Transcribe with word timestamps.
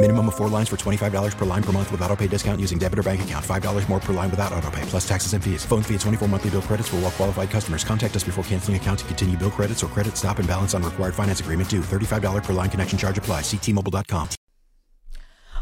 Minimum 0.00 0.28
of 0.28 0.36
four 0.36 0.48
lines 0.48 0.68
for 0.68 0.76
$25 0.76 1.36
per 1.36 1.44
line 1.44 1.62
per 1.62 1.72
month 1.72 1.90
with 1.90 2.00
auto 2.02 2.14
pay 2.14 2.28
discount 2.28 2.60
using 2.60 2.78
debit 2.78 3.00
or 3.00 3.02
bank 3.02 3.22
account. 3.22 3.44
$5 3.44 3.88
more 3.88 3.98
per 3.98 4.12
line 4.12 4.30
without 4.30 4.52
auto 4.52 4.70
pay, 4.70 4.82
plus 4.82 5.08
taxes 5.08 5.32
and 5.32 5.42
fees. 5.42 5.64
Phone 5.64 5.82
fee 5.82 5.94
at 5.94 6.00
24 6.02 6.28
monthly 6.28 6.50
bill 6.50 6.62
credits 6.62 6.88
for 6.88 6.96
all 6.96 7.02
well 7.02 7.10
qualified 7.10 7.50
customers. 7.50 7.82
Contact 7.82 8.14
us 8.14 8.22
before 8.22 8.44
canceling 8.44 8.76
account 8.76 9.00
to 9.00 9.04
continue 9.06 9.36
bill 9.36 9.50
credits 9.50 9.82
or 9.82 9.88
credit 9.88 10.16
stop 10.16 10.38
and 10.38 10.46
balance 10.46 10.72
on 10.72 10.84
required 10.84 11.16
finance 11.16 11.40
agreement 11.40 11.68
due. 11.68 11.80
$35 11.80 12.44
per 12.44 12.52
line 12.52 12.70
connection 12.70 12.96
charge 12.96 13.18
apply. 13.18 13.40
Ctmobile.com. 13.40 14.28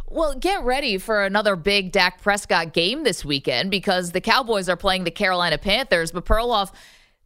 Well, 0.08 0.34
get 0.34 0.62
ready 0.62 0.98
for 0.98 1.24
another 1.24 1.56
big 1.56 1.90
Dak 1.90 2.20
Prescott 2.20 2.74
game 2.74 3.04
this 3.04 3.24
weekend 3.24 3.70
because 3.70 4.12
the 4.12 4.20
Cowboys 4.20 4.68
are 4.68 4.76
playing 4.76 5.04
the 5.04 5.10
Carolina 5.10 5.56
Panthers. 5.56 6.12
But 6.12 6.26
Perloff, 6.26 6.72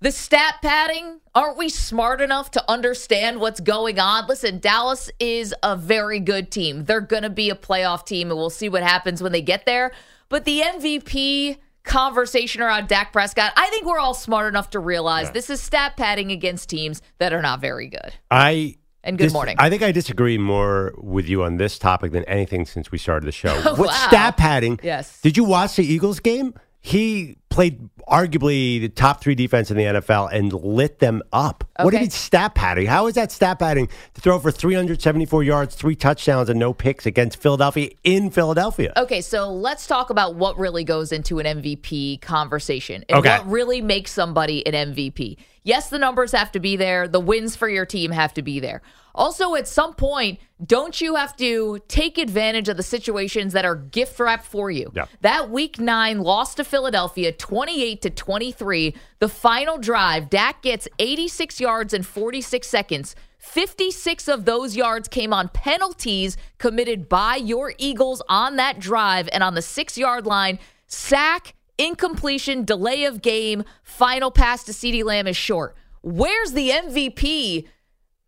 the 0.01 0.11
stat 0.13 0.57
padding, 0.63 1.21
aren't 1.35 1.57
we 1.59 1.69
smart 1.69 2.21
enough 2.21 2.51
to 2.53 2.65
understand 2.71 3.39
what's 3.41 3.61
going 3.61 3.99
on? 3.99 4.27
Listen, 4.27 4.59
Dallas 4.59 5.11
is 5.19 5.55
a 5.63 5.77
very 5.77 6.21
good 6.21 6.51
team. 6.51 6.85
They're 6.85 7.01
going 7.03 7.23
to 7.23 7.31
be 7.31 7.51
a 7.51 7.55
playoff 7.55 8.07
team, 8.07 8.31
and 8.31 8.39
we'll 8.39 8.51
see 8.51 8.69
what 8.69 8.83
happens 8.83 9.23
when 9.23 9.33
they 9.33 9.43
get 9.43 9.67
there. 9.67 9.93
But 10.31 10.45
the 10.45 10.61
MVP 10.61 11.59
conversation 11.83 12.63
around 12.63 12.89
Dak 12.89 13.13
Prescott, 13.13 13.53
I 13.57 13.69
think 13.69 13.85
we're 13.87 13.99
all 13.99 14.15
smart 14.15 14.49
enough 14.49 14.71
to 14.71 14.79
realize 14.79 15.27
Yeah. 15.27 15.33
this 15.33 15.51
is 15.51 15.61
stat 15.63 15.97
padding 15.97 16.31
against 16.31 16.69
teams 16.69 17.03
that 17.19 17.33
are 17.33 17.43
not 17.43 17.61
very 17.61 17.89
good. 17.89 18.15
I 18.31 18.77
And 19.03 19.17
good 19.19 19.25
dis- 19.25 19.33
morning. 19.33 19.57
I 19.59 19.71
think 19.71 19.83
I 19.83 19.91
disagree 19.93 20.39
more 20.39 20.93
with 20.99 21.27
you 21.29 21.43
on 21.43 21.57
this 21.57 21.79
topic 21.79 22.13
than 22.13 22.25
anything 22.25 22.65
since 22.67 22.93
we 22.93 22.99
started 22.99 23.27
the 23.27 23.33
show. 23.33 23.55
what 23.63 23.79
Wow. 23.89 24.07
stat 24.09 24.37
padding? 24.37 24.79
Yes. 24.83 25.21
Did 25.23 25.37
you 25.37 25.45
watch 25.45 25.77
the 25.77 25.85
Eagles 25.85 26.21
game? 26.21 26.55
He 26.83 27.37
played 27.51 27.89
arguably 28.09 28.81
the 28.81 28.89
top 28.89 29.21
three 29.21 29.35
defense 29.35 29.71
in 29.71 29.77
the 29.77 29.85
NFL 29.85 30.33
and 30.33 30.53
lit 30.53 30.99
them 30.99 31.23
up. 31.33 31.65
What 31.79 31.91
do 31.91 31.97
you 31.97 32.03
mean 32.03 32.11
stat 32.11 32.55
padding? 32.55 32.87
How 32.87 33.07
is 33.07 33.15
that 33.15 33.31
stat 33.31 33.59
padding 33.59 33.89
to 34.15 34.21
throw 34.21 34.39
for 34.39 34.51
374 34.51 35.43
yards, 35.43 35.75
three 35.75 35.95
touchdowns, 35.95 36.49
and 36.49 36.59
no 36.59 36.73
picks 36.73 37.07
against 37.07 37.41
Philadelphia 37.41 37.91
in 38.05 38.31
Philadelphia? 38.31 38.93
Okay, 38.97 39.21
so 39.21 39.51
let's 39.53 39.87
talk 39.87 40.11
about 40.11 40.35
what 40.37 40.59
really 40.59 40.85
goes 40.85 41.13
into 41.13 41.39
an 41.39 41.47
MVP 41.47 42.21
conversation 42.21 43.05
and 43.09 43.19
Okay. 43.19 43.39
what 43.39 43.49
really 43.49 43.81
makes 43.81 44.11
somebody 44.13 44.67
an 44.67 44.75
MVP. 44.95 45.37
Yes, 45.63 45.91
the 45.91 45.99
numbers 45.99 46.33
have 46.33 46.51
to 46.53 46.61
be 46.61 46.77
there, 46.77 47.07
the 47.07 47.21
wins 47.21 47.55
for 47.55 47.69
your 47.69 47.85
team 47.85 48.13
have 48.13 48.33
to 48.35 48.43
be 48.43 48.61
there. 48.61 48.83
Also, 49.15 49.55
at 49.57 49.67
some 49.67 49.93
point, 49.95 50.39
don't 50.65 51.01
you 51.01 51.17
have 51.17 51.37
to 51.37 51.81
take 51.89 52.17
advantage 52.17 52.69
of 52.69 52.77
the 52.77 52.83
situations 52.83 53.53
that 53.53 53.65
are 53.65 53.75
gift 53.75 54.19
wrapped 54.21 54.47
for 54.47 54.71
you? 54.71 54.91
Yeah. 54.95 55.07
That 55.23 55.51
week 55.51 55.81
nine 55.81 56.21
loss 56.21 56.55
to 56.55 56.65
Philadelphia, 56.65 57.33
28 57.51 58.03
to 58.03 58.11
23, 58.11 58.95
the 59.19 59.29
final 59.29 59.77
drive, 59.77 60.31
Dak 60.31 60.63
gets 60.63 60.87
86 61.01 61.61
yards 61.61 61.93
in 61.93 62.05
46 62.05 62.69
seconds. 62.69 63.17
56 63.39 64.29
of 64.29 64.45
those 64.45 64.77
yards 64.77 65.09
came 65.09 65.33
on 65.33 65.49
penalties 65.49 66.37
committed 66.59 67.09
by 67.09 67.35
your 67.35 67.73
Eagles 67.77 68.23
on 68.29 68.55
that 68.55 68.79
drive 68.79 69.29
and 69.33 69.43
on 69.43 69.55
the 69.55 69.63
six 69.63 69.99
yard 69.99 70.27
line. 70.27 70.61
Sack, 70.87 71.55
incompletion, 71.77 72.65
delay 72.65 73.03
of 73.03 73.21
game, 73.21 73.65
final 73.83 74.31
pass 74.31 74.63
to 74.63 74.71
CeeDee 74.71 75.03
Lamb 75.03 75.27
is 75.27 75.37
short. 75.37 75.75
Where's 76.03 76.53
the 76.53 76.71
MVP 76.71 77.67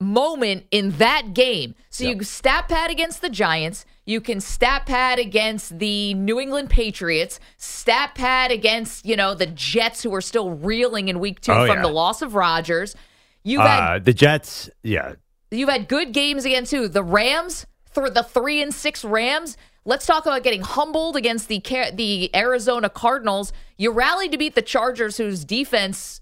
moment 0.00 0.64
in 0.72 0.90
that 0.98 1.32
game? 1.32 1.76
So 1.90 2.02
you 2.02 2.24
stat 2.24 2.68
pad 2.68 2.90
against 2.90 3.22
the 3.22 3.30
Giants. 3.30 3.84
You 4.04 4.20
can 4.20 4.40
stat 4.40 4.84
pad 4.86 5.18
against 5.20 5.78
the 5.78 6.14
New 6.14 6.40
England 6.40 6.70
Patriots, 6.70 7.38
stat 7.56 8.14
pad 8.16 8.50
against, 8.50 9.06
you 9.06 9.14
know, 9.16 9.34
the 9.34 9.46
Jets 9.46 10.02
who 10.02 10.12
are 10.14 10.20
still 10.20 10.50
reeling 10.50 11.08
in 11.08 11.20
week 11.20 11.40
two 11.40 11.52
Oh, 11.52 11.66
from 11.66 11.76
yeah. 11.76 11.82
the 11.82 11.88
loss 11.88 12.20
of 12.20 12.34
Rodgers. 12.34 12.96
You've 13.44 13.62
had 13.62 13.94
Uh, 13.94 13.98
the 14.00 14.12
Jets, 14.12 14.68
yeah. 14.82 15.14
You've 15.52 15.68
had 15.68 15.86
good 15.86 16.12
games 16.12 16.44
against 16.44 16.72
who? 16.72 16.88
The 16.88 17.02
Rams, 17.04 17.66
through 17.90 18.10
the 18.10 18.22
three 18.24 18.60
and 18.62 18.74
six 18.74 19.04
Rams. 19.04 19.56
Let's 19.84 20.06
talk 20.06 20.26
about 20.26 20.42
getting 20.44 20.62
humbled 20.62 21.16
against 21.16 21.48
the 21.48 21.60
the 21.94 22.30
Arizona 22.34 22.88
Cardinals. 22.88 23.52
You 23.76 23.90
rallied 23.92 24.32
to 24.32 24.38
beat 24.38 24.54
the 24.54 24.62
Chargers, 24.62 25.16
whose 25.16 25.44
defense 25.44 26.20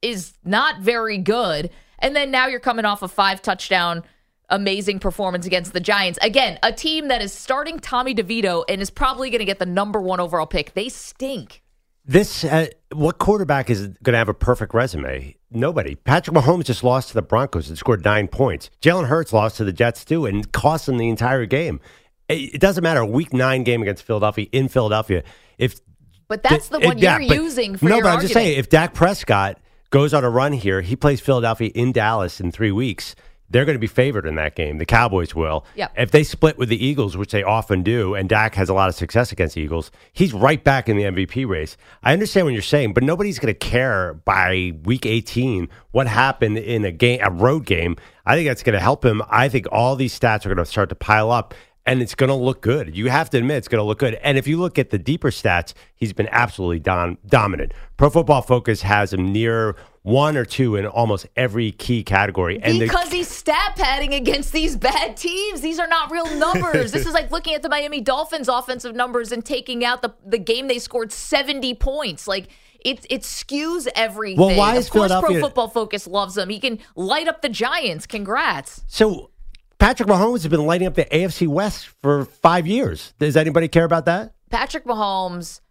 is 0.00 0.32
not 0.44 0.80
very 0.80 1.18
good, 1.18 1.70
and 1.98 2.16
then 2.16 2.30
now 2.30 2.46
you're 2.46 2.60
coming 2.60 2.84
off 2.84 3.02
a 3.02 3.08
five 3.08 3.42
touchdown 3.42 4.02
amazing 4.50 4.98
performance 4.98 5.46
against 5.46 5.72
the 5.72 5.80
Giants. 5.80 6.18
Again, 6.22 6.58
a 6.62 6.72
team 6.72 7.08
that 7.08 7.22
is 7.22 7.32
starting 7.32 7.78
Tommy 7.78 8.14
DeVito 8.14 8.64
and 8.68 8.80
is 8.80 8.90
probably 8.90 9.30
going 9.30 9.40
to 9.40 9.44
get 9.44 9.58
the 9.58 9.66
number 9.66 10.00
one 10.00 10.20
overall 10.20 10.46
pick. 10.46 10.74
They 10.74 10.88
stink. 10.88 11.62
This 12.04 12.44
uh, 12.44 12.66
what 12.92 13.18
quarterback 13.18 13.70
is 13.70 13.86
going 14.02 14.12
to 14.12 14.18
have 14.18 14.28
a 14.28 14.34
perfect 14.34 14.74
resume? 14.74 15.36
Nobody. 15.50 15.94
Patrick 15.94 16.36
Mahomes 16.36 16.64
just 16.64 16.82
lost 16.82 17.08
to 17.08 17.14
the 17.14 17.22
Broncos 17.22 17.68
and 17.68 17.78
scored 17.78 18.04
nine 18.04 18.26
points. 18.26 18.70
Jalen 18.80 19.06
Hurts 19.06 19.32
lost 19.32 19.58
to 19.58 19.64
the 19.64 19.72
Jets 19.72 20.04
too 20.04 20.26
and 20.26 20.50
cost 20.52 20.86
them 20.86 20.98
the 20.98 21.08
entire 21.08 21.46
game. 21.46 21.80
It, 22.28 22.60
doesn't 22.60 22.82
matter. 22.82 23.00
A 23.00 23.06
week 23.06 23.32
nine 23.32 23.64
game 23.64 23.82
against 23.82 24.04
Philadelphia 24.04 24.46
in 24.52 24.68
Philadelphia. 24.68 25.24
If 25.58 25.80
But 26.28 26.42
that's 26.42 26.68
the 26.68 26.80
one 26.80 26.98
yeah, 26.98 27.18
you're 27.18 27.42
using 27.42 27.76
for 27.76 27.88
no, 27.88 28.00
but 28.00 28.08
I'm 28.08 28.20
just 28.20 28.32
saying 28.32 28.58
if 28.58 28.68
Dak 28.68 28.94
Prescott 28.94 29.58
goes 29.90 30.14
on 30.14 30.24
a 30.24 30.30
run 30.30 30.52
here, 30.52 30.80
he 30.80 30.96
plays 30.96 31.20
Philadelphia 31.20 31.70
in 31.74 31.92
Dallas 31.92 32.40
in 32.40 32.52
three 32.52 32.72
weeks. 32.72 33.14
They're 33.50 33.64
going 33.64 33.74
to 33.74 33.80
be 33.80 33.86
favored 33.86 34.26
in 34.26 34.36
that 34.36 34.54
game. 34.54 34.78
The 34.78 34.86
Cowboys 34.86 35.34
will. 35.34 35.64
Yep. 35.74 35.92
If 35.96 36.10
they 36.12 36.24
split 36.24 36.56
with 36.56 36.68
the 36.68 36.84
Eagles, 36.84 37.16
which 37.16 37.32
they 37.32 37.42
often 37.42 37.82
do, 37.82 38.14
and 38.14 38.28
Dak 38.28 38.54
has 38.54 38.68
a 38.68 38.74
lot 38.74 38.88
of 38.88 38.94
success 38.94 39.32
against 39.32 39.56
the 39.56 39.60
Eagles, 39.60 39.90
he's 40.12 40.32
right 40.32 40.62
back 40.62 40.88
in 40.88 40.96
the 40.96 41.04
MVP 41.04 41.46
race. 41.48 41.76
I 42.02 42.12
understand 42.12 42.46
what 42.46 42.52
you're 42.52 42.62
saying, 42.62 42.94
but 42.94 43.02
nobody's 43.02 43.38
going 43.38 43.52
to 43.52 43.58
care 43.58 44.14
by 44.14 44.72
week 44.84 45.04
18 45.04 45.68
what 45.90 46.06
happened 46.06 46.58
in 46.58 46.84
a 46.84 46.92
game, 46.92 47.20
a 47.22 47.30
road 47.30 47.66
game. 47.66 47.96
I 48.24 48.36
think 48.36 48.48
that's 48.48 48.62
going 48.62 48.74
to 48.74 48.80
help 48.80 49.04
him. 49.04 49.22
I 49.28 49.48
think 49.48 49.66
all 49.72 49.96
these 49.96 50.18
stats 50.18 50.46
are 50.46 50.54
going 50.54 50.58
to 50.58 50.64
start 50.64 50.88
to 50.90 50.94
pile 50.94 51.30
up. 51.30 51.54
And 51.86 52.02
it's 52.02 52.14
going 52.14 52.28
to 52.28 52.34
look 52.34 52.60
good. 52.60 52.94
You 52.94 53.08
have 53.08 53.30
to 53.30 53.38
admit 53.38 53.56
it's 53.56 53.68
going 53.68 53.80
to 53.80 53.84
look 53.84 53.98
good. 53.98 54.14
And 54.22 54.36
if 54.36 54.46
you 54.46 54.58
look 54.58 54.78
at 54.78 54.90
the 54.90 54.98
deeper 54.98 55.30
stats, 55.30 55.72
he's 55.96 56.12
been 56.12 56.28
absolutely 56.30 56.78
dom- 56.78 57.16
dominant. 57.26 57.72
Pro 57.96 58.10
Football 58.10 58.42
Focus 58.42 58.82
has 58.82 59.12
him 59.14 59.32
near 59.32 59.76
one 60.02 60.36
or 60.36 60.44
two 60.44 60.76
in 60.76 60.86
almost 60.86 61.26
every 61.36 61.72
key 61.72 62.02
category. 62.04 62.60
And 62.62 62.76
the- 62.76 62.86
because 62.86 63.10
he's 63.10 63.28
stat 63.28 63.74
padding 63.76 64.12
against 64.14 64.52
these 64.52 64.76
bad 64.76 65.16
teams. 65.16 65.62
These 65.62 65.78
are 65.78 65.88
not 65.88 66.10
real 66.10 66.26
numbers. 66.36 66.92
this 66.92 67.06
is 67.06 67.14
like 67.20 67.30
looking 67.30 67.54
at 67.54 67.62
the 67.62 67.68
Miami 67.70 68.00
Dolphins 68.02 68.48
offensive 68.48 68.94
numbers 68.94 69.32
and 69.32 69.44
taking 69.44 69.84
out 69.84 70.02
the 70.02 70.12
the 70.24 70.38
game 70.38 70.68
they 70.68 70.78
scored 70.78 71.12
70 71.12 71.74
points. 71.74 72.28
Like 72.28 72.48
it 72.84 73.06
it 73.10 73.22
skews 73.22 73.88
everything. 73.94 74.38
Well, 74.40 74.56
why 74.56 74.72
of 74.72 74.78
is 74.80 74.90
course 74.90 75.12
Pro 75.20 75.40
Football 75.40 75.68
Focus 75.68 76.06
loves 76.06 76.36
him. 76.36 76.48
He 76.50 76.60
can 76.60 76.78
light 76.94 77.26
up 77.28 77.42
the 77.42 77.48
Giants. 77.48 78.06
Congrats. 78.06 78.82
So 78.86 79.29
Patrick 79.80 80.10
Mahomes 80.10 80.42
has 80.42 80.48
been 80.48 80.66
lighting 80.66 80.86
up 80.86 80.94
the 80.94 81.06
AFC 81.06 81.48
West 81.48 81.86
for 81.86 82.26
five 82.26 82.66
years. 82.66 83.14
Does 83.18 83.34
anybody 83.34 83.66
care 83.66 83.84
about 83.86 84.04
that? 84.04 84.34
Patrick 84.50 84.84
Mahomes 84.84 85.62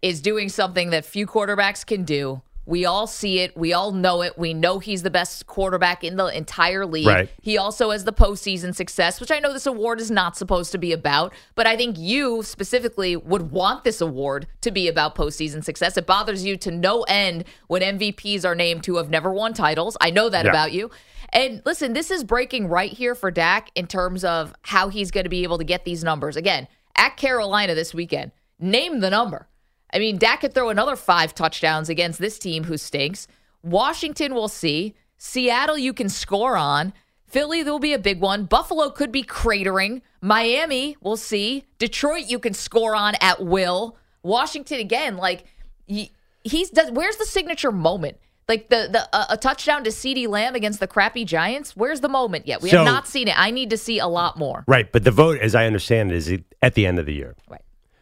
is 0.00 0.22
doing 0.22 0.48
something 0.48 0.88
that 0.88 1.04
few 1.04 1.26
quarterbacks 1.26 1.84
can 1.84 2.04
do. 2.04 2.40
We 2.64 2.86
all 2.86 3.06
see 3.06 3.40
it. 3.40 3.54
We 3.56 3.74
all 3.74 3.92
know 3.92 4.22
it. 4.22 4.38
We 4.38 4.54
know 4.54 4.78
he's 4.78 5.02
the 5.02 5.10
best 5.10 5.46
quarterback 5.46 6.02
in 6.02 6.16
the 6.16 6.26
entire 6.26 6.86
league. 6.86 7.06
Right. 7.06 7.28
He 7.42 7.58
also 7.58 7.90
has 7.90 8.04
the 8.04 8.12
postseason 8.12 8.74
success, 8.74 9.20
which 9.20 9.30
I 9.30 9.38
know 9.38 9.52
this 9.52 9.66
award 9.66 10.00
is 10.00 10.10
not 10.10 10.36
supposed 10.36 10.72
to 10.72 10.78
be 10.78 10.92
about, 10.92 11.34
but 11.54 11.66
I 11.66 11.76
think 11.76 11.98
you 11.98 12.42
specifically 12.42 13.16
would 13.16 13.50
want 13.50 13.84
this 13.84 14.00
award 14.00 14.46
to 14.62 14.70
be 14.70 14.88
about 14.88 15.14
postseason 15.14 15.62
success. 15.62 15.96
It 15.98 16.06
bothers 16.06 16.44
you 16.44 16.56
to 16.58 16.70
no 16.70 17.02
end 17.02 17.44
when 17.66 17.82
MVPs 17.82 18.44
are 18.46 18.54
named 18.54 18.84
who 18.86 18.96
have 18.96 19.10
never 19.10 19.30
won 19.30 19.52
titles. 19.52 19.96
I 20.00 20.10
know 20.10 20.28
that 20.30 20.44
Yeah. 20.46 20.50
about 20.50 20.72
you. 20.72 20.90
And 21.32 21.62
listen, 21.64 21.92
this 21.92 22.10
is 22.10 22.24
breaking 22.24 22.68
right 22.68 22.92
here 22.92 23.14
for 23.14 23.30
Dak 23.30 23.70
in 23.74 23.86
terms 23.86 24.24
of 24.24 24.54
how 24.62 24.88
he's 24.88 25.10
going 25.10 25.24
to 25.24 25.30
be 25.30 25.42
able 25.42 25.58
to 25.58 25.64
get 25.64 25.84
these 25.84 26.02
numbers. 26.02 26.36
Again, 26.36 26.68
at 26.96 27.16
Carolina 27.16 27.74
this 27.74 27.92
weekend, 27.94 28.32
name 28.58 29.00
the 29.00 29.10
number. 29.10 29.48
I 29.92 29.98
mean, 29.98 30.18
Dak 30.18 30.40
could 30.40 30.54
throw 30.54 30.68
another 30.68 30.96
five 30.96 31.34
touchdowns 31.34 31.88
against 31.88 32.18
this 32.18 32.38
team 32.38 32.64
who 32.64 32.76
stinks. 32.76 33.26
Washington, 33.62 34.34
we'll 34.34 34.48
see. 34.48 34.94
Seattle, 35.16 35.78
you 35.78 35.92
can 35.92 36.08
score 36.08 36.56
on. 36.56 36.92
Philly, 37.26 37.62
there 37.62 37.72
will 37.72 37.78
be 37.78 37.92
a 37.92 37.98
big 37.98 38.20
one. 38.20 38.44
Buffalo 38.44 38.90
could 38.90 39.12
be 39.12 39.22
cratering. 39.22 40.00
Miami, 40.20 40.96
we'll 41.02 41.16
see. 41.16 41.64
Detroit, 41.78 42.26
you 42.26 42.38
can 42.38 42.54
score 42.54 42.94
on 42.94 43.14
at 43.20 43.44
will. 43.44 43.98
Washington, 44.22 44.80
again, 44.80 45.16
like 45.16 45.44
he, 45.86 46.12
he's 46.42 46.70
does. 46.70 46.90
Where's 46.90 47.16
the 47.16 47.26
signature 47.26 47.72
moment? 47.72 48.16
Like 48.48 48.70
the 48.70 48.88
the 48.90 49.08
uh, 49.14 49.26
a 49.30 49.36
touchdown 49.36 49.84
to 49.84 49.90
CeeDee 49.90 50.26
Lamb 50.26 50.54
against 50.54 50.80
the 50.80 50.86
crappy 50.86 51.24
Giants. 51.24 51.76
Where's 51.76 52.00
the 52.00 52.08
moment 52.08 52.46
yet? 52.46 52.62
We 52.62 52.70
So- 52.70 52.78
have 52.78 52.86
not 52.86 53.06
seen 53.06 53.28
it. 53.28 53.38
I 53.38 53.50
need 53.50 53.70
to 53.70 53.76
see 53.76 53.98
a 53.98 54.06
lot 54.06 54.38
more. 54.38 54.64
Right, 54.66 54.90
but 54.90 55.04
the 55.04 55.10
vote, 55.10 55.38
as 55.40 55.54
I 55.54 55.66
understand 55.66 56.10
it, 56.12 56.16
is 56.16 56.32
at 56.62 56.74
the 56.74 56.86
end 56.86 56.98
of 56.98 57.04
the 57.06 57.12
year. 57.12 57.36
Right. 57.48 57.60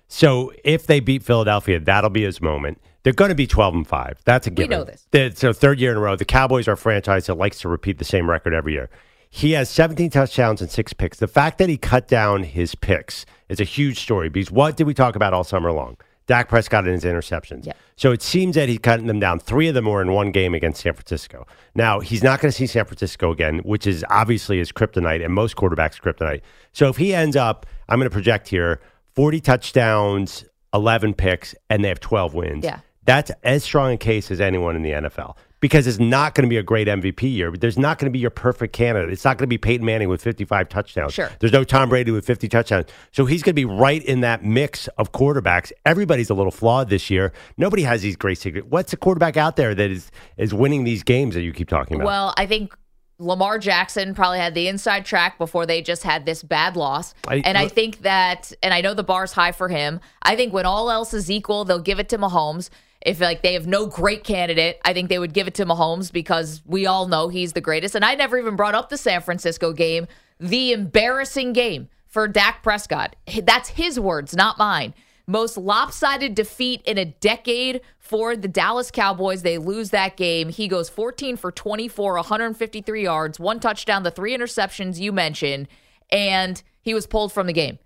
So 0.09 0.53
if 0.65 0.87
they 0.87 1.01
beat 1.01 1.25
Philadelphia, 1.25 1.81
that'll 1.81 2.11
be 2.11 2.23
his 2.23 2.41
moment. 2.41 2.81
They're 3.03 3.13
going 3.13 3.29
to 3.31 3.35
be 3.37 3.47
12 3.49 3.75
and 3.75 3.87
5. 3.87 4.21
That's 4.25 4.47
a 4.47 4.51
given. 4.51 4.71
know 4.71 4.85
this. 4.85 5.07
The- 5.11 5.33
so 5.35 5.53
third 5.53 5.81
year 5.81 5.91
in 5.91 5.97
a 5.97 6.01
row. 6.01 6.15
The 6.17 6.25
Cowboys 6.25 6.69
are 6.69 6.73
a 6.73 6.77
franchise 6.77 7.27
that 7.27 7.35
likes 7.35 7.59
to 7.61 7.69
repeat 7.69 7.99
the 7.99 8.05
same 8.05 8.31
record 8.31 8.55
every 8.55 8.73
year. 8.73 8.89
He 9.29 9.53
has 9.53 9.69
17 9.69 10.11
touchdowns 10.11 10.61
and 10.61 10.71
six 10.71 10.93
picks. 10.93 11.19
The 11.19 11.27
fact 11.27 11.59
that 11.59 11.69
he 11.69 11.77
cut 11.77 12.07
down 12.07 12.45
his 12.45 12.75
picks 12.77 13.27
is 13.49 13.59
a 13.61 13.65
huge 13.65 13.99
story 13.99 14.29
because 14.29 14.51
what 14.53 14.77
did 14.77 14.87
we 14.87 14.95
talk 14.95 15.17
about 15.17 15.33
all 15.35 15.45
summer 15.45 15.73
long? 15.73 15.97
Dak 16.27 16.49
Prescott 16.49 16.85
and 16.85 16.93
his 16.93 17.05
interceptions. 17.05 17.67
Yeah. 17.67 17.73
So 17.97 18.13
it 18.13 18.21
seems 18.21 18.57
that 18.57 18.69
he's 18.69 18.79
cutting 18.79 19.07
them 19.07 19.21
down. 19.21 19.39
Three 19.39 19.69
of 19.69 19.75
them 19.75 19.87
were 19.87 20.03
in 20.03 20.13
one 20.13 20.33
game 20.33 20.55
against 20.55 20.83
San 20.83 20.93
Francisco. 20.93 21.47
Now, 21.75 22.01
he's 22.01 22.23
not 22.23 22.41
going 22.41 22.51
to 22.51 22.57
see 22.57 22.67
San 22.67 22.85
Francisco 22.85 23.31
again, 23.31 23.59
which 23.61 23.87
is 23.87 24.05
obviously 24.11 24.59
his 24.59 24.73
kryptonite 24.73 25.25
and 25.25 25.33
most 25.33 25.57
quarterbacks' 25.57 26.01
kryptonite. 26.01 26.43
So 26.73 26.89
if 26.89 26.97
he 26.97 27.15
ends 27.15 27.37
up, 27.37 27.65
I'm 27.89 27.99
going 27.99 28.11
to 28.11 28.15
project 28.15 28.49
here 28.49 28.81
40 29.15 29.41
touchdowns, 29.41 30.45
11 30.75 31.15
picks, 31.15 31.55
and 31.71 31.85
they 31.85 31.89
have 31.89 32.01
12 32.01 32.35
wins. 32.35 32.65
Yeah. 32.65 32.81
That's 33.07 33.31
as 33.43 33.65
strong 33.65 33.93
a 33.93 33.97
case 33.97 34.31
as 34.31 34.41
anyone 34.41 34.77
in 34.77 34.83
the 34.83 34.91
NFL 34.91 35.37
because 35.61 35.87
it's 35.87 35.99
not 35.99 36.35
going 36.35 36.43
to 36.43 36.49
be 36.49 36.59
a 36.59 36.63
great 36.63 36.87
MVP 36.87 37.23
year. 37.33 37.51
But 37.51 37.61
there's 37.61 37.79
not 37.79 37.99
going 37.99 38.07
to 38.07 38.11
be 38.13 38.19
your 38.19 38.31
perfect 38.31 38.73
candidate. 38.75 39.11
It's 39.11 39.25
not 39.25 39.39
going 39.39 39.45
to 39.45 39.49
be 39.49 39.57
Peyton 39.59 39.87
Manning 39.87 40.09
with 40.09 40.21
55 40.23 40.69
touchdowns. 40.69 41.15
Sure. 41.15 41.31
There's 41.41 41.53
no 41.53 41.65
Tom 41.65 41.89
Brady 41.89 42.11
with 42.11 42.27
50 42.27 42.49
touchdowns. 42.49 42.87
So 43.13 43.25
he's 43.25 43.43
going 43.43 43.53
to 43.53 43.55
be 43.55 43.65
right 43.65 44.05
in 44.05 44.21
that 44.21 44.45
mix 44.45 44.87
of 44.99 45.13
quarterbacks. 45.13 45.73
Everybody's 45.87 46.29
a 46.31 46.35
little 46.35 46.53
flawed 46.53 46.91
this 46.91 47.09
year. 47.09 47.33
Nobody 47.57 47.85
has 47.85 48.03
these 48.03 48.17
great 48.17 48.39
secrets. 48.39 48.67
What's 48.69 48.93
a 48.93 48.97
quarterback 48.97 49.37
out 49.37 49.57
there 49.57 49.75
that 49.75 49.91
is 49.91 50.11
is 50.37 50.53
winning 50.53 50.85
these 50.85 51.03
games 51.03 51.35
that 51.35 51.43
you 51.43 51.53
keep 51.53 51.69
talking 51.69 51.97
about? 51.97 52.07
Well, 52.07 52.35
I 52.37 52.47
think 52.47 52.77
Lamar 53.19 53.59
Jackson 53.59 54.15
probably 54.15 54.39
had 54.39 54.55
the 54.55 54.69
inside 54.69 55.07
track 55.07 55.39
before 55.39 55.65
they 55.65 55.81
just 55.81 56.03
had 56.03 56.27
this 56.27 56.43
bad 56.43 56.77
loss. 56.77 57.15
I- 57.27 57.37
and 57.37 57.57
I 57.57 57.67
think 57.69 58.03
that, 58.03 58.53
and 58.63 58.75
I 58.75 58.83
know 58.83 58.93
the 58.93 59.03
bar's 59.05 59.33
high 59.33 59.53
for 59.53 59.69
him. 59.69 60.01
I 60.23 60.37
think 60.37 60.53
when 60.53 60.67
all 60.67 60.91
else 60.91 61.15
is 61.15 61.31
equal, 61.31 61.65
they'll 61.65 61.79
give 61.79 61.99
it 61.99 62.11
to 62.11 62.19
Mahomes. 62.19 62.69
If 63.07 63.21
like 63.21 63.43
they 63.43 63.55
have 63.55 63.69
no 63.69 63.87
great 63.87 64.25
candidate, 64.25 64.81
I 64.85 64.93
think 64.93 65.09
they 65.09 65.21
would 65.21 65.33
give 65.33 65.47
it 65.47 65.55
to 65.55 65.65
Mahomes 65.65 66.13
because 66.13 66.61
we 66.67 66.87
all 66.87 67.07
know 67.07 67.29
he's 67.29 67.53
the 67.53 67.61
greatest. 67.61 67.95
And 67.95 68.05
I 68.05 68.17
never 68.17 68.37
even 68.37 68.57
brought 68.57 68.75
up 68.75 68.89
the 68.89 68.97
San 68.97 69.23
Francisco 69.23 69.73
game, 69.73 70.09
the 70.41 70.73
embarrassing 70.73 71.53
game 71.53 71.89
for 72.09 72.27
Dak 72.27 72.65
Prescott. 72.65 73.15
That's 73.45 73.69
his 73.69 74.01
words, 74.01 74.35
not 74.35 74.59
mine. 74.59 74.93
Most 75.29 75.57
lopsided 75.57 76.35
defeat 76.35 76.83
in 76.83 76.99
a 76.99 77.05
decade 77.05 77.81
for 78.01 78.35
the 78.35 78.49
Dallas 78.49 78.91
Cowboys. 78.91 79.43
They 79.43 79.59
lose 79.59 79.91
that 79.91 80.17
game. 80.17 80.49
He 80.49 80.67
goes 80.67 80.89
14 80.89 81.37
for 81.37 81.53
24, 81.53 82.15
153 82.15 83.03
yards, 83.05 83.39
one 83.39 83.61
touchdown, 83.61 84.03
the 84.03 84.11
three 84.11 84.37
interceptions 84.37 84.99
you 84.99 85.13
mentioned, 85.13 85.69
and 86.11 86.61
he 86.81 86.93
was 86.93 87.07
pulled 87.07 87.33
from 87.33 87.47
the 87.47 87.53
game. 87.53 87.79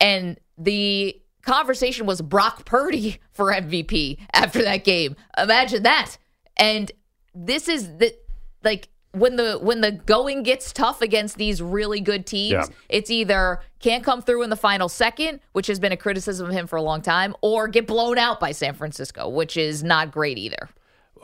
And 0.00 0.38
the 0.56 1.19
conversation 1.42 2.06
was 2.06 2.20
Brock 2.22 2.64
Purdy 2.64 3.18
for 3.32 3.52
MVP 3.52 4.18
after 4.32 4.62
that 4.62 4.84
game. 4.84 5.16
Imagine 5.38 5.82
that. 5.84 6.16
And 6.56 6.90
this 7.34 7.68
is 7.68 7.88
the 7.98 8.14
like 8.62 8.88
when 9.12 9.36
the 9.36 9.58
when 9.58 9.80
the 9.80 9.90
going 9.92 10.42
gets 10.42 10.72
tough 10.72 11.02
against 11.02 11.36
these 11.36 11.60
really 11.62 12.00
good 12.00 12.26
teams, 12.26 12.52
Yeah. 12.52 12.64
it's 12.88 13.10
either 13.10 13.60
can't 13.80 14.04
come 14.04 14.22
through 14.22 14.42
in 14.42 14.50
the 14.50 14.56
final 14.56 14.88
second, 14.88 15.40
which 15.52 15.66
has 15.66 15.80
been 15.80 15.92
a 15.92 15.96
criticism 15.96 16.48
of 16.48 16.52
him 16.52 16.66
for 16.66 16.76
a 16.76 16.82
long 16.82 17.02
time, 17.02 17.34
or 17.40 17.66
get 17.66 17.86
blown 17.86 18.18
out 18.18 18.38
by 18.40 18.52
San 18.52 18.74
Francisco, 18.74 19.28
which 19.28 19.56
is 19.56 19.82
not 19.82 20.10
great 20.12 20.38
either. 20.38 20.68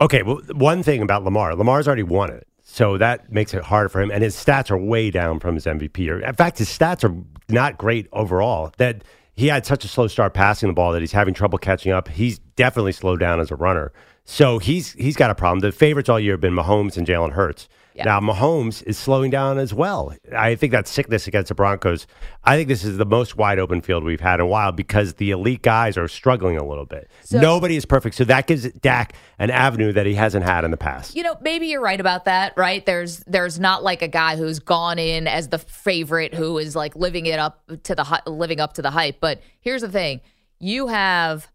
Okay, 0.00 0.22
well, 0.22 0.40
one 0.52 0.82
thing 0.82 1.00
about 1.02 1.22
Lamar, 1.24 1.54
Lamar's 1.54 1.86
already 1.86 2.02
won 2.02 2.30
it. 2.30 2.46
So 2.64 2.98
that 2.98 3.30
makes 3.32 3.54
it 3.54 3.62
hard 3.62 3.92
for 3.92 4.00
him. 4.02 4.10
And 4.10 4.22
his 4.24 4.34
stats 4.34 4.70
are 4.70 4.76
way 4.76 5.10
down 5.10 5.38
from 5.38 5.54
his 5.54 5.66
MVP. 5.66 6.08
In 6.26 6.34
fact, 6.34 6.58
his 6.58 6.68
stats 6.68 7.04
are 7.08 7.14
not 7.48 7.78
great 7.78 8.08
overall. 8.12 8.72
That 8.78 9.04
he 9.36 9.48
had 9.48 9.66
such 9.66 9.84
a 9.84 9.88
slow 9.88 10.06
start 10.06 10.34
passing 10.34 10.68
the 10.68 10.72
ball 10.72 10.92
that 10.92 11.00
he's 11.00 11.12
having 11.12 11.34
trouble 11.34 11.58
catching 11.58 11.92
up. 11.92 12.08
He's 12.08 12.38
definitely 12.56 12.92
slowed 12.92 13.20
down 13.20 13.38
as 13.38 13.50
a 13.50 13.56
runner. 13.56 13.92
So 14.26 14.58
he's 14.58 14.92
he's 14.92 15.16
got 15.16 15.30
a 15.30 15.34
problem. 15.34 15.60
The 15.60 15.72
favorites 15.72 16.08
all 16.08 16.20
year 16.20 16.34
have 16.34 16.40
been 16.40 16.54
Mahomes 16.54 16.96
and 16.96 17.06
Jalen 17.06 17.32
Hurts. 17.32 17.68
Yeah. 17.94 18.04
Now 18.04 18.20
Mahomes 18.20 18.82
is 18.82 18.98
slowing 18.98 19.30
down 19.30 19.56
as 19.56 19.72
well. 19.72 20.14
I 20.36 20.56
think 20.56 20.72
that 20.72 20.86
sickness 20.86 21.26
against 21.26 21.48
the 21.48 21.54
Broncos. 21.54 22.06
I 22.44 22.56
think 22.56 22.68
this 22.68 22.84
is 22.84 22.98
the 22.98 23.06
most 23.06 23.36
wide 23.36 23.58
open 23.58 23.80
field 23.80 24.04
we've 24.04 24.20
had 24.20 24.34
in 24.34 24.40
a 24.40 24.46
while 24.46 24.72
because 24.72 25.14
the 25.14 25.30
elite 25.30 25.62
guys 25.62 25.96
are 25.96 26.08
struggling 26.08 26.58
a 26.58 26.66
little 26.66 26.84
bit. 26.84 27.08
Nobody 27.30 27.76
is 27.76 27.86
perfect, 27.86 28.16
so 28.16 28.24
that 28.24 28.46
gives 28.48 28.70
Dak 28.72 29.14
an 29.38 29.50
avenue 29.50 29.92
that 29.92 30.04
he 30.04 30.14
hasn't 30.14 30.44
had 30.44 30.64
in 30.64 30.72
the 30.72 30.76
past. 30.76 31.16
You 31.16 31.22
know, 31.22 31.38
maybe 31.40 31.68
you're 31.68 31.80
right 31.80 32.00
about 32.00 32.26
that, 32.26 32.52
right? 32.56 32.84
There's 32.84 33.20
there's 33.20 33.58
not 33.58 33.82
like 33.84 34.02
a 34.02 34.08
guy 34.08 34.36
who's 34.36 34.58
gone 34.58 34.98
in 34.98 35.26
as 35.26 35.48
the 35.48 35.58
favorite 35.58 36.34
who 36.34 36.58
is 36.58 36.76
like 36.76 36.96
living 36.96 37.24
it 37.26 37.38
up 37.38 37.62
to 37.84 37.94
the 37.94 38.22
living 38.26 38.60
up 38.60 38.74
to 38.74 38.82
the 38.82 38.90
hype. 38.90 39.20
But 39.20 39.40
here's 39.60 39.82
the 39.82 39.88
thing: 39.88 40.20
you 40.58 40.88
have 40.88 41.48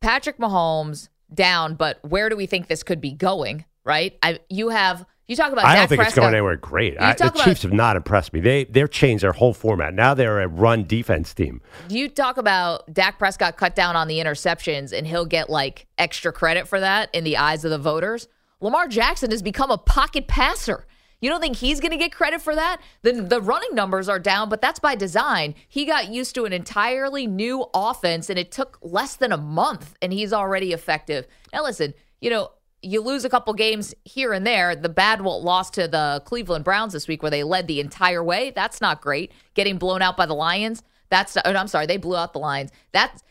Patrick 0.00 0.38
Mahomes 0.38 1.08
down, 1.32 1.74
but 1.74 1.98
where 2.02 2.28
do 2.28 2.36
we 2.36 2.46
think 2.46 2.68
this 2.68 2.82
could 2.82 3.00
be 3.00 3.12
going? 3.12 3.64
Right? 3.84 4.18
I 4.22 4.40
you 4.50 4.68
have 4.68 5.06
you 5.28 5.36
talk 5.36 5.52
about 5.52 5.66
I 5.66 5.76
don't 5.76 5.88
think 5.88 6.02
it's 6.02 6.14
going 6.14 6.32
anywhere 6.34 6.56
great. 6.56 6.98
I, 6.98 7.12
the 7.12 7.28
about- 7.28 7.44
Chiefs 7.44 7.62
have 7.62 7.72
not 7.72 7.96
impressed 7.96 8.32
me. 8.32 8.40
They 8.40 8.64
they've 8.64 8.90
changed 8.90 9.22
their 9.22 9.32
whole 9.32 9.52
format. 9.52 9.94
Now 9.94 10.14
they're 10.14 10.40
a 10.40 10.48
run 10.48 10.84
defense 10.84 11.34
team. 11.34 11.60
you 11.88 12.08
talk 12.08 12.38
about 12.38 12.92
Dak 12.92 13.18
Prescott 13.18 13.56
cut 13.56 13.74
down 13.74 13.94
on 13.96 14.08
the 14.08 14.18
interceptions 14.18 14.96
and 14.96 15.06
he'll 15.06 15.26
get 15.26 15.48
like 15.50 15.86
extra 15.98 16.32
credit 16.32 16.66
for 16.66 16.80
that 16.80 17.14
in 17.14 17.24
the 17.24 17.36
eyes 17.36 17.64
of 17.64 17.70
the 17.70 17.78
voters. 17.78 18.28
Lamar 18.60 18.88
Jackson 18.88 19.30
has 19.30 19.42
become 19.42 19.70
a 19.70 19.78
pocket 19.78 20.26
passer. 20.26 20.86
You 21.20 21.28
don't 21.28 21.40
think 21.40 21.56
he's 21.56 21.80
going 21.80 21.90
to 21.90 21.96
get 21.96 22.12
credit 22.12 22.40
for 22.40 22.54
that? 22.54 22.80
The, 23.02 23.12
the 23.12 23.40
running 23.40 23.74
numbers 23.74 24.08
are 24.08 24.20
down, 24.20 24.48
but 24.48 24.60
that's 24.60 24.78
by 24.78 24.94
design. 24.94 25.54
He 25.68 25.84
got 25.84 26.08
used 26.08 26.34
to 26.36 26.44
an 26.44 26.52
entirely 26.52 27.26
new 27.26 27.66
offense, 27.74 28.30
and 28.30 28.38
it 28.38 28.52
took 28.52 28.78
less 28.82 29.16
than 29.16 29.32
a 29.32 29.36
month, 29.36 29.94
and 30.00 30.12
he's 30.12 30.32
already 30.32 30.72
effective. 30.72 31.26
Now, 31.52 31.64
listen, 31.64 31.94
you 32.20 32.30
know, 32.30 32.50
you 32.82 33.00
lose 33.00 33.24
a 33.24 33.30
couple 33.30 33.52
games 33.54 33.94
here 34.04 34.32
and 34.32 34.46
there. 34.46 34.76
The 34.76 34.88
bad 34.88 35.20
lost 35.20 35.74
to 35.74 35.88
the 35.88 36.22
Cleveland 36.24 36.64
Browns 36.64 36.92
this 36.92 37.08
week, 37.08 37.22
where 37.22 37.30
they 37.30 37.42
led 37.42 37.66
the 37.66 37.80
entire 37.80 38.22
way. 38.22 38.52
That's 38.54 38.80
not 38.80 39.00
great. 39.00 39.32
Getting 39.54 39.78
blown 39.78 40.02
out 40.02 40.16
by 40.16 40.26
the 40.26 40.34
Lions. 40.34 40.82
That's 41.10 41.36
oh, 41.36 41.40
I'm 41.44 41.68
sorry, 41.68 41.86
they 41.86 41.96
blew 41.96 42.16
out 42.16 42.32
the 42.32 42.38
Lions. 42.38 42.70
That's 42.92 43.22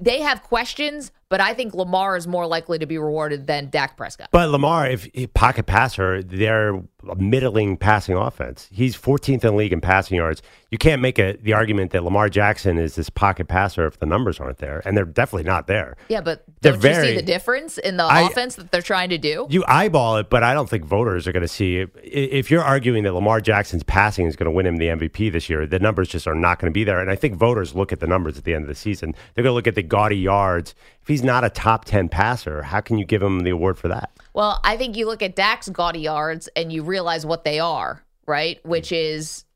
they 0.00 0.20
have 0.20 0.42
questions, 0.42 1.12
but 1.30 1.40
I 1.40 1.54
think 1.54 1.74
Lamar 1.74 2.16
is 2.16 2.26
more 2.26 2.46
likely 2.46 2.78
to 2.78 2.86
be 2.86 2.98
rewarded 2.98 3.46
than 3.46 3.68
Dak 3.70 3.96
Prescott. 3.96 4.28
But 4.32 4.50
Lamar, 4.50 4.86
if 4.88 5.08
if 5.14 5.32
pocket 5.34 5.66
passer, 5.66 6.22
they're 6.22 6.74
a 7.08 7.14
middling 7.16 7.76
passing 7.76 8.16
offense. 8.16 8.68
He's 8.72 8.96
14th 8.96 9.34
in 9.34 9.38
the 9.40 9.52
league 9.52 9.72
in 9.72 9.80
passing 9.80 10.16
yards. 10.16 10.42
You 10.70 10.78
can't 10.78 11.00
make 11.00 11.18
a, 11.18 11.34
the 11.40 11.52
argument 11.54 11.92
that 11.92 12.02
Lamar 12.04 12.28
Jackson 12.28 12.76
is 12.76 12.96
this 12.96 13.08
pocket 13.08 13.46
passer 13.48 13.86
if 13.86 13.98
the 14.00 14.04
numbers 14.06 14.40
aren't 14.40 14.58
there, 14.58 14.82
and 14.84 14.96
they're 14.96 15.04
definitely 15.06 15.48
not 15.48 15.66
there. 15.68 15.96
Yeah, 16.08 16.20
but 16.20 16.44
They're 16.60 16.72
don't 16.72 16.82
you 16.82 16.88
very- 16.94 17.08
see 17.08 17.14
the 17.16 17.22
difference 17.22 17.78
in 17.78 17.96
the 17.96 18.02
I- 18.04 18.22
offense 18.22 18.56
that 18.56 18.70
they're 18.72 18.82
trying 18.82 19.10
to 19.10 19.18
do? 19.18 19.46
You 19.48 19.64
eyeball 19.68 20.16
it, 20.18 20.28
but 20.28 20.42
I 20.42 20.52
don't 20.54 20.68
think 20.68 20.84
voters 20.84 21.26
are 21.28 21.32
going 21.32 21.42
to 21.42 21.48
see 21.48 21.78
it. 21.78 21.90
If 22.02 22.50
you're 22.50 22.64
arguing 22.64 23.04
that 23.04 23.14
Lamar 23.14 23.40
Jackson's 23.40 23.84
passing 23.84 24.26
is 24.26 24.34
going 24.36 24.46
to 24.46 24.50
win 24.50 24.66
him 24.66 24.76
the 24.76 24.88
MVP 24.88 25.32
this 25.32 25.48
year, 25.48 25.66
the 25.66 25.78
numbers 25.78 26.08
just 26.08 26.26
are 26.26 26.34
not 26.34 26.58
going 26.58 26.70
to 26.70 26.74
be 26.74 26.84
there. 26.84 26.98
And 27.00 27.10
I 27.10 27.16
think 27.16 27.36
voters 27.36 27.74
look 27.74 27.92
at 27.92 28.00
the 28.00 28.06
numbers 28.08 28.36
at 28.36 28.44
the 28.44 28.52
end 28.54 28.64
of 28.64 28.68
the 28.68 28.74
season. 28.74 29.14
They're 29.34 29.44
going 29.44 29.52
to 29.52 29.54
look 29.54 29.68
at 29.68 29.76
the 29.76 29.82
gaudy 29.82 30.18
yards. 30.18 30.74
If 31.08 31.12
he's 31.12 31.24
not 31.24 31.42
a 31.42 31.48
top 31.48 31.86
10 31.86 32.10
passer, 32.10 32.62
how 32.62 32.82
can 32.82 32.98
you 32.98 33.06
give 33.06 33.22
him 33.22 33.40
the 33.40 33.48
award 33.48 33.78
for 33.78 33.88
that? 33.88 34.10
Well, 34.34 34.60
I 34.62 34.76
think 34.76 34.94
you 34.94 35.06
look 35.06 35.22
at 35.22 35.34
Dak's 35.34 35.70
gaudy 35.70 36.00
yards 36.00 36.50
and 36.54 36.70
you 36.70 36.82
realize 36.82 37.24
what 37.24 37.44
they 37.44 37.60
are, 37.60 38.04
right? 38.26 38.62
Which 38.62 38.92
is 38.92 39.46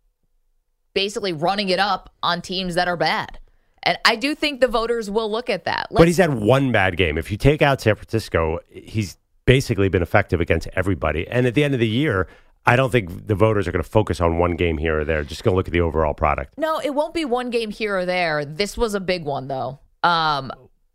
basically 0.94 1.34
running 1.34 1.68
it 1.68 1.78
up 1.78 2.08
on 2.22 2.40
teams 2.40 2.74
that 2.76 2.88
are 2.88 2.96
bad. 2.96 3.38
And 3.82 3.98
I 4.06 4.16
do 4.16 4.34
think 4.34 4.62
the 4.62 4.66
voters 4.66 5.10
will 5.10 5.30
look 5.30 5.50
at 5.50 5.64
that. 5.64 5.88
but 5.90 6.06
he's 6.06 6.16
had 6.16 6.32
one 6.32 6.72
bad 6.72 6.96
game. 6.96 7.18
If 7.18 7.30
you 7.30 7.36
take 7.36 7.60
out 7.60 7.82
San 7.82 7.96
Francisco, 7.96 8.60
he's 8.70 9.18
basically 9.44 9.90
been 9.90 10.00
effective 10.00 10.40
against 10.40 10.68
everybody. 10.72 11.28
And 11.28 11.46
at 11.46 11.52
the 11.52 11.64
end 11.64 11.74
of 11.74 11.80
the 11.80 11.86
year, 11.86 12.28
I 12.64 12.76
don't 12.76 12.90
think 12.90 13.26
the 13.26 13.34
voters 13.34 13.68
are 13.68 13.72
going 13.72 13.84
to 13.84 13.90
focus 13.90 14.22
on 14.22 14.38
one 14.38 14.56
game 14.56 14.78
here 14.78 15.00
or 15.00 15.04
there. 15.04 15.22
Just 15.22 15.44
going 15.44 15.52
to 15.52 15.56
look 15.56 15.68
at 15.68 15.72
the 15.72 15.82
overall 15.82 16.14
product. 16.14 16.56
no, 16.56 16.78
it 16.78 16.94
won't 16.94 17.12
be 17.12 17.26
one 17.26 17.50
game 17.50 17.70
here 17.70 17.98
or 17.98 18.06
there. 18.06 18.46
This 18.46 18.78
was 18.78 18.94
a 18.94 19.00
big 19.00 19.26
one 19.26 19.48
though. 19.48 19.80
Um, 20.02 20.50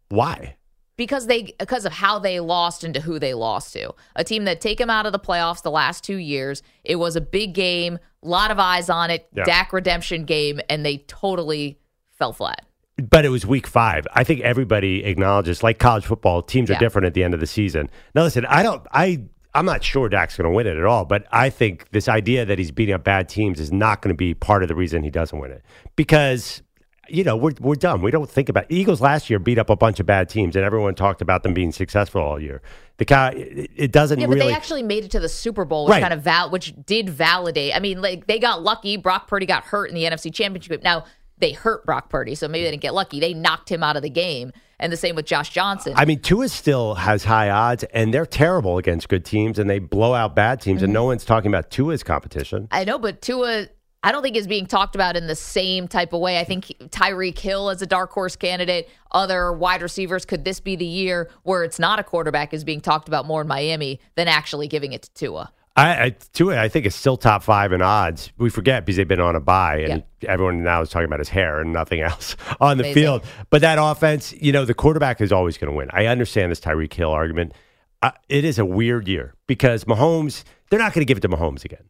Why? 0.10 0.56
because 0.96 1.28
they 1.28 1.54
because 1.60 1.86
of 1.86 1.92
how 1.94 2.18
they 2.18 2.40
lost 2.40 2.84
and 2.84 2.92
to 2.96 3.02
who 3.02 3.20
they 3.20 3.36
lost 3.36 3.72
to. 3.74 3.94
A 4.16 4.24
team 4.24 4.46
that 4.46 4.60
take 4.60 4.80
them 4.80 4.90
out 4.90 5.06
of 5.06 5.12
the 5.12 5.20
playoffs 5.20 5.62
the 5.62 5.70
last 5.70 6.04
two 6.04 6.16
years. 6.16 6.64
It 6.84 6.96
was 6.96 7.16
a 7.16 7.22
big 7.22 7.54
game, 7.54 8.00
a 8.24 8.28
lot 8.28 8.50
of 8.50 8.58
eyes 8.58 8.90
on 8.90 9.12
it, 9.12 9.28
Yeah. 9.36 9.44
Dak 9.44 9.74
redemption 9.74 10.26
game, 10.26 10.60
and 10.72 10.84
they 10.84 10.98
totally 11.08 11.78
fell 12.12 12.34
flat. 12.34 12.66
but 13.12 13.26
it 13.26 13.30
was 13.30 13.46
week 13.46 13.68
five. 13.68 14.08
I 14.16 14.24
think 14.24 14.42
everybody 14.42 15.04
acknowledges, 15.06 15.62
like 15.62 15.78
college 15.78 16.04
football, 16.08 16.42
teams 16.42 16.68
Yeah. 16.72 16.78
are 16.78 16.80
different 16.80 17.06
at 17.06 17.14
the 17.14 17.24
end 17.24 17.36
of 17.36 17.40
the 17.40 17.46
season. 17.46 17.92
Now, 18.16 18.24
listen, 18.24 18.44
I 18.48 18.64
don't, 18.64 18.82
I, 18.92 19.22
I'm 19.54 19.68
not 19.68 19.84
sure 19.84 20.10
Dak's 20.10 20.36
going 20.36 20.50
to 20.50 20.56
win 20.56 20.66
it 20.66 20.78
at 20.78 20.84
all, 20.86 21.06
but 21.06 21.28
I 21.32 21.52
think 21.52 21.92
this 21.92 22.10
idea 22.10 22.44
that 22.44 22.58
he's 22.58 22.72
beating 22.72 22.96
up 22.96 23.04
bad 23.04 23.30
teams 23.30 23.60
is 23.60 23.72
not 23.72 24.02
going 24.02 24.16
to 24.16 24.18
be 24.18 24.34
part 24.34 24.64
of 24.64 24.68
the 24.68 24.74
reason 24.74 25.04
he 25.04 25.12
doesn't 25.12 25.38
win 25.38 25.52
it 25.52 25.64
because. 25.96 26.64
You 27.10 27.24
know, 27.24 27.36
we're, 27.36 27.54
we're 27.60 27.76
dumb. 27.76 28.02
We 28.02 28.12
don't 28.12 28.30
think 28.30 28.50
about 28.50 28.66
Eagles 28.70 29.02
last 29.02 29.30
year 29.30 29.40
beat 29.40 29.58
up 29.58 29.70
a 29.70 29.76
bunch 29.76 30.00
of 30.00 30.06
bad 30.06 30.30
teams, 30.30 30.56
and 30.56 30.66
everyone 30.66 30.96
talked 30.96 31.22
about 31.22 31.44
them 31.44 31.54
being 31.54 31.72
successful 31.72 32.22
all 32.22 32.40
year. 32.40 32.62
The 32.98 33.06
cow, 33.06 33.28
it, 33.30 33.70
it 33.76 33.92
doesn't 33.92 34.20
Yeah, 34.20 34.28
but 34.28 34.36
really. 34.36 34.48
they 34.48 34.54
actually 34.54 34.84
made 34.84 35.04
it 35.06 35.12
to 35.12 35.20
the 35.20 35.30
Super 35.30 35.66
Bowl, 35.66 35.86
which 35.86 35.92
Right. 35.92 36.02
kind 36.02 36.14
of 36.14 36.22
val- 36.22 36.50
which 36.50 36.74
did 36.86 37.10
validate. 37.10 37.76
I 37.76 37.80
mean, 37.80 38.02
like 38.02 38.28
they 38.28 38.40
got 38.40 38.64
lucky. 38.64 38.98
Brock 38.98 39.28
Purdy 39.28 39.46
got 39.46 39.64
hurt 39.64 39.90
in 39.90 39.96
the 39.96 40.04
NFC 40.04 40.34
Championship. 40.34 40.84
Now 40.84 41.06
they 41.38 41.52
hurt 41.52 41.86
Brock 41.86 42.10
Purdy, 42.10 42.34
so 42.36 42.48
maybe 42.48 42.64
they 42.64 42.72
didn't 42.72 42.82
get 42.82 42.94
lucky. 42.96 43.20
They 43.20 43.34
knocked 43.34 43.70
him 43.70 43.84
out 43.84 43.96
of 43.96 44.02
the 44.02 44.10
game, 44.10 44.52
and 44.80 44.92
the 44.92 44.98
same 44.98 45.16
with 45.16 45.28
Josh 45.28 45.52
Johnson. 45.52 45.94
I 45.96 46.06
mean, 46.06 46.20
Tua 46.20 46.50
still 46.50 46.96
has 46.96 47.24
high 47.24 47.52
odds, 47.52 47.84
and 47.94 48.12
they're 48.12 48.26
terrible 48.26 48.80
against 48.80 49.08
good 49.08 49.24
teams, 49.24 49.60
and 49.60 49.70
they 49.70 49.78
blow 49.78 50.16
out 50.16 50.36
bad 50.36 50.60
teams, 50.62 50.78
Mm-hmm. 50.80 50.86
and 50.86 50.94
no 50.94 51.04
one's 51.06 51.24
talking 51.26 51.50
about 51.52 51.70
Tua's 51.70 52.02
competition. 52.02 52.68
I 52.72 52.84
know, 52.86 52.98
but 52.98 53.22
Tua, 53.22 53.68
I 54.04 54.12
don't 54.12 54.22
think 54.22 54.36
is 54.36 54.48
being 54.48 54.68
talked 54.68 54.96
about 54.96 55.18
in 55.18 55.28
the 55.28 55.36
same 55.36 55.88
type 55.88 56.14
of 56.14 56.22
way. 56.22 56.40
I 56.40 56.44
think 56.44 56.68
Tyreek 56.90 57.38
Hill 57.38 57.70
as 57.70 57.82
a 57.82 57.88
dark 57.88 58.12
horse 58.12 58.36
candidate, 58.36 58.90
other 59.12 59.52
wide 59.52 59.82
receivers. 59.82 60.26
Could 60.26 60.46
this 60.46 60.60
be 60.60 60.76
the 60.76 60.86
year 60.86 61.30
where 61.44 61.64
it's 61.64 61.80
not 61.80 62.00
a 62.00 62.04
quarterback 62.04 62.54
is 62.54 62.64
being 62.64 62.80
talked 62.80 63.08
about 63.08 63.26
more 63.26 63.42
in 63.42 63.48
Miami 63.48 64.00
than 64.16 64.28
actually 64.28 64.68
giving 64.68 64.94
it 64.94 65.02
to 65.04 65.14
Tua? 65.14 65.52
I, 65.76 66.06
I 66.06 66.10
Tua, 66.34 66.60
I 66.60 66.70
think 66.70 66.86
is 66.86 66.96
still 66.96 67.18
top 67.18 67.44
five 67.44 67.72
in 67.72 67.82
odds. 67.82 68.32
We 68.38 68.50
forget 68.50 68.86
because 68.86 68.98
they've 68.98 69.08
been 69.08 69.20
on 69.20 69.36
a 69.36 69.40
bye, 69.40 69.82
and 69.82 70.04
everyone 70.24 70.64
now 70.64 70.82
is 70.82 70.90
talking 70.90 71.06
about 71.06 71.20
his 71.20 71.30
hair 71.30 71.60
and 71.60 71.72
nothing 71.72 72.02
else 72.02 72.36
on 72.60 72.78
the 72.78 72.84
Amazing. 72.84 73.02
field. 73.02 73.24
But 73.52 73.62
that 73.62 73.78
offense, 73.80 74.34
you 74.34 74.52
know, 74.52 74.66
the 74.66 74.74
quarterback 74.74 75.22
is 75.22 75.32
always 75.32 75.58
going 75.58 75.72
to 75.72 75.78
win. 75.78 75.90
I 75.94 76.08
understand 76.08 76.52
this 76.52 76.60
Tyreek 76.60 76.94
Hill 76.94 77.12
argument. 77.12 77.54
Uh, 78.02 78.12
it 78.28 78.44
is 78.44 78.60
a 78.60 78.66
weird 78.66 79.08
year 79.08 79.36
because 79.48 79.86
Mahomes, 79.86 80.44
they're 80.70 80.80
not 80.80 80.94
going 80.94 81.02
to 81.02 81.06
give 81.06 81.18
it 81.18 81.22
to 81.22 81.30
Mahomes 81.30 81.64
again. 81.64 81.84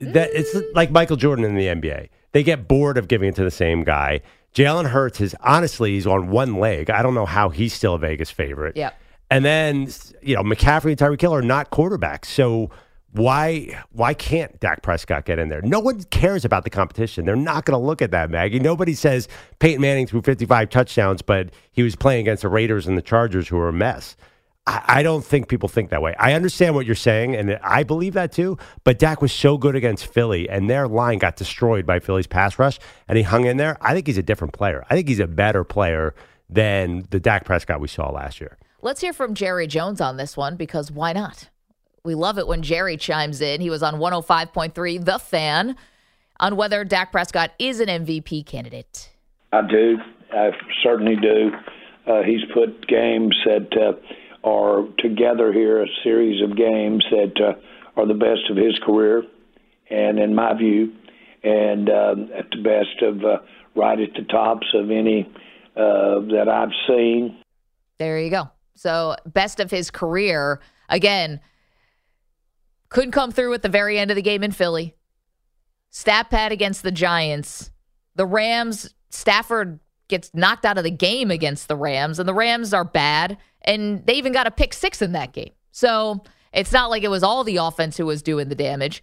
That 0.00 0.30
it's 0.32 0.54
like 0.74 0.90
Michael 0.90 1.16
Jordan 1.16 1.44
in 1.44 1.54
the 1.54 1.66
NBA. 1.66 2.08
They 2.32 2.42
get 2.42 2.68
bored 2.68 2.98
of 2.98 3.08
giving 3.08 3.28
it 3.28 3.34
to 3.36 3.44
the 3.44 3.50
same 3.50 3.82
guy. 3.82 4.20
Jalen 4.54 4.88
Hurts 4.88 5.20
is 5.20 5.34
honestly 5.40 5.92
he's 5.92 6.06
on 6.06 6.28
one 6.28 6.56
leg. 6.56 6.90
I 6.90 7.02
don't 7.02 7.14
know 7.14 7.26
how 7.26 7.48
he's 7.48 7.74
still 7.74 7.94
a 7.94 7.98
Vegas 7.98 8.30
favorite. 8.30 8.76
Yep. 8.76 8.98
And 9.30 9.44
then 9.44 9.88
you 10.22 10.34
know 10.34 10.42
McCaffrey 10.42 10.90
and 10.90 10.98
Tyreek 10.98 11.20
Hill 11.20 11.34
are 11.34 11.42
not 11.42 11.70
quarterbacks, 11.70 12.26
so 12.26 12.70
why 13.16 13.82
why 13.92 14.14
can't 14.14 14.58
Dak 14.60 14.82
Prescott 14.82 15.24
get 15.24 15.38
in 15.38 15.48
there? 15.48 15.62
No 15.62 15.80
one 15.80 16.02
cares 16.04 16.44
about 16.44 16.64
the 16.64 16.70
competition. 16.70 17.24
They're 17.24 17.36
not 17.36 17.64
going 17.64 17.78
to 17.78 17.84
look 17.84 18.02
at 18.02 18.10
that, 18.10 18.30
Maggie. 18.30 18.60
Nobody 18.60 18.94
says 18.94 19.28
Peyton 19.58 19.80
Manning 19.80 20.06
threw 20.06 20.22
55 20.22 20.68
touchdowns, 20.68 21.22
but 21.22 21.50
he 21.72 21.82
was 21.82 21.96
playing 21.96 22.20
against 22.20 22.42
the 22.42 22.48
Raiders 22.48 22.86
and 22.86 22.96
the 22.96 23.02
Chargers, 23.02 23.48
who 23.48 23.58
are 23.58 23.68
a 23.68 23.72
mess. 23.72 24.16
I, 24.66 24.82
I 24.86 25.02
don't 25.02 25.24
think 25.24 25.48
people 25.48 25.68
think 25.68 25.90
that 25.90 26.02
way. 26.02 26.14
I 26.18 26.32
understand 26.32 26.74
what 26.74 26.86
you're 26.86 26.94
saying, 26.94 27.36
and 27.36 27.58
I 27.62 27.82
believe 27.82 28.14
that 28.14 28.32
too. 28.32 28.58
But 28.84 28.98
Dak 28.98 29.22
was 29.22 29.32
so 29.32 29.58
good 29.58 29.74
against 29.74 30.06
Philly, 30.06 30.48
and 30.48 30.68
their 30.68 30.88
line 30.88 31.18
got 31.18 31.36
destroyed 31.36 31.86
by 31.86 31.98
Philly's 32.00 32.26
pass 32.26 32.58
rush, 32.58 32.78
and 33.08 33.16
he 33.16 33.22
hung 33.22 33.46
in 33.46 33.56
there. 33.56 33.76
I 33.80 33.94
think 33.94 34.06
he's 34.06 34.18
a 34.18 34.22
different 34.22 34.52
player. 34.52 34.84
I 34.90 34.94
think 34.94 35.08
he's 35.08 35.20
a 35.20 35.26
better 35.26 35.64
player 35.64 36.14
than 36.48 37.06
the 37.10 37.20
Dak 37.20 37.44
Prescott 37.44 37.80
we 37.80 37.88
saw 37.88 38.10
last 38.10 38.40
year. 38.40 38.58
Let's 38.82 39.00
hear 39.00 39.12
from 39.12 39.34
Jerry 39.34 39.66
Jones 39.66 40.00
on 40.00 40.16
this 40.16 40.36
one 40.36 40.56
because 40.56 40.90
why 40.90 41.12
not? 41.12 41.48
We 42.04 42.14
love 42.14 42.38
it 42.38 42.46
when 42.46 42.62
Jerry 42.62 42.96
chimes 42.96 43.40
in. 43.40 43.60
He 43.60 43.70
was 43.70 43.82
on 43.82 43.94
105.3 43.94 45.04
The 45.04 45.18
Fan 45.18 45.76
on 46.38 46.56
whether 46.56 46.84
Dak 46.84 47.10
Prescott 47.10 47.50
is 47.58 47.80
an 47.80 47.88
MVP 47.88 48.46
candidate. 48.46 49.10
I 49.52 49.62
do. 49.62 49.96
I 50.32 50.50
certainly 50.82 51.16
do. 51.16 51.50
Uh, 52.06 52.22
he's 52.22 52.42
put 52.54 52.86
games 52.86 53.36
that 53.44 53.68
uh, 53.76 53.92
are 54.46 54.84
together 54.98 55.52
here, 55.52 55.82
a 55.82 55.88
series 56.04 56.40
of 56.40 56.56
games 56.56 57.04
that 57.10 57.34
uh, 57.40 58.00
are 58.00 58.06
the 58.06 58.14
best 58.14 58.48
of 58.48 58.56
his 58.56 58.78
career, 58.84 59.24
and 59.90 60.18
in 60.18 60.34
my 60.34 60.54
view, 60.56 60.94
and 61.42 61.90
um, 61.90 62.30
at 62.32 62.48
the 62.50 62.62
best 62.62 63.02
of 63.02 63.24
uh, 63.24 63.38
right 63.74 63.98
at 63.98 64.14
the 64.14 64.22
tops 64.30 64.66
of 64.72 64.90
any 64.90 65.28
uh, 65.76 66.20
that 66.32 66.48
I've 66.48 66.72
seen. 66.86 67.38
There 67.98 68.20
you 68.20 68.30
go. 68.30 68.50
So, 68.76 69.16
best 69.26 69.58
of 69.58 69.70
his 69.70 69.90
career. 69.90 70.60
Again, 70.88 71.40
couldn't 72.88 73.12
come 73.12 73.32
through 73.32 73.54
at 73.54 73.62
the 73.62 73.68
very 73.68 73.98
end 73.98 74.10
of 74.12 74.14
the 74.14 74.22
game 74.22 74.44
in 74.44 74.52
Philly. 74.52 74.94
Stat 75.90 76.30
pad 76.30 76.52
against 76.52 76.82
the 76.82 76.92
Giants. 76.92 77.70
The 78.14 78.26
Rams, 78.26 78.94
Stafford 79.10 79.80
gets 80.08 80.30
knocked 80.34 80.64
out 80.64 80.78
of 80.78 80.84
the 80.84 80.90
game 80.90 81.30
against 81.30 81.68
the 81.68 81.76
Rams, 81.76 82.18
and 82.18 82.28
the 82.28 82.34
Rams 82.34 82.72
are 82.72 82.84
bad. 82.84 83.38
And 83.62 84.06
they 84.06 84.14
even 84.14 84.32
got 84.32 84.46
a 84.46 84.50
pick 84.50 84.72
six 84.72 85.02
in 85.02 85.12
that 85.12 85.32
game. 85.32 85.50
So, 85.72 86.22
it's 86.52 86.72
not 86.72 86.88
like 86.88 87.02
it 87.02 87.08
was 87.08 87.22
all 87.22 87.44
the 87.44 87.58
offense 87.58 87.96
who 87.96 88.06
was 88.06 88.22
doing 88.22 88.48
the 88.48 88.54
damage. 88.54 89.02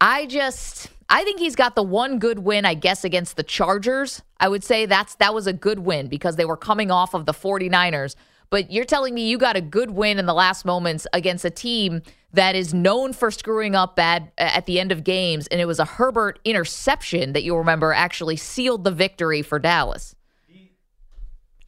I 0.00 0.26
just 0.26 0.88
I 1.08 1.22
think 1.24 1.38
he's 1.38 1.54
got 1.54 1.76
the 1.76 1.82
one 1.82 2.18
good 2.18 2.40
win, 2.40 2.64
I 2.64 2.74
guess, 2.74 3.04
against 3.04 3.36
the 3.36 3.42
Chargers. 3.42 4.22
I 4.40 4.48
would 4.48 4.64
say 4.64 4.86
that's 4.86 5.14
that 5.16 5.34
was 5.34 5.46
a 5.46 5.52
good 5.52 5.80
win 5.80 6.08
because 6.08 6.36
they 6.36 6.44
were 6.44 6.56
coming 6.56 6.90
off 6.90 7.14
of 7.14 7.26
the 7.26 7.32
49ers. 7.32 8.16
But 8.50 8.72
you're 8.72 8.84
telling 8.84 9.14
me 9.14 9.28
you 9.28 9.38
got 9.38 9.56
a 9.56 9.60
good 9.60 9.90
win 9.90 10.18
in 10.18 10.26
the 10.26 10.34
last 10.34 10.64
moments 10.64 11.06
against 11.12 11.44
a 11.44 11.50
team 11.50 12.02
that 12.32 12.54
is 12.54 12.74
known 12.74 13.12
for 13.12 13.30
screwing 13.30 13.74
up 13.74 13.96
bad 13.96 14.30
at 14.38 14.66
the 14.66 14.78
end 14.78 14.92
of 14.92 15.04
games, 15.04 15.46
and 15.48 15.60
it 15.60 15.64
was 15.64 15.78
a 15.78 15.84
Herbert 15.84 16.38
interception 16.44 17.32
that 17.32 17.44
you'll 17.44 17.58
remember 17.58 17.92
actually 17.92 18.36
sealed 18.36 18.84
the 18.84 18.90
victory 18.90 19.42
for 19.42 19.58
Dallas. 19.58 20.14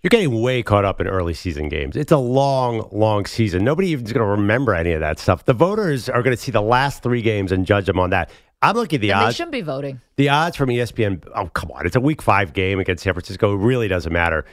You're 0.02 0.10
getting 0.10 0.40
way 0.40 0.62
caught 0.62 0.84
up 0.84 1.00
in 1.00 1.08
early 1.08 1.34
season 1.34 1.68
games. 1.68 1.96
It's 1.96 2.12
a 2.12 2.16
long, 2.18 2.88
long 2.92 3.26
season. 3.26 3.64
Nobody 3.64 3.88
even's 3.88 4.12
going 4.12 4.24
to 4.24 4.30
remember 4.30 4.74
any 4.74 4.92
of 4.92 5.00
that 5.00 5.18
stuff. 5.18 5.44
The 5.44 5.54
voters 5.54 6.08
are 6.08 6.22
going 6.22 6.36
to 6.36 6.40
see 6.40 6.52
the 6.52 6.62
last 6.62 7.02
three 7.02 7.20
games 7.20 7.50
and 7.50 7.66
judge 7.66 7.86
them 7.86 7.98
on 7.98 8.10
that. 8.10 8.30
I'm 8.62 8.76
looking 8.76 8.98
at 8.98 9.00
the 9.00 9.10
And 9.10 9.20
they 9.22 9.24
odds. 9.26 9.36
shouldn't 9.36 9.52
be 9.52 9.60
voting. 9.60 10.00
The 10.16 10.28
odds 10.28 10.56
from 10.56 10.68
ESPN. 10.68 11.24
Oh, 11.34 11.46
come 11.46 11.70
on! 11.72 11.86
It's 11.86 11.96
a 11.96 12.00
Week 12.00 12.22
Five 12.22 12.52
game 12.52 12.78
against 12.80 13.02
San 13.04 13.12
Francisco. 13.12 13.54
It 13.54 13.58
really 13.58 13.86
doesn't 13.88 14.12
matter. 14.12 14.44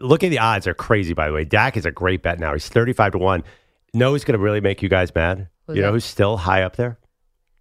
Look 0.00 0.22
at 0.24 0.30
the 0.30 0.38
odds; 0.38 0.66
are 0.66 0.72
crazy. 0.74 1.12
By 1.14 1.28
the 1.28 1.34
way, 1.34 1.44
Dak 1.44 1.76
is 1.76 1.84
a 1.86 1.90
great 1.90 2.22
bet 2.22 2.38
now. 2.38 2.52
He's 2.54 2.68
thirty-five 2.68 3.12
to 3.12 3.18
one. 3.18 3.42
No, 3.92 4.12
he's 4.14 4.24
going 4.24 4.38
to 4.38 4.42
really 4.42 4.60
make 4.62 4.82
you 4.82 4.88
guys 4.88 5.14
mad. 5.14 5.48
Who's 5.66 5.76
you 5.76 5.82
know 5.82 5.88
that? 5.88 5.92
who's 5.92 6.04
still 6.06 6.36
high 6.38 6.62
up 6.62 6.76
there? 6.76 6.98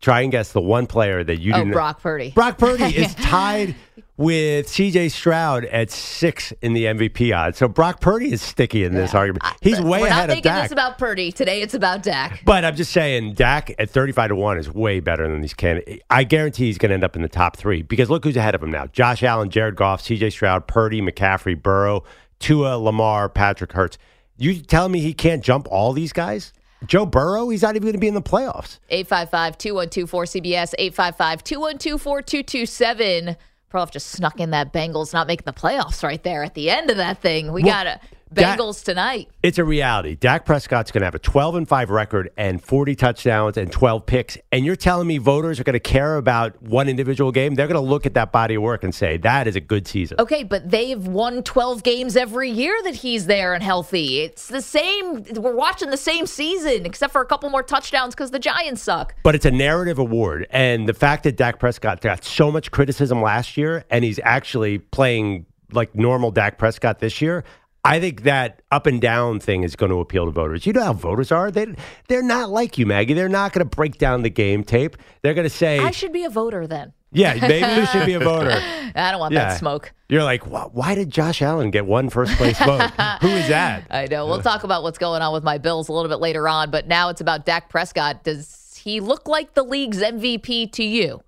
Try 0.02 0.22
and 0.22 0.32
guess 0.32 0.52
the 0.54 0.62
one 0.62 0.88
player 0.88 1.24
that 1.24 1.40
you 1.40 1.54
Oh, 1.54 1.58
didn't. 1.58 1.74
Brock 1.74 2.02
Purdy. 2.02 2.32
Brock 2.32 2.58
Purdy 2.58 2.84
is 2.98 3.14
tied 3.16 3.76
with 4.16 4.68
C.J. 4.68 5.10
Stroud 5.10 5.66
at 5.66 5.90
six 5.90 6.52
in 6.62 6.74
the 6.74 6.86
MVP 6.86 7.36
odds. 7.36 7.58
So 7.58 7.68
Brock 7.68 8.00
Purdy 8.00 8.32
is 8.32 8.42
sticky 8.42 8.84
in 8.84 8.94
this 8.94 9.16
argument. 9.16 9.44
He's 9.62 9.82
way 9.82 10.02
We're 10.02 10.08
ahead 10.08 10.16
not 10.18 10.24
of 10.24 10.28
making 10.30 10.44
Dak. 10.44 10.64
this 10.64 10.72
about 10.72 10.98
Purdy 11.00 11.32
today. 11.32 11.62
It's 11.62 11.74
about 11.74 12.04
Dak. 12.04 12.42
But 12.46 12.64
I'm 12.64 12.76
just 12.76 12.92
saying, 12.92 13.34
Dak 13.34 13.74
at 13.80 13.90
35 13.90 14.30
to 14.30 14.36
1 14.36 14.58
is 14.60 14.70
way 14.72 15.00
better 15.00 15.28
than 15.28 15.42
these 15.42 15.54
candidates. 15.54 16.04
I 16.10 16.24
guarantee 16.24 16.66
he's 16.66 16.78
going 16.78 16.90
to 16.90 16.94
end 16.94 17.04
up 17.04 17.16
in 17.16 17.22
the 17.24 17.30
top 17.30 17.58
three 17.58 17.82
because 17.82 18.10
look 18.10 18.24
who's 18.24 18.38
ahead 18.38 18.54
of 18.56 18.62
him 18.62 18.72
now 18.72 18.88
Josh 18.88 19.24
Allen, 19.24 19.50
Jared 19.50 19.76
Goff, 19.76 20.04
CJ 20.04 20.32
Stroud, 20.32 20.68
Purdy, 20.68 21.02
McCaffrey, 21.02 21.62
Burrow, 21.62 22.04
Tua, 22.40 22.78
Lamar, 22.78 23.30
Patrick 23.30 23.72
Hurts. 23.74 23.98
You 24.38 24.60
telling 24.62 24.92
me 24.92 25.00
he 25.00 25.14
can't 25.14 25.44
jump 25.44 25.68
all 25.72 25.94
these 25.94 26.14
guys? 26.14 26.54
Joe 26.86 27.06
Burrow, 27.06 27.50
he's 27.50 27.62
not 27.62 27.76
even 27.76 27.84
going 27.84 27.94
to 27.94 28.00
be 28.00 28.08
in 28.08 28.14
the 28.14 28.22
playoffs. 28.22 28.80
855 28.90 29.58
212 29.58 30.12
4CBS, 30.12 30.74
855 30.78 31.44
212 31.44 32.02
4227. 32.02 33.38
Prof 33.74 33.90
just 33.90 34.12
snuck 34.12 34.40
in 34.40 34.52
that 34.52 34.72
Bengals 34.72 35.14
not 35.14 35.26
making 35.26 35.46
the 35.46 35.52
playoffs 35.52 36.04
right 36.04 36.22
there 36.22 36.44
at 36.44 36.54
the 36.54 36.70
end 36.70 36.92
of 36.92 36.98
that 36.98 37.24
thing. 37.24 37.52
We 37.52 37.64
Well, 37.64 37.72
got 37.72 38.02
a 38.38 38.42
Dak- 38.42 38.84
tonight. 38.84 39.30
It's 39.42 39.58
a 39.58 39.64
reality. 39.64 40.16
Dak 40.16 40.46
Prescott's 40.46 40.92
going 40.92 41.02
to 41.02 41.06
have 41.06 41.16
a 41.16 41.20
12 41.20 41.56
and 41.56 41.68
5 41.68 41.90
record 41.90 42.32
and 42.38 42.64
40 42.64 42.96
touchdowns 42.96 43.58
and 43.58 43.72
12 43.72 44.06
picks. 44.06 44.38
And 44.52 44.66
you're 44.66 44.76
telling 44.76 45.08
me 45.08 45.18
voters 45.18 45.60
are 45.60 45.64
going 45.64 45.74
to 45.74 45.80
care 45.80 46.18
about 46.18 46.62
one 46.62 46.90
individual 46.90 47.32
game? 47.32 47.56
They're 47.56 47.68
going 47.68 47.82
to 47.84 47.90
look 47.90 48.06
at 48.06 48.14
that 48.14 48.32
body 48.32 48.56
of 48.56 48.62
work 48.62 48.84
and 48.84 48.94
say, 48.94 49.18
that 49.18 49.48
is 49.48 49.56
a 49.56 49.60
good 49.60 49.88
season. 49.88 50.18
Okay, 50.20 50.44
but 50.44 50.70
they've 50.70 51.06
won 51.06 51.44
12 51.44 51.84
games 51.84 52.16
every 52.16 52.50
year 52.50 52.78
that 52.84 52.96
he's 52.96 53.26
there 53.26 53.54
and 53.54 53.64
healthy. 53.64 54.22
It's 54.22 54.48
the 54.48 54.62
same. 54.62 55.24
We're 55.36 55.56
watching 55.56 55.90
the 55.90 55.98
same 55.98 56.26
season, 56.28 56.86
except 56.86 57.14
for 57.14 57.22
a 57.22 57.26
couple 57.26 57.50
more 57.50 57.64
touchdowns 57.64 58.16
because 58.16 58.32
the 58.32 58.40
Giants 58.40 58.82
suck. 58.82 59.16
But 59.24 59.36
it's 59.36 59.46
a 59.46 59.52
narrative 59.52 60.00
award. 60.00 60.48
And 60.50 60.88
the 60.88 60.94
fact 60.94 61.24
that 61.24 61.38
Dak 61.38 61.60
Prescott 61.60 62.02
got 62.02 62.24
so 62.24 62.52
much 62.52 62.72
criticism 62.72 63.22
last 63.22 63.58
year 63.58 63.86
and 63.90 64.04
he's 64.04 64.20
actually 64.24 64.80
playing 64.80 65.46
like 65.72 65.96
normal 65.96 66.32
Dak 66.32 66.58
Prescott 66.58 67.00
this 67.00 67.22
year, 67.22 67.44
I 67.86 68.00
think 68.00 68.24
that 68.24 68.62
up 68.72 68.88
and 68.88 69.02
down 69.02 69.40
thing 69.42 69.64
is 69.64 69.76
going 69.76 69.92
to 69.92 70.00
appeal 70.00 70.26
to 70.26 70.32
voters. 70.32 70.66
You 70.66 70.72
know 70.74 70.84
how 70.84 70.94
voters 70.94 71.32
are. 71.34 71.52
They, 71.52 71.76
they're 72.08 72.24
not 72.24 72.50
like 72.50 72.78
you, 72.78 72.86
Maggie. 72.86 73.14
They're 73.14 73.28
not 73.28 73.52
going 73.52 73.68
to 73.68 73.76
break 73.76 73.98
down 73.98 74.22
the 74.22 74.30
game 74.30 74.64
tape. 74.64 74.96
They're 75.22 75.34
going 75.34 75.44
to 75.44 75.50
say, 75.50 75.80
I 75.80 75.92
should 75.92 76.14
be 76.14 76.24
a 76.24 76.30
voter 76.30 76.66
then. 76.66 76.94
yeah, 77.12 77.34
maybe 77.42 77.82
you 77.82 77.86
should 77.88 78.06
be 78.06 78.14
a 78.14 78.20
voter. 78.20 78.52
I 78.96 79.12
don't 79.12 79.20
want 79.20 79.34
Yeah. 79.34 79.50
that 79.50 79.60
smoke. 79.60 79.92
You're 80.08 80.24
like, 80.24 80.48
"Why- 80.48 80.70
why 80.72 80.96
did 80.96 81.10
Josh 81.10 81.42
Allen 81.42 81.72
get 81.72 81.86
one 81.86 82.10
first 82.10 82.36
place 82.38 82.58
vote? 82.60 82.90
Who 83.22 83.28
is 83.28 83.50
that? 83.50 83.86
I 83.92 84.08
know. 84.10 84.28
We'll 84.28 84.42
talk 84.42 84.64
about 84.64 84.82
what's 84.84 84.98
going 84.98 85.22
on 85.22 85.34
with 85.34 85.44
my 85.44 85.58
Bills 85.58 85.90
a 85.90 85.94
little 85.94 86.10
bit 86.10 86.20
later 86.22 86.48
on, 86.48 86.72
but 86.72 86.88
now 86.88 87.10
it's 87.10 87.20
about 87.22 87.46
Dak 87.46 87.70
Prescott. 87.70 88.24
Does 88.24 88.80
he 88.82 89.00
look 89.02 89.28
like 89.28 89.56
the 89.56 89.64
league's 89.64 89.98
MVP 90.00 90.72
to 90.74 90.84
you? 90.86 91.22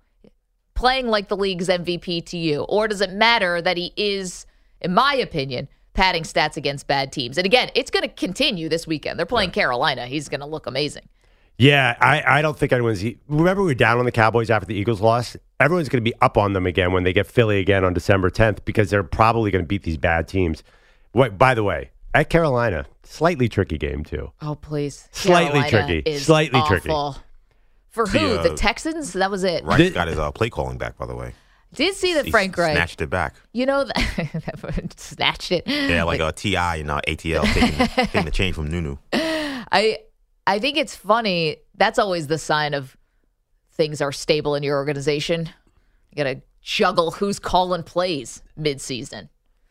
Playing 0.74 1.08
like 1.08 1.28
the 1.28 1.36
league's 1.36 1.68
MVP 1.68 2.24
to 2.26 2.38
you? 2.38 2.62
Or 2.62 2.86
does 2.88 3.00
it 3.00 3.12
matter 3.12 3.60
that 3.60 3.76
he 3.76 3.92
is 3.96 4.46
in 4.80 4.92
my 4.94 5.14
opinion, 5.14 5.68
padding 5.96 6.22
stats 6.22 6.56
against 6.56 6.86
bad 6.86 7.10
teams. 7.10 7.38
And 7.38 7.44
again, 7.46 7.70
it's 7.74 7.90
going 7.90 8.02
to 8.02 8.08
continue 8.08 8.68
this 8.68 8.86
weekend. 8.86 9.18
They're 9.18 9.26
playing 9.26 9.50
Carolina. 9.50 10.06
He's 10.06 10.28
going 10.28 10.40
to 10.40 10.46
look 10.46 10.66
amazing. 10.66 11.08
Yeah, 11.58 11.96
I, 12.00 12.22
I 12.38 12.42
don't 12.42 12.56
think 12.56 12.72
anyone's. 12.72 13.02
Remember, 13.28 13.62
we 13.62 13.68
were 13.68 13.74
down 13.74 13.98
on 13.98 14.04
the 14.04 14.12
Cowboys 14.12 14.50
after 14.50 14.66
the 14.66 14.74
Eagles 14.74 15.00
lost. 15.00 15.38
Everyone's 15.58 15.88
going 15.88 16.04
to 16.04 16.08
be 16.08 16.14
up 16.20 16.36
on 16.36 16.52
them 16.52 16.66
again 16.66 16.92
when 16.92 17.02
they 17.04 17.14
get 17.14 17.26
Philly 17.26 17.60
again 17.60 17.82
on 17.82 17.94
December 17.94 18.28
10th 18.30 18.64
because 18.66 18.90
they're 18.90 19.02
probably 19.02 19.50
going 19.50 19.64
to 19.64 19.66
beat 19.66 19.82
these 19.82 19.96
bad 19.96 20.28
teams. 20.28 20.62
Wait, 21.14 21.38
by 21.38 21.54
the 21.54 21.64
way, 21.64 21.90
at 22.12 22.28
Carolina, 22.28 22.84
slightly 23.04 23.48
tricky 23.48 23.78
game 23.78 24.04
too. 24.04 24.30
Oh, 24.42 24.54
please. 24.54 25.08
Slightly 25.12 25.62
Carolina 25.62 25.86
tricky. 25.94 26.10
is 26.10 26.26
Slightly 26.26 26.60
tricky. 26.66 26.88
For 27.88 28.06
See, 28.06 28.18
who? 28.18 28.34
uh, 28.36 28.42
the 28.42 28.54
Texans? 28.54 29.14
That 29.14 29.30
was 29.30 29.42
it. 29.42 29.64
Reich 29.64 29.78
Did- 29.78 29.94
got 29.94 30.08
his 30.08 30.18
uh, 30.18 30.30
play 30.30 30.50
calling 30.50 30.76
back, 30.76 30.98
by 30.98 31.06
the 31.06 31.16
way. 31.16 31.32
Did 31.76 31.94
see 31.94 32.14
that 32.14 32.24
He 32.24 32.30
Frank 32.30 32.56
Reich. 32.56 32.74
snatched 32.74 33.00
it 33.00 33.10
back. 33.10 33.36
You 33.52 33.66
know 33.66 33.84
that 33.84 34.92
snatched 34.96 35.52
it. 35.52 35.64
Yeah, 35.66 36.02
like 36.04 36.20
a 36.20 36.32
Ti 36.32 36.56
and 36.56 36.90
uh, 36.90 37.00
ATL 37.06 37.44
taking, 37.52 37.86
taking 38.06 38.24
the 38.24 38.30
chain 38.30 38.52
from 38.52 38.70
Nunu. 38.70 38.96
I 39.12 39.98
I 40.46 40.58
think 40.58 40.76
it's 40.76 40.96
funny. 40.96 41.58
That's 41.76 41.98
always 41.98 42.26
the 42.28 42.38
sign 42.38 42.74
of 42.74 42.96
things 43.72 44.00
are 44.00 44.12
stable 44.12 44.54
in 44.54 44.62
your 44.62 44.76
organization. 44.76 45.50
You 46.10 46.24
got 46.24 46.24
to 46.24 46.40
juggle 46.62 47.10
who's 47.12 47.38
calling 47.38 47.82
plays 47.82 48.42
mid-season. 48.56 49.28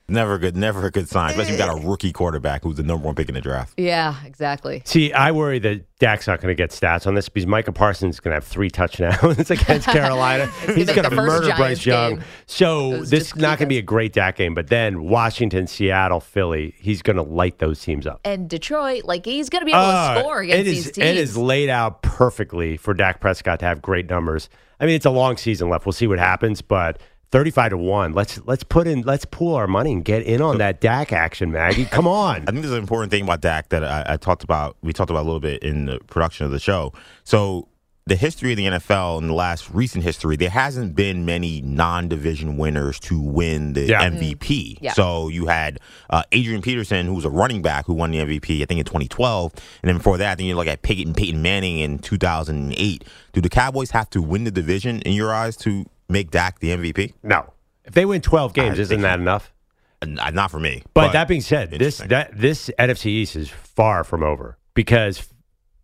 Never 0.07 0.37
good, 0.37 0.55
never 0.55 0.85
a 0.85 0.91
good 0.91 1.09
sign. 1.09 1.31
unless 1.31 1.47
if 1.47 1.53
you 1.53 1.57
got 1.57 1.75
a 1.75 1.87
rookie 1.87 2.11
quarterback 2.11 2.61
who's 2.63 2.75
the 2.75 2.83
number 2.83 3.05
one 3.07 3.15
pick 3.15 3.27
in 3.27 3.33
the 3.33 3.41
draft. 3.41 3.73
Yeah, 3.75 4.15
exactly. 4.23 4.83
See, 4.85 5.11
I 5.11 5.31
worry 5.31 5.57
that 5.57 5.83
Dak's 5.97 6.27
not 6.27 6.41
going 6.41 6.55
to 6.55 6.55
get 6.55 6.69
stats 6.69 7.07
on 7.07 7.15
this 7.15 7.27
because 7.27 7.47
Micah 7.47 7.71
Parsons 7.71 8.15
is 8.15 8.19
going 8.19 8.31
to 8.33 8.35
have 8.35 8.43
three 8.43 8.69
touchdowns 8.69 9.49
against 9.51 9.87
Carolina. 9.87 10.45
He's 10.75 10.85
going 10.93 11.09
to 11.09 11.15
murder 11.15 11.47
Giants 11.47 11.57
Bryce 11.57 11.85
Young. 11.87 12.15
game. 12.17 12.23
So 12.45 13.03
this 13.03 13.29
is 13.29 13.35
not 13.35 13.57
going 13.57 13.65
to 13.67 13.73
be 13.73 13.79
a 13.79 13.81
great 13.81 14.13
Dak 14.13 14.35
game. 14.35 14.53
But 14.53 14.67
then 14.67 15.05
Washington, 15.05 15.65
Seattle, 15.65 16.19
Philly, 16.19 16.75
he's 16.77 17.01
going 17.01 17.17
to 17.17 17.23
light 17.23 17.57
those 17.57 17.81
teams 17.81 18.05
up. 18.05 18.19
And 18.23 18.47
Detroit, 18.47 19.05
like 19.05 19.25
he's 19.25 19.49
going 19.49 19.61
to 19.61 19.65
be 19.65 19.71
able 19.71 19.81
Uh, 19.81 20.13
to 20.13 20.19
score 20.19 20.39
against 20.41 20.59
it 20.61 20.63
these 20.65 20.83
teams. 20.91 20.97
It 21.07 21.17
is 21.17 21.35
laid 21.35 21.69
out 21.69 22.03
perfectly 22.03 22.77
for 22.77 22.93
Dak 22.93 23.21
Prescott 23.21 23.59
to 23.61 23.65
have 23.65 23.81
great 23.81 24.07
numbers. 24.07 24.49
I 24.79 24.85
mean, 24.85 24.95
it's 24.95 25.05
a 25.05 25.09
long 25.09 25.37
season 25.37 25.69
left. 25.69 25.85
We'll 25.87 25.93
see 25.93 26.05
what 26.05 26.19
happens, 26.19 26.61
but 26.61 26.99
35 27.35 27.71
to 27.71 27.77
1. 27.77 28.13
Let's 28.13 28.39
let's 28.45 28.63
put 28.63 28.87
in 28.87 29.01
let's 29.01 29.25
pool 29.25 29.55
our 29.55 29.67
money 29.67 29.91
and 29.91 30.05
get 30.05 30.23
in 30.23 30.41
on 30.41 30.59
that 30.59 30.79
Dak 30.79 31.11
action, 31.11 31.51
Maggie. 31.51 31.83
Come 31.83 32.07
on. 32.07 32.35
I 32.47 32.51
think 32.51 32.61
there's 32.61 32.71
an 32.71 32.79
important 32.79 33.11
thing 33.11 33.23
about 33.23 33.41
Dak 33.41 33.67
that 33.69 33.83
I, 33.83 34.05
I 34.13 34.15
talked 34.15 34.45
about. 34.45 34.77
We 34.81 34.93
talked 34.93 35.09
about 35.09 35.23
a 35.23 35.27
little 35.27 35.41
bit 35.41 35.61
in 35.61 35.85
the 35.85 35.99
production 36.07 36.45
of 36.45 36.53
the 36.53 36.61
show. 36.61 36.93
So 37.25 37.67
the 38.07 38.15
history 38.15 38.51
of 38.53 38.57
the 38.57 38.65
NFL 38.67 39.19
in 39.19 39.27
the 39.27 39.33
last 39.33 39.69
recent 39.71 40.05
history, 40.05 40.37
there 40.37 40.49
hasn't 40.49 40.95
been 40.95 41.25
many 41.25 41.59
non-division 41.61 42.55
winners 42.55 43.01
to 43.01 43.19
win 43.19 43.73
the 43.73 43.81
Yeah. 43.81 44.09
MVP. 44.09 44.77
Yeah. 44.79 44.93
So 44.93 45.27
you 45.27 45.47
had 45.47 45.79
uh, 46.09 46.23
Adrian 46.31 46.61
Peterson, 46.61 47.05
who 47.05 47.15
was 47.15 47.25
a 47.25 47.29
running 47.29 47.61
back, 47.61 47.85
who 47.87 47.95
won 47.95 48.11
the 48.11 48.19
MVP, 48.19 48.61
I 48.61 48.65
think 48.65 48.79
in 48.79 48.85
2012, 48.85 49.51
and 49.81 49.89
then 49.89 49.97
before 49.97 50.17
that, 50.19 50.37
then 50.37 50.47
you 50.47 50.55
look 50.55 50.67
at 50.67 50.83
Peyton, 50.83 51.15
Peyton 51.15 51.41
Manning 51.41 51.79
in 51.79 51.99
2008. 51.99 53.03
Do 53.33 53.41
the 53.41 53.49
Cowboys 53.49 53.91
have 53.91 54.09
to 54.11 54.21
win 54.21 54.45
the 54.45 54.51
division 54.51 55.01
in 55.01 55.11
your 55.11 55.33
eyes 55.33 55.57
to 55.57 55.85
make 56.09 56.31
Dak 56.31 56.59
the 56.59 56.69
MVP? 56.69 57.13
No. 57.23 57.53
If 57.83 57.93
they 57.93 58.05
win 58.05 58.21
12 58.21 58.53
games, 58.53 58.79
I 58.79 58.83
isn't 58.83 59.01
that 59.01 59.19
enough? 59.19 59.53
Uh, 60.01 60.31
Not 60.31 60.51
for 60.51 60.59
me. 60.59 60.83
But, 60.93 61.11
that 61.13 61.27
being 61.27 61.41
said, 61.41 61.71
this 61.71 61.99
that 61.99 62.37
this 62.37 62.69
NFC 62.77 63.07
East 63.07 63.35
is 63.35 63.49
far 63.49 64.03
from 64.03 64.23
over 64.23 64.57
because 64.73 65.29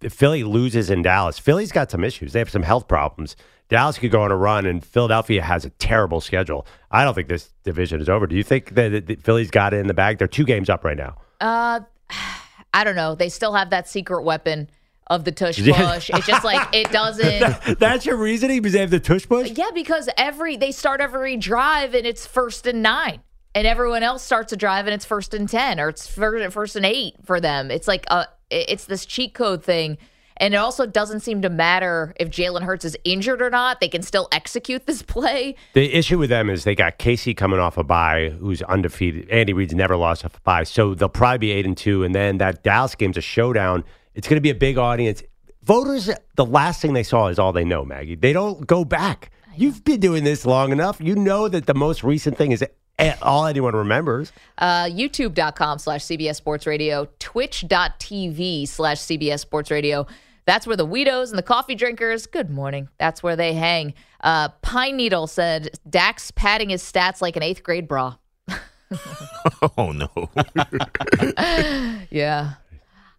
if 0.02 0.14
Philly 0.14 0.44
loses 0.44 0.90
in 0.90 1.02
Dallas. 1.02 1.40
Philly's 1.40 1.72
got 1.72 1.92
some 1.92 2.04
issues. 2.04 2.34
They 2.34 2.40
have 2.40 2.50
some 2.50 2.64
health 2.64 2.88
problems. 2.88 3.36
Dallas 3.70 3.98
could 3.98 4.12
go 4.12 4.22
on 4.22 4.32
a 4.32 4.36
run, 4.36 4.66
and 4.66 4.84
Philadelphia 4.84 5.42
has 5.42 5.64
a 5.64 5.70
terrible 5.72 6.20
schedule. 6.20 6.66
I 6.90 7.06
don't 7.06 7.14
think 7.14 7.30
this 7.30 7.52
division 7.64 8.02
is 8.02 8.10
over. 8.10 8.28
Do 8.28 8.36
you 8.36 8.44
think 8.44 8.76
that, 8.76 9.08
that 9.08 9.22
Philly's 9.22 9.50
got 9.50 9.74
it 9.74 9.78
in 9.78 9.88
the 9.88 9.94
bag? 9.94 10.18
They're 10.18 10.28
two 10.28 10.44
games 10.44 10.70
up 10.70 10.84
right 10.84 10.98
now. 10.98 11.18
Uh, 11.40 11.82
I 12.74 12.84
don't 12.84 12.96
know. 12.96 13.16
They 13.16 13.30
still 13.30 13.54
have 13.54 13.70
that 13.70 13.88
secret 13.88 14.24
weapon 14.24 14.70
of 15.12 15.26
the 15.26 15.32
tush 15.32 15.62
push. 15.62 16.10
It's 16.10 16.26
just 16.26 16.44
like 16.44 16.68
it 16.74 16.90
doesn't. 16.92 17.78
That's 17.80 18.06
your 18.06 18.16
reasoning 18.16 18.62
because 18.62 18.74
they 18.74 18.80
have 18.80 18.90
the 18.90 19.00
tush 19.00 19.28
push. 19.28 19.52
Yeah, 19.52 19.70
because 19.76 20.10
every 20.18 20.56
they 20.56 20.72
start 20.72 21.02
every 21.02 21.38
drive 21.38 21.94
and 21.94 22.08
it's 22.08 22.26
first 22.26 22.66
and 22.66 22.82
nine, 22.82 23.22
and 23.54 23.68
everyone 23.68 24.04
else 24.04 24.24
starts 24.24 24.54
a 24.54 24.58
drive 24.58 24.88
and 24.88 24.94
it's 24.94 25.06
first 25.06 25.34
and 25.34 25.48
ten, 25.50 25.80
or 25.80 25.90
it's 25.90 26.08
first, 26.08 26.54
first 26.54 26.76
and 26.78 26.86
eight 26.86 27.16
for 27.26 27.42
them. 27.42 27.70
It's 27.70 27.90
like 27.90 28.06
uh, 28.10 28.26
a, 28.52 28.72
it's 28.72 28.86
this 28.86 29.06
cheat 29.06 29.34
code 29.34 29.66
thing, 29.66 29.98
and 30.38 30.54
it 30.54 30.58
also 30.58 30.86
doesn't 30.86 31.20
seem 31.20 31.42
to 31.42 31.50
matter 31.50 32.14
if 32.18 32.30
Jalen 32.30 32.62
Hurts 32.62 32.86
is 32.86 32.96
injured 33.04 33.42
or 33.42 33.50
not. 33.50 33.82
They 33.82 33.90
can 33.90 34.04
still 34.04 34.30
execute 34.32 34.86
this 34.88 35.02
play. 35.02 35.56
The 35.74 35.94
issue 35.94 36.20
with 36.20 36.30
them 36.30 36.50
is 36.50 36.64
they 36.64 36.74
got 36.74 37.00
Casey 37.00 37.34
coming 37.34 37.60
off 37.60 37.78
a 37.78 37.84
bye, 37.84 38.30
who's 38.40 38.62
undefeated. 38.62 39.30
Andy 39.30 39.52
Reid's 39.52 39.76
never 39.76 39.98
lost 39.98 40.24
off 40.24 40.38
a 40.38 40.42
bye, 40.42 40.64
so 40.64 40.96
they'll 40.96 41.10
probably 41.10 41.40
be 41.40 41.52
eight 41.52 41.66
and 41.66 41.76
two. 41.76 42.06
And 42.06 42.16
then 42.16 42.38
that 42.38 42.64
Dallas 42.64 42.96
game's 42.96 43.18
a 43.18 43.22
showdown. 43.22 43.84
It's 44.14 44.28
going 44.28 44.38
to 44.38 44.42
be 44.42 44.50
a 44.50 44.56
big 44.56 44.78
audience. 44.78 45.24
Voters, 45.64 46.10
the 46.36 46.46
last 46.46 46.82
thing 46.82 46.94
they 46.94 47.04
saw 47.04 47.28
is 47.28 47.40
all 47.40 47.54
they 47.54 47.64
know. 47.64 47.86
Maggie, 47.86 48.16
they 48.16 48.34
don't 48.34 48.66
go 48.66 48.84
back. 48.84 49.32
You've 49.56 49.84
been 49.84 50.00
doing 50.00 50.24
this 50.24 50.46
long 50.46 50.72
enough. 50.72 51.00
You 51.00 51.16
know 51.16 51.48
that 51.48 51.66
the 51.66 51.74
most 51.74 52.04
recent 52.04 52.38
thing 52.38 52.52
is 52.52 52.64
all 53.22 53.46
anyone 53.46 53.76
remembers. 53.76 54.32
Uh, 54.58 54.86
YouTube.com 54.86 55.80
slash 55.80 56.04
CBS 56.04 56.36
Sports 56.36 56.66
Radio, 56.68 57.08
Twitch.tv 57.20 58.68
slash 58.68 59.00
CBS 59.00 59.40
Sports 59.40 59.72
Radio. 59.72 60.08
That's 60.46 60.66
where 60.66 60.76
the 60.76 60.88
Weedos 60.88 61.30
and 61.30 61.38
the 61.38 61.44
coffee 61.44 61.76
drinkers, 61.76 62.26
good 62.26 62.50
morning. 62.50 62.90
That's 62.98 63.22
where 63.22 63.36
they 63.36 63.54
hang. 63.54 63.94
Uh, 64.22 64.50
Pine 64.62 64.98
Needle 64.98 65.28
said 65.28 65.80
Dak's 65.90 66.32
padding 66.32 66.70
his 66.70 66.82
stats 66.84 67.22
like 67.22 67.36
an 67.36 67.44
eighth 67.44 67.64
grade 67.64 67.88
bra. 67.88 68.16
oh 69.78 69.92
no. 69.92 70.10
Yeah. 72.10 72.54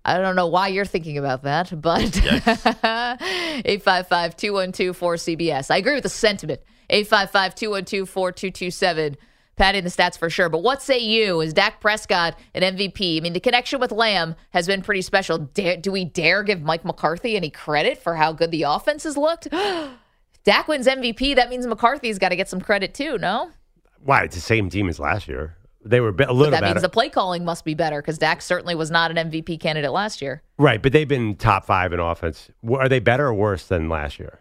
I 0.04 0.18
don't 0.18 0.36
know 0.36 0.48
why 0.48 0.68
you're 0.68 0.84
thinking 0.84 1.16
about 1.16 1.44
that, 1.44 1.80
but 1.80 2.00
855 2.24 4.36
212 4.36 4.98
4CBS. 4.98 5.70
I 5.70 5.76
agree 5.76 5.94
with 5.94 6.02
the 6.02 6.08
sentiment. 6.08 6.60
855 6.90 7.54
212 7.54 8.08
4227. 8.08 9.16
Patting 9.54 9.84
the 9.84 9.90
stats 9.90 10.18
for 10.18 10.30
sure. 10.30 10.48
But 10.48 10.62
what 10.62 10.80
say 10.82 10.98
you? 10.98 11.40
Is 11.40 11.52
Dak 11.52 11.80
Prescott 11.80 12.36
an 12.54 12.62
MVP? 12.76 13.18
I 13.18 13.20
mean, 13.20 13.34
the 13.34 13.40
connection 13.40 13.80
with 13.80 13.92
Lamb 13.92 14.34
has 14.50 14.66
been 14.66 14.82
pretty 14.82 15.02
special. 15.02 15.38
Dare, 15.38 15.76
do 15.76 15.92
we 15.92 16.04
dare 16.06 16.42
give 16.42 16.62
Mike 16.62 16.84
McCarthy 16.84 17.36
any 17.36 17.50
credit 17.50 18.02
for 18.02 18.16
how 18.16 18.32
good 18.32 18.50
the 18.50 18.62
offense 18.62 19.04
has 19.04 19.16
looked? 19.16 19.48
Dak 20.44 20.68
wins 20.68 20.86
MVP. 20.86 21.36
That 21.36 21.50
means 21.50 21.66
McCarthy's 21.66 22.18
got 22.18 22.30
to 22.30 22.36
get 22.36 22.48
some 22.48 22.60
credit 22.60 22.94
too, 22.94 23.18
no? 23.18 23.50
Why? 24.00 24.24
It's 24.24 24.34
the 24.34 24.40
same 24.40 24.70
team 24.70 24.88
as 24.88 24.98
last 24.98 25.28
year. 25.28 25.56
They 25.84 26.00
were 26.00 26.12
be- 26.12 26.24
a 26.24 26.32
little 26.32 26.50
That 26.50 26.60
better. 26.60 26.66
That 26.66 26.74
means 26.74 26.82
the 26.82 26.88
play 26.88 27.08
calling 27.08 27.44
must 27.44 27.64
be 27.64 27.74
better 27.74 28.00
because 28.00 28.18
Dak 28.18 28.40
certainly 28.42 28.74
was 28.74 28.90
not 28.90 29.10
an 29.16 29.30
MVP 29.30 29.58
candidate 29.60 29.92
last 29.92 30.22
year. 30.22 30.42
right, 30.58 30.80
but 30.80 30.92
they've 30.92 31.08
been 31.08 31.34
top 31.36 31.64
five 31.64 31.92
in 31.92 32.00
offense. 32.00 32.50
Are 32.72 32.88
they 32.88 33.00
better 33.00 33.26
or 33.26 33.34
worse 33.34 33.66
than 33.66 33.88
last 33.88 34.18
year? 34.18 34.40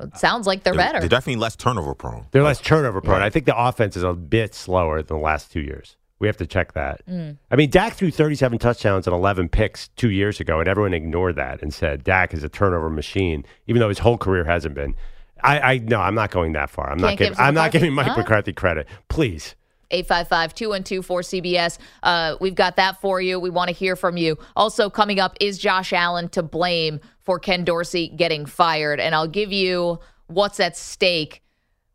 It 0.00 0.16
sounds 0.16 0.46
like 0.46 0.62
they're 0.62 0.74
better. 0.74 1.00
They're 1.00 1.08
definitely 1.08 1.40
less 1.40 1.56
turnover 1.56 1.94
prone. 1.94 2.26
They're 2.30 2.42
less 2.44 2.60
turnover 2.60 3.00
prone. 3.00 3.18
Right. 3.20 3.26
I 3.26 3.30
think 3.30 3.46
the 3.46 3.58
offense 3.58 3.96
is 3.96 4.04
a 4.04 4.12
bit 4.14 4.54
slower 4.54 5.02
than 5.02 5.16
the 5.16 5.22
last 5.22 5.50
two 5.50 5.60
years. 5.60 5.96
We 6.20 6.26
have 6.28 6.36
to 6.38 6.46
check 6.46 6.72
that. 6.72 7.04
Mm. 7.06 7.36
I 7.50 7.56
mean, 7.56 7.70
Dak 7.70 7.94
threw 7.94 8.10
37 8.10 8.58
touchdowns 8.58 9.06
and 9.06 9.14
11 9.14 9.48
picks 9.50 9.88
two 9.88 10.10
years 10.10 10.40
ago, 10.40 10.58
and 10.60 10.68
everyone 10.68 10.94
ignored 10.94 11.36
that 11.36 11.62
and 11.62 11.72
said 11.74 12.02
Dak 12.04 12.32
is 12.32 12.42
a 12.42 12.48
turnover 12.48 12.90
machine, 12.90 13.44
even 13.66 13.80
though 13.80 13.88
his 13.88 14.00
whole 14.00 14.18
career 14.18 14.44
hasn't 14.44 14.74
been. 14.74 14.94
I, 15.42 15.60
I 15.60 15.78
no, 15.78 16.00
I'm 16.00 16.14
not 16.16 16.30
going 16.32 16.52
that 16.52 16.70
far. 16.70 16.90
I'm 16.90 16.98
not 16.98 17.08
Can't 17.08 17.18
give 17.18 17.28
giving. 17.30 17.44
I'm 17.44 17.54
not 17.54 17.70
giving 17.70 17.92
Mike 17.92 18.06
Huh? 18.08 18.16
McCarthy 18.18 18.52
credit. 18.52 18.88
Please. 19.08 19.54
855 19.90 20.54
212 20.54 21.06
4CBS. 21.06 21.78
Uh, 22.02 22.36
we've 22.40 22.54
got 22.54 22.76
that 22.76 23.00
for 23.00 23.20
you. 23.20 23.38
We 23.40 23.50
want 23.50 23.68
to 23.68 23.74
hear 23.74 23.96
from 23.96 24.16
you. 24.16 24.38
Also, 24.56 24.90
coming 24.90 25.20
up, 25.20 25.36
is 25.40 25.58
Josh 25.58 25.92
Allen 25.92 26.28
to 26.30 26.42
blame 26.42 27.00
for 27.20 27.38
Ken 27.38 27.64
Dorsey 27.64 28.08
getting 28.08 28.46
fired? 28.46 29.00
And 29.00 29.14
I'll 29.14 29.28
give 29.28 29.52
you 29.52 30.00
what's 30.26 30.60
at 30.60 30.76
stake 30.76 31.42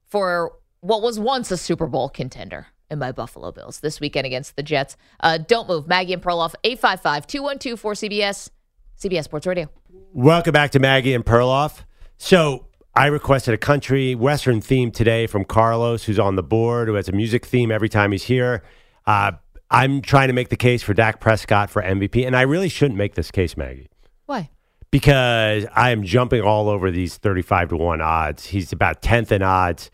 for 0.08 0.54
what 0.82 1.02
was 1.02 1.20
once 1.20 1.50
a 1.52 1.58
Super 1.58 1.88
Bowl 1.88 2.10
contender 2.10 2.68
in 2.90 3.00
my 3.00 3.12
Buffalo 3.12 3.52
Bills 3.52 3.80
this 3.80 4.00
weekend 4.00 4.26
against 4.26 4.56
the 4.56 4.64
Jets. 4.64 4.96
Uh, 5.20 5.38
don't 5.38 5.68
move. 5.68 5.88
Maggie 5.88 6.14
and 6.14 6.22
Perloff, 6.22 6.54
855 6.64 7.28
212 7.28 7.82
4CBS, 7.82 8.50
CBS 9.00 9.24
Sports 9.24 9.48
Radio. 9.48 9.70
Welcome 10.14 10.54
back 10.54 10.72
to 10.72 10.80
Maggie 10.80 11.14
and 11.14 11.26
Perloff. 11.26 11.82
So 12.18 12.68
I 12.96 13.08
requested 13.08 13.56
a 13.56 13.58
country 13.58 14.14
western 14.14 14.62
theme 14.62 14.92
today 14.92 15.26
from 15.26 15.46
Carlos, 15.46 16.04
who's 16.04 16.20
on 16.20 16.36
the 16.36 16.44
board, 16.44 16.88
who 16.88 16.94
has 16.94 17.10
a 17.10 17.12
music 17.12 17.44
theme 17.46 17.72
every 17.72 17.90
time 17.90 18.12
he's 18.12 18.26
here. 18.26 18.62
Uh, 19.08 19.32
I'm 19.72 20.02
trying 20.02 20.28
to 20.28 20.34
make 20.34 20.50
the 20.50 20.56
case 20.56 20.84
for 20.84 20.94
Dak 20.94 21.20
Prescott 21.20 21.72
for 21.72 21.82
MVP, 21.82 22.26
and 22.26 22.36
I 22.36 22.44
really 22.44 22.70
shouldn't 22.70 22.98
make 22.98 23.16
this 23.16 23.32
case, 23.32 23.58
Maggie, 23.58 23.90
Why? 24.28 24.52
because 24.92 25.66
I 25.74 25.90
am 25.90 26.04
jumping 26.04 26.44
all 26.44 26.70
over 26.70 26.92
these 26.92 27.18
35 27.18 27.70
to 27.70 27.78
1 27.78 28.00
odds. 28.00 28.46
He's 28.46 28.72
about 28.72 29.02
10th 29.02 29.32
in 29.32 29.42
odds. 29.42 29.90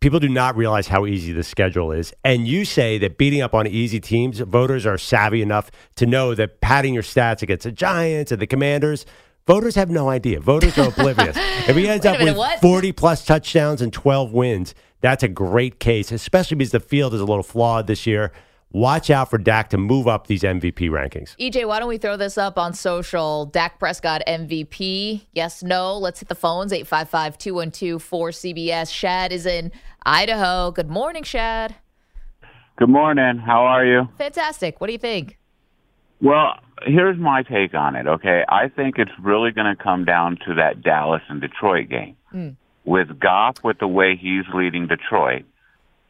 People 0.00 0.18
do 0.18 0.28
not 0.28 0.56
realize 0.56 0.88
how 0.88 1.06
easy 1.06 1.32
the 1.32 1.44
schedule 1.44 1.92
is. 1.92 2.12
And 2.24 2.48
you 2.48 2.64
say 2.64 2.98
that 2.98 3.18
beating 3.18 3.40
up 3.40 3.54
on 3.54 3.68
easy 3.68 4.00
teams, 4.00 4.40
voters 4.40 4.84
are 4.84 4.98
savvy 4.98 5.42
enough 5.42 5.70
to 5.94 6.06
know 6.06 6.34
that 6.34 6.60
padding 6.60 6.92
your 6.92 7.04
stats 7.04 7.40
against 7.40 7.62
the 7.62 7.70
Giants 7.70 8.32
and 8.32 8.42
the 8.42 8.48
Commanders, 8.48 9.06
voters 9.46 9.74
have 9.74 9.90
no 9.90 10.08
idea. 10.08 10.40
Voters 10.40 10.76
are 10.78 10.88
oblivious. 10.96 11.36
If 11.68 11.76
he 11.76 11.88
ends 11.88 12.06
up 12.06 12.18
minute, 12.18 12.32
with 12.32 12.38
what? 12.38 12.60
40 12.60 12.92
plus 12.92 13.24
touchdowns 13.24 13.80
and 13.82 13.92
12 13.92 14.32
wins, 14.32 14.74
that's 15.00 15.22
a 15.22 15.28
great 15.28 15.78
case, 15.80 16.12
especially 16.12 16.56
because 16.56 16.72
the 16.72 16.80
field 16.80 17.14
is 17.14 17.20
a 17.20 17.24
little 17.24 17.42
flawed 17.42 17.86
this 17.86 18.06
year. 18.06 18.32
watch 18.70 19.10
out 19.10 19.28
for 19.28 19.36
Dak 19.38 19.68
to 19.70 19.76
move 19.78 20.08
up 20.08 20.26
these 20.28 20.42
MVP 20.42 20.88
rankings. 20.90 21.36
EJ, 21.38 21.66
why 21.66 21.78
don't 21.78 21.88
we 21.88 21.98
throw 21.98 22.16
this 22.16 22.38
up 22.38 22.56
on 22.58 22.72
social? 22.72 23.46
Dak 23.46 23.78
Prescott 23.78 24.22
MVP. 24.26 25.26
Yes, 25.32 25.62
no. 25.62 25.98
Let's 25.98 26.20
hit 26.20 26.28
the 26.28 26.34
phones 26.34 26.72
855 26.72 27.36
212 27.38 28.02
4CBS. 28.10 28.92
Shad 28.92 29.32
is 29.32 29.44
in 29.46 29.72
Idaho. 30.06 30.70
Good 30.70 30.88
morning, 30.88 31.22
Shad. 31.22 31.74
Good 32.78 32.88
morning. 32.88 33.38
How 33.38 33.62
are 33.64 33.84
you? 33.84 34.08
Fantastic. 34.18 34.80
What 34.80 34.86
do 34.86 34.92
you 34.94 34.98
think? 34.98 35.38
Well, 36.20 36.54
here's 36.86 37.18
my 37.18 37.42
take 37.42 37.74
on 37.74 37.96
it, 37.96 38.06
okay? 38.06 38.44
I 38.48 38.68
think 38.68 38.96
it's 38.98 39.12
really 39.20 39.52
going 39.52 39.74
to 39.74 39.82
come 39.82 40.04
down 40.04 40.38
to 40.46 40.54
that 40.54 40.82
Dallas 40.82 41.22
and 41.28 41.40
Detroit 41.40 41.88
game. 41.88 42.16
Mm. 42.32 42.56
With 42.84 43.20
Goff, 43.20 43.62
with 43.62 43.78
the 43.78 43.86
way 43.86 44.16
he's 44.16 44.44
leading 44.52 44.88
Detroit, 44.88 45.44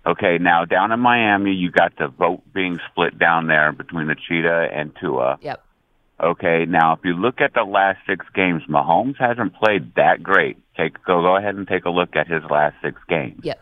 okay, 0.07 0.39
now 0.41 0.65
down 0.65 0.91
in 0.93 1.01
Miami, 1.01 1.53
you 1.53 1.71
got 1.71 1.97
the 1.99 2.09
vote 2.09 2.43
being 2.53 2.79
split 2.91 3.19
down 3.19 3.47
there 3.47 3.73
between 3.73 4.07
the 4.07 4.17
Cheetah 4.17 4.69
and 4.73 4.93
Tua. 5.01 5.39
Yep. 5.43 5.63
Okay, 6.23 6.67
now 6.67 6.93
if 6.95 7.01
you 7.05 7.15
look 7.15 7.41
at 7.41 7.53
the 7.53 7.65
last 7.65 7.99
six 8.07 8.25
games, 8.35 8.63
Mahomes 8.69 9.17
hasn't 9.19 9.55
played 9.55 9.95
that 9.97 10.23
great. 10.23 10.57
Take 10.77 11.03
go 11.05 11.21
go 11.21 11.37
ahead 11.37 11.57
and 11.57 11.67
take 11.67 11.85
a 11.85 11.91
look 11.91 12.15
at 12.15 12.29
his 12.29 12.43
last 12.49 12.77
six 12.83 13.01
games. 13.09 13.41
Yep. 13.43 13.61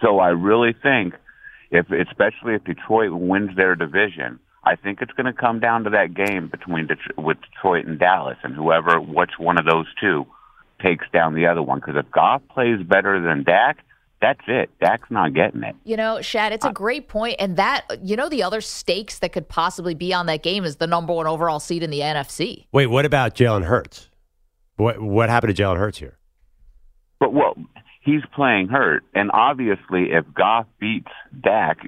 So 0.00 0.20
I 0.20 0.28
really 0.28 0.74
think 0.80 1.14
if 1.70 1.90
especially 1.90 2.54
if 2.54 2.64
Detroit 2.64 3.12
wins 3.12 3.56
their 3.56 3.74
division, 3.74 4.38
I 4.64 4.76
think 4.76 5.00
it's 5.00 5.12
going 5.12 5.26
to 5.26 5.32
come 5.32 5.60
down 5.60 5.84
to 5.84 5.90
that 5.90 6.14
game 6.14 6.48
between 6.48 6.86
Det- 6.86 7.16
with 7.16 7.38
Detroit 7.40 7.86
and 7.86 7.98
Dallas, 7.98 8.36
and 8.42 8.54
whoever 8.54 9.00
which 9.00 9.32
one 9.38 9.58
of 9.58 9.66
those 9.66 9.86
two 10.00 10.26
takes 10.82 11.06
down 11.12 11.34
the 11.34 11.46
other 11.46 11.62
one. 11.62 11.80
Because 11.80 11.96
if 11.96 12.10
Goff 12.10 12.42
plays 12.50 12.82
better 12.82 13.20
than 13.20 13.44
Dak, 13.44 13.78
that's 14.20 14.40
it. 14.48 14.70
Dak's 14.80 15.10
not 15.10 15.32
getting 15.32 15.62
it. 15.62 15.76
You 15.84 15.96
know, 15.96 16.20
Shad, 16.20 16.52
it's 16.52 16.64
a 16.64 16.70
uh, 16.70 16.72
great 16.72 17.08
point, 17.08 17.36
and 17.38 17.56
that 17.56 17.86
you 18.02 18.16
know 18.16 18.28
the 18.28 18.42
other 18.42 18.60
stakes 18.60 19.20
that 19.20 19.32
could 19.32 19.48
possibly 19.48 19.94
be 19.94 20.12
on 20.12 20.26
that 20.26 20.42
game 20.42 20.64
is 20.64 20.76
the 20.76 20.86
number 20.86 21.12
one 21.12 21.26
overall 21.26 21.60
seed 21.60 21.82
in 21.82 21.90
the 21.90 22.00
NFC. 22.00 22.66
Wait, 22.72 22.88
what 22.88 23.04
about 23.04 23.34
Jalen 23.34 23.64
Hurts? 23.64 24.08
What 24.76 25.00
what 25.00 25.28
happened 25.28 25.54
to 25.54 25.62
Jalen 25.62 25.76
Hurts 25.76 25.98
here? 25.98 26.18
But 27.20 27.32
well, 27.32 27.56
he's 28.08 28.22
playing 28.34 28.68
hurt, 28.68 29.04
and 29.14 29.30
obviously, 29.32 30.12
if 30.12 30.24
Goff 30.34 30.66
beats 30.80 31.10
Dak, 31.42 31.78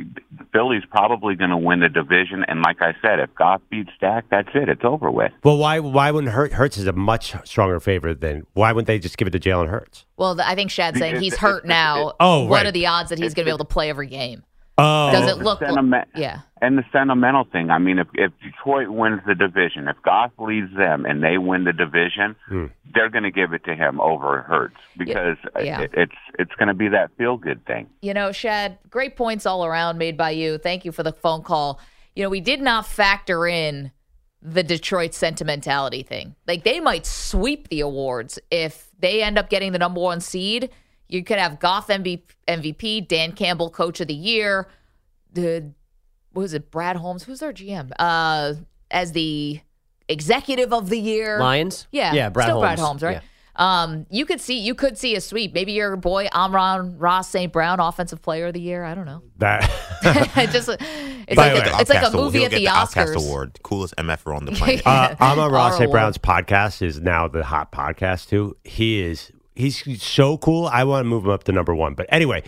Philly's 0.52 0.82
probably 0.90 1.34
going 1.34 1.50
to 1.50 1.56
win 1.56 1.80
the 1.80 1.88
division. 1.88 2.44
And 2.46 2.60
like 2.60 2.82
I 2.82 2.92
said, 3.00 3.20
if 3.20 3.34
Goff 3.34 3.62
beats 3.70 3.90
Dak, 4.00 4.26
that's 4.30 4.50
it. 4.54 4.68
It's 4.68 4.84
over 4.84 5.10
with. 5.10 5.32
Well, 5.42 5.56
why 5.56 5.80
why 5.80 6.10
wouldn't 6.10 6.32
Hurt, 6.32 6.52
Hurts 6.52 6.76
is 6.76 6.86
a 6.86 6.92
much 6.92 7.34
stronger 7.46 7.80
favorite 7.80 8.20
than 8.20 8.46
why 8.52 8.72
wouldn't 8.72 8.86
they 8.86 8.98
just 8.98 9.16
give 9.16 9.28
it 9.28 9.30
to 9.30 9.40
Jalen 9.40 9.68
Hurts? 9.68 10.04
Well, 10.16 10.38
I 10.40 10.54
think 10.54 10.70
Shad's 10.70 10.98
saying 10.98 11.20
he's 11.20 11.36
hurt 11.36 11.64
now. 11.64 12.12
Oh, 12.20 12.44
what 12.44 12.66
are 12.66 12.72
the 12.72 12.86
odds 12.86 13.08
that 13.08 13.18
he's 13.18 13.32
going 13.32 13.44
to 13.44 13.48
be 13.48 13.50
able 13.50 13.58
to 13.58 13.64
play 13.64 13.88
every 13.88 14.06
game? 14.06 14.42
Oh, 14.80 15.10
Does 15.12 15.30
it 15.30 15.38
look? 15.42 15.58
Sentiment- 15.60 16.08
yeah. 16.14 16.40
And 16.62 16.76
the 16.76 16.84
sentimental 16.92 17.44
thing. 17.44 17.70
I 17.70 17.78
mean, 17.78 17.98
if 17.98 18.08
if 18.14 18.32
Detroit 18.42 18.88
wins 18.88 19.20
the 19.26 19.34
division, 19.34 19.88
if 19.88 19.96
Goff 20.02 20.30
leads 20.38 20.74
them 20.76 21.06
and 21.06 21.22
they 21.22 21.38
win 21.38 21.64
the 21.64 21.72
division, 21.72 22.36
Hmm. 22.48 22.66
they're 22.92 23.08
going 23.08 23.24
to 23.24 23.30
give 23.30 23.52
it 23.54 23.64
to 23.64 23.74
him 23.74 24.00
over 24.00 24.42
Hurts 24.42 24.76
because 24.96 25.36
Yeah. 25.58 25.80
it, 25.82 25.90
it's 25.94 26.12
it's 26.38 26.54
going 26.56 26.68
to 26.68 26.74
be 26.74 26.88
that 26.88 27.10
feel 27.16 27.36
good 27.38 27.64
thing. 27.66 27.88
You 28.02 28.12
know, 28.14 28.30
Shad, 28.32 28.78
great 28.90 29.16
points 29.16 29.46
all 29.46 29.64
around 29.64 29.96
made 29.98 30.16
by 30.16 30.30
you. 30.30 30.58
Thank 30.58 30.84
you 30.84 30.92
for 30.92 31.02
the 31.02 31.12
phone 31.12 31.42
call. 31.42 31.80
You 32.14 32.24
know, 32.24 32.28
we 32.30 32.40
did 32.40 32.60
not 32.60 32.86
factor 32.86 33.46
in 33.46 33.90
the 34.42 34.62
Detroit 34.62 35.14
sentimentality 35.14 36.02
thing. 36.02 36.34
Like 36.46 36.64
they 36.64 36.80
might 36.80 37.06
sweep 37.06 37.68
the 37.68 37.80
awards 37.80 38.38
if 38.50 38.88
they 38.98 39.22
end 39.22 39.38
up 39.38 39.48
getting 39.50 39.72
the 39.72 39.78
number 39.78 40.00
one 40.00 40.20
seed. 40.20 40.70
You 41.10 41.24
could 41.24 41.38
have 41.38 41.58
Goff 41.60 41.88
MVP, 41.88 42.22
MVP 42.48 43.08
Dan 43.08 43.32
Campbell 43.32 43.68
Coach 43.70 44.00
of 44.00 44.06
the 44.06 44.14
Year, 44.14 44.68
the 45.32 45.72
what 46.32 46.42
was 46.42 46.54
it, 46.54 46.70
Brad 46.70 46.96
Holmes? 46.96 47.24
Who's 47.24 47.42
our 47.42 47.52
GM? 47.52 47.90
Uh, 47.98 48.54
as 48.90 49.12
the 49.12 49.60
executive 50.08 50.72
of 50.72 50.88
the 50.88 50.98
year, 50.98 51.38
Lions? 51.40 51.86
Yeah, 51.90 52.12
Yeah, 52.12 52.28
Brad 52.28 52.46
still 52.46 52.60
Brad 52.60 52.78
Holmes. 52.78 53.02
Holmes, 53.02 53.02
right? 53.02 53.20
Um, 53.56 54.06
you 54.10 54.24
could 54.24 54.40
see 54.40 54.58
you 54.60 54.74
could 54.76 54.96
see 54.96 55.16
a 55.16 55.20
sweep. 55.20 55.52
Maybe 55.52 55.72
your 55.72 55.96
boy 55.96 56.28
Amon-Ra 56.32 57.20
St. 57.22 57.52
Brown, 57.52 57.80
offensive 57.80 58.22
player 58.22 58.46
of 58.46 58.54
the 58.54 58.60
year. 58.60 58.84
I 58.84 58.94
don't 58.94 59.04
know. 59.06 59.22
That 59.38 59.62
just 60.52 60.68
it's 60.68 61.34
By 61.36 61.52
like 61.52 61.64
the 61.64 61.76
a, 61.76 61.80
it's 61.80 61.90
like 61.90 61.98
a 61.98 62.06
Outcast 62.06 62.14
Award. 62.14 62.24
movie 62.26 62.38
He'll 62.38 62.44
at 62.46 62.50
get 62.52 62.58
the, 62.58 62.68
Outcast 62.68 63.12
Oscars. 63.14 63.26
Award, 63.26 63.58
coolest 63.64 63.96
MFer 63.96 64.36
on 64.36 64.44
the 64.46 64.52
planet. 64.56 64.86
uh, 64.86 65.16
Amon-Ra 65.20 65.70
St. 65.70 65.90
Brown's 65.90 66.16
podcast 66.18 66.80
is 66.80 67.00
now 67.00 67.26
the 67.28 67.42
hot 67.44 67.72
podcast 67.72 68.28
too. 68.28 68.56
He 68.64 69.02
is 69.02 69.32
he's 69.54 70.02
so 70.02 70.38
cool. 70.38 70.66
I 70.66 70.84
want 70.84 71.04
to 71.04 71.08
move 71.08 71.24
him 71.24 71.30
up 71.30 71.44
to 71.44 71.52
number 71.52 71.74
one. 71.74 71.94
But 71.94 72.06
anyway, 72.10 72.42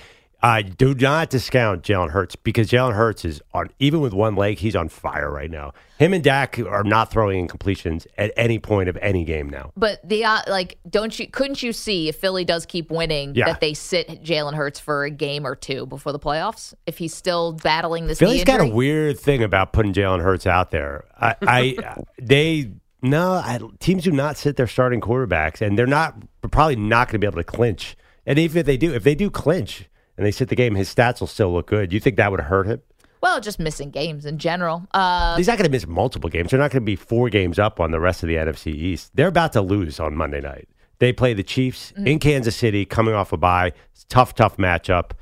I 0.44 0.62
do 0.62 0.92
not 0.92 1.30
discount 1.30 1.82
Jalen 1.84 2.10
Hurts 2.10 2.34
because 2.34 2.68
Jalen 2.68 2.94
Hurts 2.94 3.24
is 3.24 3.40
on 3.54 3.68
even 3.78 4.00
with 4.00 4.12
one 4.12 4.34
leg, 4.34 4.58
he's 4.58 4.74
on 4.74 4.88
fire 4.88 5.30
right 5.30 5.50
now. 5.50 5.72
Him 5.98 6.12
and 6.12 6.24
Dak 6.24 6.58
are 6.58 6.82
not 6.82 7.12
throwing 7.12 7.38
in 7.38 7.46
completions 7.46 8.08
at 8.18 8.32
any 8.36 8.58
point 8.58 8.88
of 8.88 8.96
any 9.00 9.24
game 9.24 9.48
now. 9.48 9.70
But 9.76 10.00
the 10.08 10.24
uh, 10.24 10.40
like, 10.48 10.78
don't 10.90 11.16
you? 11.16 11.28
Couldn't 11.28 11.62
you 11.62 11.72
see 11.72 12.08
if 12.08 12.16
Philly 12.16 12.44
does 12.44 12.66
keep 12.66 12.90
winning 12.90 13.36
Yeah. 13.36 13.46
that 13.46 13.60
they 13.60 13.72
sit 13.72 14.24
Jalen 14.24 14.54
Hurts 14.54 14.80
for 14.80 15.04
a 15.04 15.10
game 15.12 15.46
or 15.46 15.54
two 15.54 15.86
before 15.86 16.10
the 16.10 16.18
playoffs 16.18 16.74
if 16.86 16.98
he's 16.98 17.14
still 17.14 17.52
battling 17.52 18.08
this? 18.08 18.18
Philly's 18.18 18.42
got 18.42 18.60
a 18.60 18.66
weird 18.66 19.20
thing 19.20 19.44
about 19.44 19.72
putting 19.72 19.92
Jalen 19.92 20.22
Hurts 20.22 20.44
out 20.48 20.72
there. 20.72 21.04
I, 21.20 21.36
I 21.42 21.96
they 22.20 22.72
no 23.02 23.32
I, 23.32 23.58
teams 23.80 24.04
do 24.04 24.12
not 24.12 24.36
sit 24.36 24.56
their 24.56 24.66
starting 24.66 25.00
quarterbacks, 25.00 25.60
and 25.60 25.78
they're 25.78 25.86
not 25.86 26.16
probably 26.50 26.76
not 26.76 27.08
going 27.08 27.14
to 27.14 27.18
be 27.18 27.26
able 27.26 27.38
to 27.38 27.44
clinch. 27.44 27.96
And 28.26 28.38
even 28.38 28.58
if 28.58 28.66
they 28.66 28.76
do, 28.76 28.94
if 28.94 29.02
they 29.04 29.14
do 29.14 29.30
clinch 29.30 29.88
and 30.16 30.24
they 30.26 30.30
sit 30.30 30.48
the 30.48 30.56
game, 30.56 30.74
his 30.74 30.92
stats 30.94 31.20
will 31.20 31.26
still 31.26 31.52
look 31.52 31.66
good. 31.66 31.92
You 31.92 32.00
think 32.00 32.16
that 32.16 32.30
would 32.30 32.40
hurt 32.40 32.66
him? 32.66 32.80
Well, 33.20 33.40
just 33.40 33.58
missing 33.60 33.90
games 33.90 34.26
in 34.26 34.38
general. 34.38 34.86
Uh, 34.92 35.36
He's 35.36 35.46
not 35.46 35.56
going 35.58 35.64
to 35.66 35.70
miss 35.70 35.86
multiple 35.86 36.28
games. 36.28 36.50
They're 36.50 36.58
not 36.58 36.70
going 36.72 36.82
to 36.82 36.86
be 36.86 36.96
four 36.96 37.28
games 37.28 37.58
up 37.58 37.78
on 37.78 37.90
the 37.92 38.00
rest 38.00 38.22
of 38.24 38.28
the 38.28 38.34
NFC 38.36 38.68
East. 38.74 39.12
They're 39.14 39.28
about 39.28 39.52
to 39.52 39.60
lose 39.62 40.00
on 40.00 40.16
Monday 40.16 40.40
night. 40.40 40.68
They 40.98 41.12
play 41.12 41.32
the 41.34 41.42
Chiefs 41.44 41.92
Mm. 41.96 42.06
in 42.08 42.18
Kansas 42.18 42.56
City, 42.56 42.84
coming 42.84 43.14
off 43.14 43.32
a 43.32 43.36
bye. 43.36 43.72
It's 43.92 44.02
a 44.02 44.06
tough, 44.08 44.34
tough 44.34 44.56
matchup. 44.56 45.12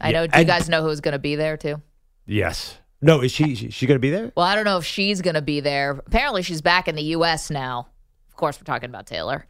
I 0.00 0.10
know. 0.12 0.26
Do 0.26 0.32
you 0.36 0.40
and- 0.40 0.46
guys 0.48 0.68
know 0.68 0.82
who's 0.82 1.00
going 1.00 1.12
to 1.12 1.18
be 1.20 1.36
there 1.36 1.56
too? 1.56 1.80
Yes. 2.26 2.78
No, 3.04 3.20
is 3.20 3.32
she? 3.32 3.54
She, 3.54 3.70
she 3.70 3.86
going 3.86 3.96
to 3.96 4.00
be 4.00 4.08
there? 4.08 4.32
Well, 4.34 4.46
I 4.46 4.54
don't 4.54 4.64
know 4.64 4.78
if 4.78 4.86
she's 4.86 5.20
going 5.20 5.34
to 5.34 5.42
be 5.42 5.60
there. 5.60 5.90
Apparently, 6.06 6.42
she's 6.42 6.62
back 6.62 6.88
in 6.88 6.94
the 6.94 7.02
U.S. 7.02 7.50
now. 7.50 7.86
Of 8.28 8.36
course, 8.36 8.58
we're 8.58 8.64
talking 8.64 8.88
about 8.88 9.06
Taylor. 9.06 9.46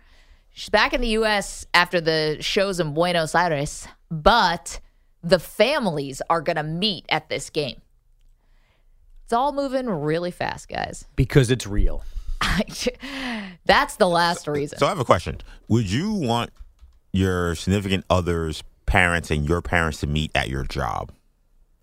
She's 0.53 0.71
back 0.71 0.93
in 0.93 1.01
the 1.01 1.09
U.S. 1.09 1.65
after 1.73 2.01
the 2.01 2.39
shows 2.41 2.81
in 2.81 2.95
Buenos 2.95 3.33
Aires, 3.33 3.87
but 4.11 4.81
the 5.23 5.39
families 5.39 6.21
are 6.29 6.41
going 6.41 6.57
to 6.57 6.65
meet 6.65 7.07
at 7.09 7.29
this 7.29 7.49
game. 7.49 7.81
It's 9.23 9.33
all 9.33 9.53
moving 9.53 9.89
really 9.89 10.33
fast, 10.33 10.69
guys. 10.69 11.07
Because 11.15 11.53
it's 11.53 11.67
real. 11.67 12.05
That's 13.65 13.97
the 13.97 14.09
last 14.09 14.49
reason. 14.49 14.81
So 14.81 14.87
I 14.87 14.89
have 14.89 14.99
a 14.99 15.05
question. 15.05 15.41
Would 15.69 15.89
you 15.89 16.13
want 16.13 16.51
your 17.13 17.55
significant 17.55 18.05
other's 18.11 18.65
parents 18.87 19.31
and 19.31 19.49
your 19.49 19.63
parents 19.63 20.01
to 20.01 20.09
meet 20.09 20.33
at 20.35 20.49
your 20.49 20.65
job? 20.65 21.13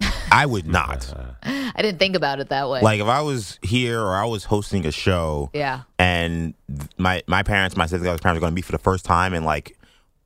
I 0.31 0.45
would 0.45 0.67
not. 0.67 1.13
I 1.43 1.81
didn't 1.81 1.99
think 1.99 2.15
about 2.15 2.39
it 2.39 2.49
that 2.49 2.69
way. 2.69 2.81
Like 2.81 2.99
if 2.99 3.07
I 3.07 3.21
was 3.21 3.59
here 3.61 4.01
or 4.01 4.15
I 4.15 4.25
was 4.25 4.45
hosting 4.45 4.85
a 4.85 4.91
show 4.91 5.49
yeah. 5.53 5.81
and 5.99 6.53
my 6.97 7.23
my 7.27 7.43
parents, 7.43 7.75
my 7.75 7.85
sister's 7.85 8.19
parents 8.19 8.25
are 8.25 8.39
going 8.39 8.51
to 8.51 8.55
meet 8.55 8.65
for 8.65 8.71
the 8.71 8.77
first 8.77 9.05
time 9.05 9.33
and 9.33 9.45
like 9.45 9.77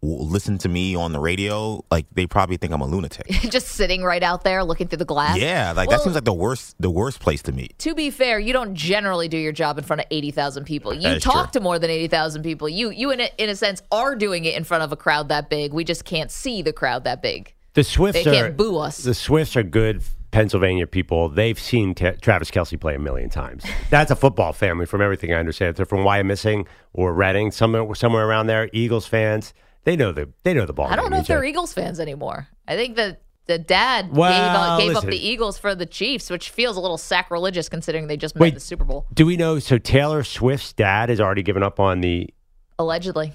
w- 0.05 0.23
listen 0.23 0.57
to 0.59 0.69
me 0.69 0.95
on 0.95 1.11
the 1.11 1.19
radio, 1.19 1.83
like 1.91 2.05
they 2.13 2.27
probably 2.27 2.57
think 2.57 2.73
I'm 2.73 2.81
a 2.81 2.85
lunatic. 2.85 3.27
Just 3.29 3.69
sitting 3.69 4.03
right 4.03 4.23
out 4.23 4.43
there 4.43 4.63
looking 4.63 4.87
through 4.87 4.97
the 4.97 5.05
glass. 5.05 5.37
yeah, 5.37 5.73
like 5.75 5.89
Well, 5.89 5.97
that 5.97 6.03
seems 6.03 6.15
like 6.15 6.25
the 6.25 6.33
worst 6.33 6.75
the 6.79 6.89
worst 6.89 7.19
place 7.19 7.41
to 7.43 7.51
meet. 7.51 7.77
to 7.79 7.95
be 7.95 8.09
fair, 8.09 8.39
you 8.39 8.53
don't 8.53 8.75
generally 8.75 9.27
do 9.27 9.37
your 9.37 9.51
job 9.51 9.77
in 9.77 9.83
front 9.83 10.01
of 10.01 10.07
80,000 10.11 10.65
people. 10.65 10.93
You 10.93 11.19
talk 11.19 11.51
true. 11.51 11.59
to 11.59 11.63
more 11.63 11.79
than 11.79 11.89
80,000 11.89 12.43
people. 12.43 12.69
You 12.69 12.89
you 12.91 13.11
in 13.11 13.21
a, 13.21 13.29
in 13.37 13.49
a 13.49 13.55
sense 13.55 13.81
are 13.91 14.15
doing 14.15 14.45
it 14.45 14.55
in 14.55 14.63
front 14.63 14.83
of 14.83 14.91
a 14.91 14.95
crowd 14.97 15.29
that 15.29 15.49
big. 15.49 15.73
We 15.73 15.83
just 15.83 16.05
can't 16.05 16.31
see 16.31 16.61
the 16.61 16.73
crowd 16.73 17.03
that 17.05 17.21
big. 17.21 17.54
The 17.75 17.83
Swifts 17.83 18.23
They 18.23 18.29
are 18.29 18.43
can't 18.45 18.57
boo 18.57 18.77
us. 18.77 18.97
The 19.03 19.13
Swifts 19.13 19.55
are 19.55 19.63
good 19.63 20.01
Pennsylvania 20.31 20.87
people. 20.87 21.29
They've 21.29 21.59
seen 21.59 21.93
Ta 21.93 22.13
Travis 22.21 22.49
Kelce 22.49 22.79
play 22.79 22.95
a 22.95 22.99
million 22.99 23.29
times. 23.29 23.63
That's 23.89 24.11
a 24.11 24.15
football 24.15 24.53
family, 24.53 24.85
from 24.85 25.01
everything 25.01 25.33
I 25.33 25.37
understand. 25.37 25.75
They're 25.75 25.85
from 25.85 25.99
Wyomissing 25.99 26.67
or 26.93 27.13
Reading, 27.13 27.51
somewhere 27.51 27.93
somewhere 27.95 28.25
around 28.27 28.47
there. 28.47 28.69
Eagles 28.73 29.05
fans. 29.07 29.53
They 29.83 29.95
know 29.95 30.11
the 30.11 30.29
they 30.43 30.53
know 30.53 30.65
the 30.65 30.73
ball. 30.73 30.87
I 30.87 30.95
don't 30.95 31.11
know 31.11 31.17
if 31.19 31.27
they're 31.27 31.43
Eagles 31.43 31.73
fans 31.73 31.99
anymore. 31.99 32.47
I 32.67 32.75
think 32.75 32.95
that 32.95 33.21
the 33.45 33.59
dad 33.59 34.15
Well, 34.15 34.77
gave, 34.79 34.87
gave 34.87 34.97
up 34.97 35.03
the 35.05 35.17
Eagles 35.17 35.57
for 35.57 35.75
the 35.75 35.85
Chiefs, 35.85 36.29
which 36.29 36.49
feels 36.49 36.77
a 36.77 36.79
little 36.79 36.97
sacrilegious 36.97 37.69
considering 37.69 38.07
they 38.07 38.17
just 38.17 38.35
made 38.35 38.41
Wait. 38.41 38.53
the 38.55 38.59
Super 38.59 38.83
Bowl. 38.83 39.05
Do 39.13 39.25
we 39.25 39.37
know? 39.37 39.59
So 39.59 39.77
Taylor 39.77 40.23
Swift's 40.23 40.73
dad 40.73 41.09
has 41.09 41.21
already 41.21 41.43
given 41.43 41.61
up 41.61 41.79
on 41.79 42.01
the 42.01 42.33
Allegedly. 42.79 43.33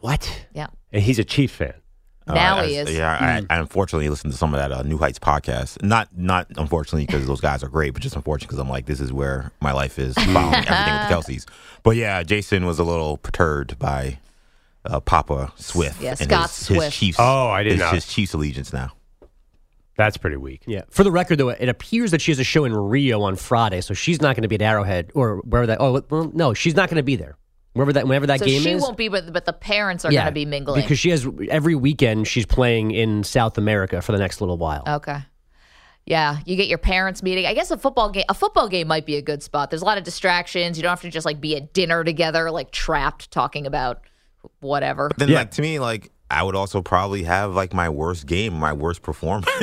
what? 0.00 0.46
Yeah. 0.52 0.66
And 0.92 1.02
he's 1.02 1.18
a 1.18 1.24
Chiefs 1.24 1.54
fan. 1.54 1.74
Now 2.28 2.58
Uh, 2.58 2.62
he 2.64 2.78
I- 2.78 2.82
is. 2.82 2.92
Yeah, 2.96 3.16
I, 3.48 3.54
I 3.54 3.58
unfortunately 3.58 4.08
listened 4.08 4.32
to 4.32 4.38
some 4.38 4.52
of 4.54 4.58
that 4.60 4.72
uh, 4.72 4.82
New 4.82 4.98
Heights 4.98 5.18
podcast. 5.18 5.82
Not 5.82 6.08
not 6.16 6.48
unfortunately 6.56 7.06
because 7.06 7.26
those 7.26 7.40
guys 7.40 7.62
are 7.62 7.68
great, 7.68 7.92
but 7.92 8.02
just 8.02 8.16
unfortunately 8.16 8.48
because 8.48 8.58
I'm 8.60 8.68
like, 8.68 8.86
this 8.86 9.00
is 9.00 9.12
where 9.12 9.52
my 9.60 9.72
life 9.72 9.98
is 9.98 10.14
following 10.16 10.54
everything 10.54 10.64
with 10.64 11.08
the 11.08 11.14
Kelces. 11.14 11.46
But 11.82 11.96
yeah, 11.96 12.22
Jason 12.24 12.66
was 12.66 12.78
a 12.78 12.84
little 12.84 13.16
perturbed 13.18 13.78
by 13.78 14.18
uh, 14.84 15.00
Papa 15.00 15.52
Swift. 15.56 16.00
Yeah, 16.02 16.10
and 16.10 16.18
Scott 16.30 16.42
his, 16.50 16.66
Swift. 16.66 16.82
His 16.84 16.94
Chiefs, 16.94 17.18
Oh, 17.20 17.48
I 17.48 17.62
didn't 17.62 17.78
his, 17.78 17.80
know. 17.86 17.90
His 17.94 18.06
Chiefs 18.06 18.32
allegiance 18.34 18.72
now. 18.72 18.92
That's 19.96 20.16
pretty 20.18 20.36
weak. 20.36 20.62
Yeah. 20.66 20.82
For 20.90 21.04
the 21.04 21.10
record, 21.10 21.38
though, 21.38 21.48
it 21.48 21.68
appears 21.70 22.10
that 22.10 22.20
she 22.20 22.30
has 22.30 22.38
a 22.38 22.44
show 22.44 22.64
in 22.66 22.74
Rio 22.74 23.22
on 23.22 23.34
Friday, 23.36 23.80
so 23.80 23.94
she's 23.94 24.20
not 24.20 24.36
going 24.36 24.42
to 24.42 24.48
be 24.48 24.56
at 24.56 24.62
Arrowhead 24.62 25.10
or 25.14 25.38
wherever 25.38 25.66
that. 25.68 25.80
Oh, 25.80 26.02
well, 26.10 26.30
no, 26.34 26.52
she's 26.52 26.74
not 26.74 26.90
going 26.90 26.98
to 26.98 27.02
be 27.02 27.16
there. 27.16 27.36
Wherever 27.76 27.92
that, 27.92 28.06
whenever 28.06 28.26
that 28.28 28.40
so 28.40 28.46
game 28.46 28.62
she 28.62 28.70
is. 28.70 28.82
won't 28.82 28.96
be, 28.96 29.08
but 29.08 29.32
but 29.32 29.44
the 29.44 29.52
parents 29.52 30.04
are 30.04 30.12
yeah, 30.12 30.22
going 30.22 30.26
to 30.28 30.32
be 30.32 30.46
mingling. 30.46 30.80
because 30.80 30.98
she 30.98 31.10
has 31.10 31.28
every 31.50 31.74
weekend 31.74 32.26
she's 32.26 32.46
playing 32.46 32.90
in 32.90 33.22
South 33.22 33.58
America 33.58 34.00
for 34.00 34.12
the 34.12 34.18
next 34.18 34.40
little 34.40 34.56
while. 34.56 34.82
Okay. 34.86 35.18
Yeah, 36.06 36.38
you 36.46 36.56
get 36.56 36.68
your 36.68 36.78
parents 36.78 37.22
meeting. 37.22 37.46
I 37.46 37.52
guess 37.52 37.70
a 37.70 37.76
football 37.76 38.10
game 38.10 38.24
a 38.28 38.34
football 38.34 38.68
game 38.68 38.86
might 38.88 39.04
be 39.04 39.16
a 39.16 39.22
good 39.22 39.42
spot. 39.42 39.70
There's 39.70 39.82
a 39.82 39.84
lot 39.84 39.98
of 39.98 40.04
distractions. 40.04 40.78
You 40.78 40.84
don't 40.84 40.90
have 40.90 41.02
to 41.02 41.10
just 41.10 41.26
like 41.26 41.40
be 41.40 41.56
at 41.56 41.74
dinner 41.74 42.02
together 42.02 42.50
like 42.50 42.70
trapped 42.70 43.30
talking 43.30 43.66
about 43.66 44.00
whatever. 44.60 45.10
Then, 45.18 45.30
like 45.30 45.50
to 45.52 45.62
me, 45.62 45.78
like 45.78 46.12
I 46.30 46.42
would 46.42 46.56
also 46.56 46.82
probably 46.82 47.22
have 47.22 47.54
like 47.54 47.72
my 47.72 47.88
worst 47.88 48.26
game, 48.26 48.54
my 48.54 48.72
worst 48.72 49.02
performance. 49.02 49.48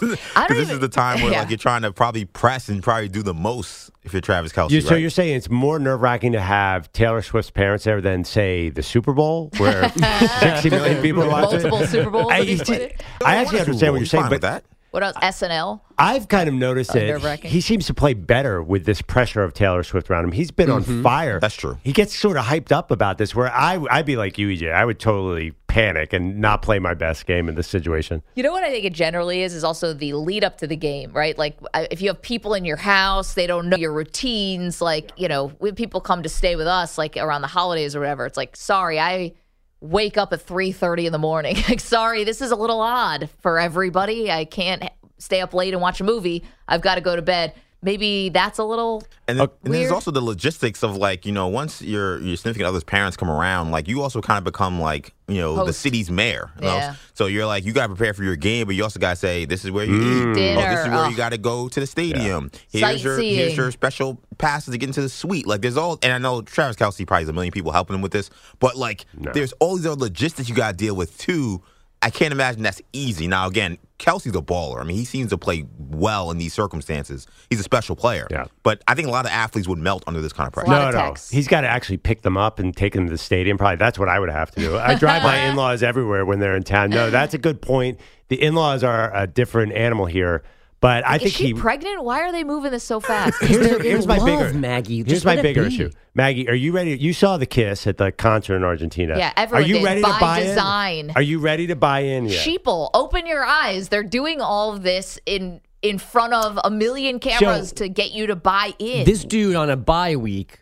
Because 0.00 0.48
this 0.48 0.70
is 0.70 0.78
the 0.78 0.88
time 0.88 1.20
where 1.20 1.32
yeah. 1.32 1.40
like 1.40 1.50
you're 1.50 1.58
trying 1.58 1.82
to 1.82 1.92
probably 1.92 2.24
press 2.24 2.68
and 2.68 2.82
probably 2.82 3.08
do 3.08 3.22
the 3.22 3.34
most 3.34 3.90
if 4.02 4.12
you're 4.12 4.22
Travis 4.22 4.52
Kelce. 4.52 4.70
You, 4.70 4.80
so 4.80 4.90
right? 4.90 5.00
you're 5.00 5.10
saying 5.10 5.36
it's 5.36 5.50
more 5.50 5.78
nerve 5.78 6.00
wracking 6.00 6.32
to 6.32 6.40
have 6.40 6.90
Taylor 6.92 7.20
Swift's 7.22 7.50
parents 7.50 7.84
there 7.84 8.00
than 8.00 8.24
say 8.24 8.70
the 8.70 8.82
Super 8.82 9.12
Bowl 9.12 9.50
where 9.58 9.88
60 10.40 10.70
million 10.70 11.02
people 11.02 11.26
watch 11.28 11.52
it? 11.52 11.68
Multiple 11.68 11.86
Super 11.86 12.10
Bowls 12.10 12.32
I, 12.32 12.38
that 12.38 12.48
he's 12.48 12.62
played 12.62 12.80
in? 12.80 12.92
I 13.24 13.36
actually 13.36 13.60
understand 13.60 13.92
what 13.92 13.98
you're 13.98 14.06
saying, 14.06 14.28
but 14.30 14.40
that. 14.40 14.64
What 14.90 15.04
else? 15.04 15.16
SNL. 15.22 15.80
I've 15.98 16.26
kind 16.26 16.48
of 16.48 16.54
noticed 16.54 16.90
oh, 16.90 16.94
that 16.94 17.06
nerve-wracking. 17.06 17.50
he 17.50 17.60
seems 17.60 17.86
to 17.86 17.94
play 17.94 18.14
better 18.14 18.60
with 18.60 18.86
this 18.86 19.00
pressure 19.02 19.42
of 19.44 19.54
Taylor 19.54 19.84
Swift 19.84 20.10
around 20.10 20.24
him. 20.24 20.32
He's 20.32 20.50
been 20.50 20.70
on 20.70 20.82
mm-hmm. 20.82 21.02
fire. 21.02 21.38
That's 21.38 21.54
true. 21.54 21.78
He 21.84 21.92
gets 21.92 22.14
sort 22.16 22.36
of 22.36 22.44
hyped 22.44 22.72
up 22.72 22.90
about 22.90 23.18
this. 23.18 23.34
Where 23.34 23.52
I, 23.52 23.80
I'd 23.90 24.06
be 24.06 24.16
like 24.16 24.36
you, 24.36 24.48
EJ. 24.48 24.72
I 24.72 24.84
would 24.84 24.98
totally 24.98 25.52
panic 25.70 26.12
and 26.12 26.40
not 26.40 26.62
play 26.62 26.78
my 26.78 26.94
best 26.94 27.26
game 27.26 27.48
in 27.48 27.54
this 27.54 27.68
situation. 27.68 28.22
You 28.34 28.42
know 28.42 28.50
what 28.50 28.64
I 28.64 28.70
think 28.70 28.84
it 28.84 28.92
generally 28.92 29.42
is 29.42 29.54
is 29.54 29.62
also 29.62 29.92
the 29.92 30.14
lead 30.14 30.42
up 30.42 30.58
to 30.58 30.66
the 30.66 30.76
game, 30.76 31.12
right? 31.12 31.38
Like 31.38 31.58
uh, 31.72 31.86
if 31.90 32.02
you 32.02 32.08
have 32.08 32.20
people 32.20 32.54
in 32.54 32.64
your 32.64 32.76
house, 32.76 33.34
they 33.34 33.46
don't 33.46 33.68
know 33.68 33.76
your 33.76 33.92
routines. 33.92 34.80
Like 34.80 35.12
you 35.16 35.28
know, 35.28 35.48
when 35.58 35.74
people 35.76 36.00
come 36.00 36.22
to 36.24 36.28
stay 36.28 36.56
with 36.56 36.66
us, 36.66 36.98
like 36.98 37.16
around 37.16 37.42
the 37.42 37.48
holidays 37.48 37.94
or 37.94 38.00
whatever, 38.00 38.26
it's 38.26 38.36
like, 38.36 38.56
sorry, 38.56 38.98
I 38.98 39.34
wake 39.80 40.18
up 40.18 40.32
at 40.32 40.42
three 40.42 40.72
thirty 40.72 41.06
in 41.06 41.12
the 41.12 41.18
morning. 41.18 41.56
like, 41.68 41.80
sorry, 41.80 42.24
this 42.24 42.42
is 42.42 42.50
a 42.50 42.56
little 42.56 42.80
odd 42.80 43.30
for 43.38 43.58
everybody. 43.58 44.30
I 44.30 44.44
can't 44.44 44.82
stay 45.18 45.40
up 45.40 45.54
late 45.54 45.72
and 45.72 45.80
watch 45.80 46.00
a 46.00 46.04
movie. 46.04 46.42
I've 46.66 46.80
got 46.80 46.96
to 46.96 47.00
go 47.00 47.14
to 47.14 47.22
bed. 47.22 47.54
Maybe 47.82 48.28
that's 48.28 48.58
a 48.58 48.64
little 48.64 49.02
And, 49.26 49.40
then, 49.40 49.48
and 49.64 49.74
there's 49.74 49.90
also 49.90 50.10
the 50.10 50.20
logistics 50.20 50.82
of 50.82 50.96
like 50.96 51.24
you 51.24 51.32
know 51.32 51.48
once 51.48 51.80
your 51.80 52.18
your 52.20 52.36
significant 52.36 52.68
other's 52.68 52.84
parents 52.84 53.16
come 53.16 53.30
around, 53.30 53.70
like 53.70 53.88
you 53.88 54.02
also 54.02 54.20
kind 54.20 54.36
of 54.36 54.44
become 54.44 54.80
like 54.80 55.14
you 55.28 55.40
know 55.40 55.64
the 55.64 55.72
city's 55.72 56.10
mayor. 56.10 56.50
You 56.56 56.66
know? 56.66 56.76
Yeah. 56.76 56.94
So 57.14 57.26
you're 57.26 57.46
like 57.46 57.64
you 57.64 57.72
got 57.72 57.86
to 57.86 57.94
prepare 57.94 58.12
for 58.12 58.22
your 58.22 58.36
game, 58.36 58.66
but 58.66 58.74
you 58.74 58.82
also 58.82 59.00
got 59.00 59.10
to 59.10 59.16
say 59.16 59.46
this 59.46 59.64
is 59.64 59.70
where 59.70 59.86
you 59.86 59.94
eat. 59.94 60.36
Mm. 60.36 60.56
Oh, 60.56 60.70
this 60.70 60.80
is 60.80 60.88
where 60.88 61.04
ugh. 61.04 61.10
you 61.10 61.16
got 61.16 61.30
to 61.30 61.38
go 61.38 61.68
to 61.68 61.80
the 61.80 61.86
stadium. 61.86 62.50
Here's 62.70 63.02
your 63.02 63.18
here's 63.18 63.56
your 63.56 63.70
special 63.70 64.20
passes 64.36 64.72
to 64.72 64.78
get 64.78 64.88
into 64.88 65.00
the 65.00 65.08
suite. 65.08 65.46
Like 65.46 65.62
there's 65.62 65.76
all, 65.76 65.98
and 66.02 66.12
I 66.12 66.18
know 66.18 66.42
Travis 66.42 66.76
Kelce 66.76 67.06
probably 67.06 67.22
has 67.22 67.28
a 67.28 67.32
million 67.32 67.52
people 67.52 67.72
helping 67.72 67.94
him 67.94 68.02
with 68.02 68.12
this, 68.12 68.28
but 68.58 68.76
like 68.76 69.06
there's 69.14 69.52
all 69.54 69.76
these 69.76 69.86
other 69.86 70.00
logistics 70.00 70.48
you 70.48 70.54
got 70.54 70.72
to 70.72 70.76
deal 70.76 70.94
with 70.94 71.16
too. 71.16 71.62
I 72.02 72.10
can't 72.10 72.32
imagine 72.32 72.62
that's 72.62 72.82
easy. 72.92 73.26
Now 73.26 73.46
again, 73.46 73.78
Kelce's 74.00 74.34
a 74.34 74.40
baller. 74.40 74.80
I 74.80 74.84
mean, 74.84 74.96
he 74.96 75.04
seems 75.04 75.30
to 75.30 75.38
play 75.38 75.66
well 75.78 76.30
in 76.30 76.38
these 76.38 76.54
circumstances. 76.54 77.26
He's 77.50 77.60
a 77.60 77.62
special 77.62 77.94
player. 77.94 78.26
Yeah. 78.30 78.46
But 78.62 78.82
I 78.88 78.94
think 78.94 79.06
a 79.06 79.10
lot 79.10 79.26
of 79.26 79.30
athletes 79.30 79.68
would 79.68 79.78
melt 79.78 80.02
under 80.06 80.20
this 80.20 80.32
kind 80.32 80.46
of 80.46 80.52
pressure. 80.54 80.70
lot 80.70 80.92
No, 80.92 80.98
of 81.00 81.14
no. 81.14 81.14
He's 81.30 81.46
got 81.46 81.60
to 81.60 81.68
actually 81.68 81.98
pick 81.98 82.22
them 82.22 82.36
up 82.36 82.58
and 82.58 82.74
take 82.76 82.94
them 82.94 83.04
to 83.06 83.10
the 83.12 83.18
stadium. 83.18 83.58
Probably 83.58 83.76
that's 83.76 83.98
what 83.98 84.08
I 84.08 84.18
would 84.18 84.30
have 84.30 84.50
to 84.52 84.60
do. 84.60 84.78
I 84.78 84.94
drive 84.94 85.22
my 85.22 85.36
in 85.48 85.54
laws 85.56 85.82
everywhere 85.82 86.24
when 86.24 86.40
they're 86.40 86.56
in 86.56 86.62
town. 86.62 86.90
No, 86.90 87.10
that's 87.10 87.34
a 87.34 87.38
good 87.38 87.60
point. 87.60 88.00
The 88.28 88.40
in 88.40 88.54
laws 88.54 88.82
are 88.82 89.14
a 89.14 89.26
different 89.26 89.72
animal 89.74 90.06
here, 90.06 90.42
but 90.80 91.06
I 91.06 91.16
is 91.16 91.22
think 91.22 91.34
she 91.34 91.46
he. 91.48 91.54
pregnant? 91.54 92.02
Why 92.04 92.20
are 92.20 92.32
they 92.32 92.42
moving 92.44 92.70
this 92.70 92.84
so 92.84 93.00
fast? 93.00 93.40
Here's, 93.42 93.66
They're 93.66 93.76
in 93.76 93.82
here's 93.82 94.06
my 94.06 94.16
love, 94.16 94.26
bigger 94.26 94.58
Maggie. 94.58 94.96
Here's 94.98 95.08
Just 95.08 95.24
my 95.26 95.40
bigger 95.40 95.62
be. 95.62 95.68
issue, 95.68 95.90
Maggie. 96.14 96.48
Are 96.48 96.54
you 96.54 96.72
ready? 96.72 96.96
You 96.96 97.12
saw 97.12 97.36
the 97.36 97.46
kiss 97.46 97.86
at 97.86 97.98
the 97.98 98.10
concert 98.12 98.56
in 98.56 98.64
Argentina. 98.64 99.16
Yeah, 99.18 99.32
everyone 99.36 99.62
Are 99.64 99.66
you 99.66 99.74
did, 99.74 99.84
ready 99.84 100.02
by 100.02 100.12
to 100.14 100.20
buy 100.20 100.40
design. 100.42 101.04
in? 101.06 101.10
Are 101.16 101.22
you 101.22 101.38
ready 101.38 101.66
to 101.68 101.76
buy 101.76 102.00
in 102.00 102.26
yet? 102.26 102.46
Sheeple, 102.46 102.90
open 102.94 103.26
your 103.26 103.44
eyes. 103.44 103.88
They're 103.88 104.02
doing 104.02 104.40
all 104.40 104.72
of 104.72 104.82
this 104.82 105.18
in 105.26 105.60
in 105.82 105.98
front 105.98 106.34
of 106.34 106.58
a 106.64 106.70
million 106.70 107.18
cameras 107.18 107.70
So- 107.70 107.76
to 107.76 107.88
get 107.88 108.10
you 108.12 108.26
to 108.26 108.36
buy 108.36 108.74
in. 108.78 109.04
This 109.04 109.24
dude 109.24 109.56
on 109.56 109.70
a 109.70 109.76
bye 109.76 110.16
week 110.16 110.60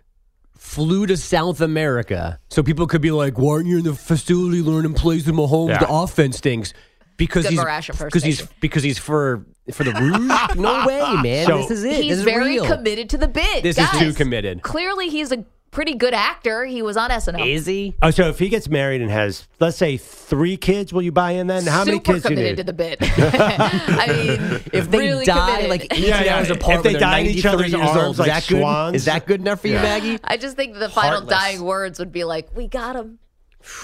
flew 0.57 1.07
to 1.07 1.17
South 1.17 1.61
America 1.61 2.39
so 2.49 2.63
people 2.63 2.87
could 2.87 3.01
be 3.01 3.11
like, 3.11 3.39
"Why 3.39 3.53
aren't 3.55 3.67
you 3.67 3.79
in 3.79 3.85
the 3.85 3.95
facility 3.95 4.63
learning 4.63 4.95
plays 4.95 5.27
with 5.27 5.35
Mahomes? 5.35 5.71
Yeah. 5.71 5.79
The 5.79 5.89
offense 5.89 6.39
stinks." 6.39 6.73
Because 7.19 7.47
he's 7.47 7.61
because 7.61 8.23
he's 8.23 8.43
because 8.61 8.83
he's 8.83 8.99
for 8.99 9.45
for 9.73 9.85
the 9.85 9.93
Rouge. 9.93 10.57
no 10.57 10.87
way, 10.87 11.17
man. 11.23 11.47
So- 11.47 11.59
this 11.59 11.71
is 11.73 11.85
it. 11.85 11.97
he's 12.03 12.09
this 12.11 12.19
is 12.21 12.25
very 12.25 12.55
real. 12.55 12.65
committed 12.67 13.11
to 13.11 13.19
the 13.19 13.29
bit. 13.29 13.63
This 13.63 13.77
is 13.77 13.91
too 13.99 14.15
committed. 14.15 14.63
Clearly, 14.63 15.09
he's 15.11 15.31
a 15.33 15.45
pretty 15.71 15.95
good 15.95 16.15
actor. 16.15 16.65
He 16.65 16.81
was 16.81 16.97
on 16.97 17.11
SNL. 17.11 17.47
Is 17.47 17.67
he? 17.67 17.95
Oh, 18.01 18.11
so 18.11 18.29
if 18.29 18.39
he 18.39 18.49
gets 18.49 18.69
married 18.71 19.03
and 19.03 19.11
has, 19.11 19.47
let's 19.61 19.77
say, 19.77 19.99
three 19.99 20.57
kids, 20.57 20.93
will 20.95 21.03
you 21.03 21.13
buy 21.13 21.33
in 21.33 21.47
then? 21.49 21.67
How 21.67 21.85
many 21.85 21.99
kids 22.01 22.23
do 22.23 22.31
you 22.31 22.37
committed 22.37 22.51
need? 22.53 22.57
to 22.57 22.65
the 22.65 22.73
bit. 22.73 22.99
I 23.03 24.07
mean, 24.09 24.63
If 24.73 24.91
they 24.91 24.99
really 24.99 25.27
die 25.27 25.47
committed. 25.63 25.69
like 25.71 25.85
18 25.93 26.05
Yeah, 26.05 26.23
yeah. 26.25 26.37
hours 26.39 26.51
If 26.51 26.57
apart, 26.57 26.83
they 26.85 26.93
they're 26.93 27.01
die 27.01 27.19
in 27.19 27.27
each 27.27 27.45
93 27.45 27.51
other's 27.51 27.73
years 27.73 27.97
arms 27.97 28.19
old, 28.19 28.19
like 28.19 28.29
is 28.29 28.35
that 28.35 28.49
good? 28.49 28.61
swans? 28.61 28.97
Is 28.97 29.05
that 29.05 29.27
good 29.27 29.41
enough 29.43 29.61
for 29.61 29.69
you, 29.69 29.75
Maggie? 29.75 30.19
I 30.25 30.37
just 30.39 30.57
think 30.57 30.75
the 30.79 30.89
final 30.89 31.19
Heartless. 31.21 31.39
dying 31.39 31.63
words 31.63 31.99
would 31.99 32.13
be 32.13 32.25
like, 32.25 32.57
"We 32.57 32.67
got 32.69 32.97
him. 32.97 33.19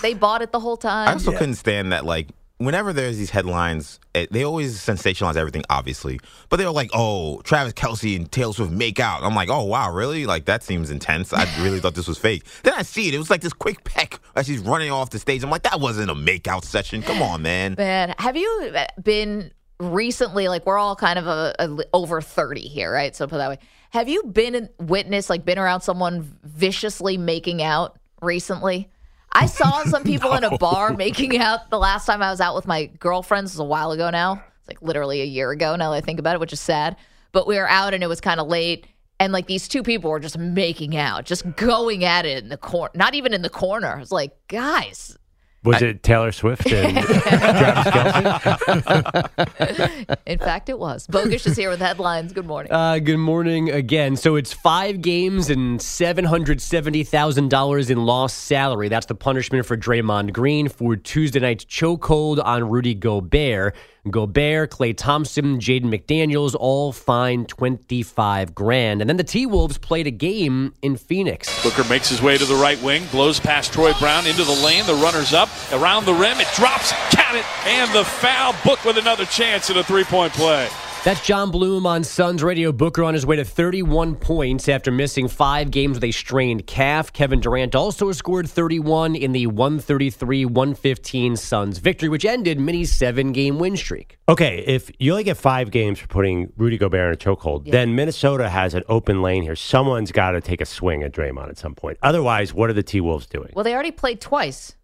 They 0.01 0.15
bought 0.15 0.41
it 0.41 0.53
the 0.53 0.61
whole 0.61 0.79
time." 0.79 1.09
I 1.09 1.13
also 1.13 1.33
couldn't 1.33 1.57
stand 1.57 1.93
that, 1.93 2.07
like, 2.07 2.29
whenever 2.59 2.93
there's 2.93 3.19
these 3.19 3.31
headlines, 3.31 3.99
eh, 4.15 4.27
they 4.31 4.45
always 4.45 4.79
sensationalize 4.79 5.37
everything, 5.37 5.65
obviously. 5.71 6.21
But 6.49 6.59
they're 6.59 6.71
like, 6.71 6.91
oh, 6.95 7.41
Travis 7.43 7.73
Kelce 7.73 8.17
and 8.17 8.31
Taylor 8.31 8.53
Swift 8.53 8.73
make 8.73 9.01
out. 9.01 9.23
I'm 9.23 9.35
like, 9.35 9.49
oh, 9.49 9.65
wow, 9.65 9.93
really? 9.93 10.27
Like, 10.27 10.45
that 10.47 10.63
seems 10.63 10.91
intense. 10.91 11.33
I 11.33 11.45
really 11.63 11.81
thought 11.81 11.95
this 11.95 12.09
was 12.09 12.19
fake. 12.19 12.45
Then 12.63 12.75
I 12.75 12.83
see 12.83 13.09
it. 13.09 13.15
It 13.15 13.19
was 13.19 13.31
like 13.31 13.41
this 13.41 13.53
quick 13.53 13.85
peck 13.85 14.21
as 14.37 14.47
she's 14.47 14.61
running 14.61 14.91
off 14.91 15.11
the 15.11 15.19
stage. 15.19 15.43
I'm 15.43 15.51
like, 15.51 15.63
that 15.63 15.81
wasn't 15.81 16.11
a 16.11 16.15
make 16.15 16.49
out 16.49 16.65
session. 16.65 17.03
Come 17.03 17.23
on, 17.23 17.43
man. 17.43 17.75
Man, 17.77 18.15
have 18.19 18.37
you 18.37 18.75
been 19.03 19.53
recently? 19.81 20.49
Like, 20.49 20.67
we're 20.67 20.79
all 20.79 20.97
kind 20.97 21.19
of 21.19 21.27
a, 21.27 21.55
a 21.59 21.85
over 21.93 22.21
thirty 22.21 22.69
here, 22.69 22.93
right? 22.93 23.15
So 23.15 23.27
put 23.27 23.37
it 23.37 23.39
that 23.39 23.51
way. 23.51 23.59
Have 23.91 24.09
you 24.09 24.25
been 24.25 24.69
witness, 24.81 25.31
like, 25.31 25.45
been 25.45 25.59
around 25.59 25.83
someone 25.83 26.37
viciously 26.43 27.17
making 27.17 27.63
out 27.63 27.97
recently? 28.21 28.91
I 29.35 29.47
saw 29.47 29.85
some 29.85 30.05
people 30.05 30.35
in 30.35 30.45
a 30.45 30.57
bar 30.59 30.95
making 30.95 31.39
out 31.39 31.71
the 31.71 31.79
last 31.79 32.07
time 32.07 32.23
I 32.23 32.31
was 32.31 32.41
out 32.41 32.55
with 32.55 32.67
my 32.67 32.87
girlfriends. 32.87 33.53
It 33.53 33.55
was 33.55 33.61
a 33.61 33.65
while 33.65 33.93
ago 33.93 34.11
now. 34.11 34.43
It's 34.61 34.69
like 34.69 34.83
literally 34.83 35.21
a 35.21 35.27
year 35.27 35.51
ago 35.51 35.77
now 35.77 35.91
that 35.91 35.97
I 35.97 36.01
think 36.01 36.19
about 36.19 36.35
it, 36.35 36.41
which 36.41 36.53
is 36.53 36.61
sad. 36.61 36.97
But 37.33 37.47
we 37.47 37.57
were 37.57 37.69
out 37.69 37.95
and 37.95 38.03
it 38.03 38.07
was 38.07 38.21
kind 38.21 38.41
of 38.41 38.47
late. 38.47 38.87
And 39.21 39.33
like 39.33 39.47
these 39.47 39.69
two 39.69 39.83
people 39.83 40.11
were 40.11 40.21
just 40.21 40.39
making 40.39 40.97
out, 40.97 41.25
just 41.25 41.57
going 41.57 42.05
at 42.05 42.27
it 42.27 42.43
in 42.43 42.49
the 42.49 42.57
corner, 42.57 42.93
not 42.95 43.15
even 43.15 43.33
in 43.33 43.43
the 43.43 43.51
corner. 43.51 43.99
It's 43.99 44.13
like, 44.13 44.33
guys, 44.49 45.17
Was 45.65 45.81
it 45.81 46.03
Taylor 46.03 46.31
Swift 46.31 46.71
and 46.71 46.99
Travis 47.07 47.93
Kelce? 47.93 50.17
In 50.27 50.39
fact, 50.39 50.69
it 50.69 50.79
was. 50.79 51.07
Bogish 51.07 51.47
is 51.47 51.57
here 51.57 51.71
with 51.71 51.81
headlines. 51.81 52.35
Good 52.35 52.47
morning. 52.47 52.71
Uh, 52.71 52.99
good 52.99 53.17
morning 53.17 53.71
again. 53.71 54.17
So 54.17 54.37
it's 54.37 54.53
five 54.53 55.01
games 55.01 55.49
and 55.49 55.81
seven 55.81 56.27
hundred 56.27 56.61
seventy 56.61 57.03
thousand 57.03 57.49
dollars 57.49 57.89
in 57.89 58.05
lost 58.05 58.45
salary. 58.45 58.89
That's 58.89 59.07
the 59.07 59.15
punishment 59.15 59.65
for 59.65 59.77
Draymond 59.77 60.35
Green 60.35 60.69
for 60.69 60.97
Tuesday 60.97 61.41
night's 61.41 61.65
chokehold 61.65 62.45
on 62.45 62.69
Rudy 62.69 62.95
Gobert. 62.95 63.75
Gobert, 64.11 64.71
Klay 64.71 64.97
Thompson, 64.97 65.59
Jaden 65.59 65.85
McDaniels 65.85 66.55
all 66.59 66.93
fined 66.93 67.49
twenty 67.49 68.03
five 68.03 68.55
grand. 68.55 69.01
And 69.01 69.09
then 69.09 69.17
the 69.17 69.25
T 69.25 69.47
Wolves 69.47 69.79
played 69.79 70.07
a 70.07 70.11
game 70.11 70.75
in 70.83 70.97
Phoenix. 70.97 71.63
Booker 71.63 71.85
makes 71.85 72.09
his 72.09 72.21
way 72.21 72.37
to 72.37 72.45
the 72.45 72.55
right 72.55 72.81
wing, 72.83 73.05
blows 73.11 73.41
past 73.41 73.73
Troy 73.73 73.93
Brown 73.95 74.27
into 74.27 74.45
the 74.45 74.61
lane. 74.65 74.85
The 74.87 74.95
runner's 74.95 75.33
up 75.33 75.49
around 75.73 76.05
the 76.05 76.15
rim. 76.15 76.39
It 76.39 76.49
drops, 76.55 76.93
count 77.11 77.37
it, 77.37 77.47
and 77.67 77.91
the 77.93 78.05
foul. 78.05 78.55
Book 78.65 78.85
with 78.85 78.99
another 78.99 79.25
chance 79.25 79.71
at 79.71 79.77
a 79.77 79.85
three 79.85 80.05
point 80.05 80.33
play. 80.33 80.69
That's 81.05 81.21
John 81.27 81.51
Bloom 81.51 81.85
on 81.85 82.03
Suns 82.03 82.43
Radio. 82.43 82.73
Booker 82.73 83.05
on 83.05 83.13
his 83.13 83.27
way 83.27 83.37
to 83.37 83.45
31 83.45 84.15
points 84.17 84.71
after 84.71 84.91
missing 84.91 85.29
five 85.29 85.71
games 85.71 85.97
with 85.99 86.05
a 86.05 86.11
strained 86.13 86.67
calf. 86.67 87.13
Kevin 87.13 87.41
Durant 87.41 87.75
also 87.75 88.11
scored 88.13 88.49
31 88.49 89.15
in 89.15 89.33
the 89.33 89.47
133 89.47 90.47
115 90.47 91.37
Suns 91.37 91.77
victory, 91.77 92.09
which 92.09 92.25
ended 92.25 92.59
Minnie's 92.59 92.91
seven 92.91 93.33
game 93.33 93.59
win 93.59 93.77
streak. 93.77 94.17
Okay, 94.31 94.65
if 94.67 94.91
you 94.99 95.13
only 95.13 95.25
get 95.25 95.37
five 95.37 95.71
games 95.71 95.99
for 95.99 96.07
putting 96.07 96.51
Rudy 96.57 96.79
Gobert 96.79 97.09
in 97.09 97.13
a 97.13 97.37
chokehold, 97.37 97.71
then 97.71 97.95
Minnesota 97.95 98.49
has 98.49 98.73
an 98.73 98.83
open 98.89 99.21
lane 99.21 99.43
here. 99.43 99.57
Someone's 99.57 100.11
got 100.11 100.31
to 100.31 100.41
take 100.41 100.63
a 100.63 100.67
swing 100.67 101.03
at 101.03 101.13
Draymond 101.13 101.51
at 101.51 101.59
some 101.59 101.75
point. 101.75 101.99
Otherwise, 102.03 102.55
what 102.55 102.71
are 102.71 102.75
the 102.75 102.83
T 102.83 103.03
Wolves 103.03 103.27
doing? 103.27 103.51
well, 103.55 103.63
they 103.65 103.75
already 103.75 103.91
played 103.91 104.23
twice. 104.23 104.75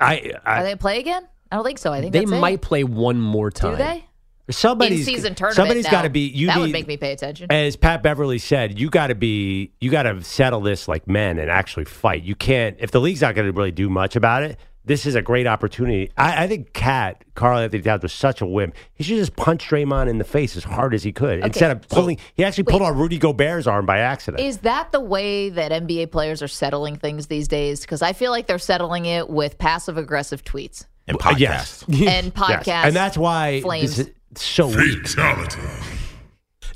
I, 0.00 0.34
Are 0.46 0.62
they 0.62 0.76
play 0.76 1.00
again? 1.00 1.26
I 1.50 1.56
don't 1.56 1.64
think 1.64 1.78
so. 1.80 1.92
I 1.92 2.00
think 2.00 2.12
They 2.12 2.20
that's 2.20 2.30
it. 2.30 2.40
might 2.40 2.62
play 2.62 2.84
one 2.84 3.20
more 3.20 3.50
time. 3.50 3.72
Do 3.72 3.78
they? 3.78 4.04
Somebody's 4.50 5.00
In 5.06 5.14
season 5.14 5.34
tournament. 5.34 5.56
Somebody's 5.56 5.84
now. 5.84 5.90
got 5.90 6.02
to 6.02 6.10
be. 6.10 6.20
You 6.28 6.46
that 6.48 6.58
would 6.58 6.66
need- 6.66 6.72
make 6.72 6.86
me 6.86 6.96
pay 6.96 7.12
attention. 7.12 7.50
As 7.50 7.76
Pat 7.76 8.02
Beverley 8.02 8.38
said, 8.38 8.78
you 8.78 8.88
got 8.90 9.08
to 9.08 9.14
be, 9.14 9.72
you 9.80 9.90
got 9.90 10.04
to 10.04 10.22
settle 10.22 10.60
this 10.60 10.88
like 10.88 11.06
men 11.06 11.38
and 11.38 11.50
actually 11.50 11.84
fight. 11.84 12.22
You 12.22 12.34
can't, 12.34 12.76
if 12.80 12.90
the 12.90 13.00
league's 13.00 13.20
not 13.20 13.34
going 13.34 13.46
to 13.46 13.52
really 13.52 13.72
do 13.72 13.88
much 13.90 14.16
about 14.16 14.42
it, 14.42 14.58
this 14.84 15.04
is 15.04 15.14
a 15.14 15.20
great 15.20 15.46
opportunity. 15.46 16.10
I, 16.16 16.44
I 16.44 16.46
think 16.46 16.72
Cat 16.72 17.22
Carl 17.34 17.58
Anthony 17.58 17.82
Towns 17.82 18.02
was 18.02 18.12
such 18.14 18.40
a 18.40 18.46
wimp. 18.46 18.74
He 18.94 19.04
should 19.04 19.18
just 19.18 19.36
punch 19.36 19.68
Draymond 19.68 20.08
in 20.08 20.16
the 20.16 20.24
face 20.24 20.56
as 20.56 20.64
hard 20.64 20.94
as 20.94 21.02
he 21.02 21.12
could 21.12 21.44
instead 21.44 21.70
of 21.70 21.86
pulling. 21.88 22.18
he 22.34 22.42
actually 22.42 22.64
pulled 22.64 22.80
on 22.80 22.96
Rudy 22.96 23.18
Gobert's 23.18 23.66
arm 23.66 23.84
by 23.84 23.98
accident. 23.98 24.42
Is 24.42 24.58
that 24.58 24.90
the 24.92 25.00
way 25.00 25.50
that 25.50 25.72
NBA 25.72 26.10
players 26.10 26.42
are 26.42 26.48
settling 26.48 26.96
things 26.96 27.26
these 27.26 27.48
days? 27.48 27.82
Because 27.82 28.00
I 28.00 28.14
feel 28.14 28.30
like 28.30 28.46
they're 28.46 28.58
settling 28.58 29.04
it 29.04 29.28
with 29.28 29.58
passive 29.58 29.98
aggressive 29.98 30.42
tweets 30.42 30.86
And 31.06 31.18
podcasts. 31.18 31.84
yes. 31.88 32.24
and 32.24 32.32
Yes. 32.34 32.66
and 32.86 32.96
that's 32.96 33.18
why 33.18 33.60
flames. 33.60 33.96
this 33.96 34.10
is 34.36 34.42
so 34.42 34.68
weak. 34.68 35.02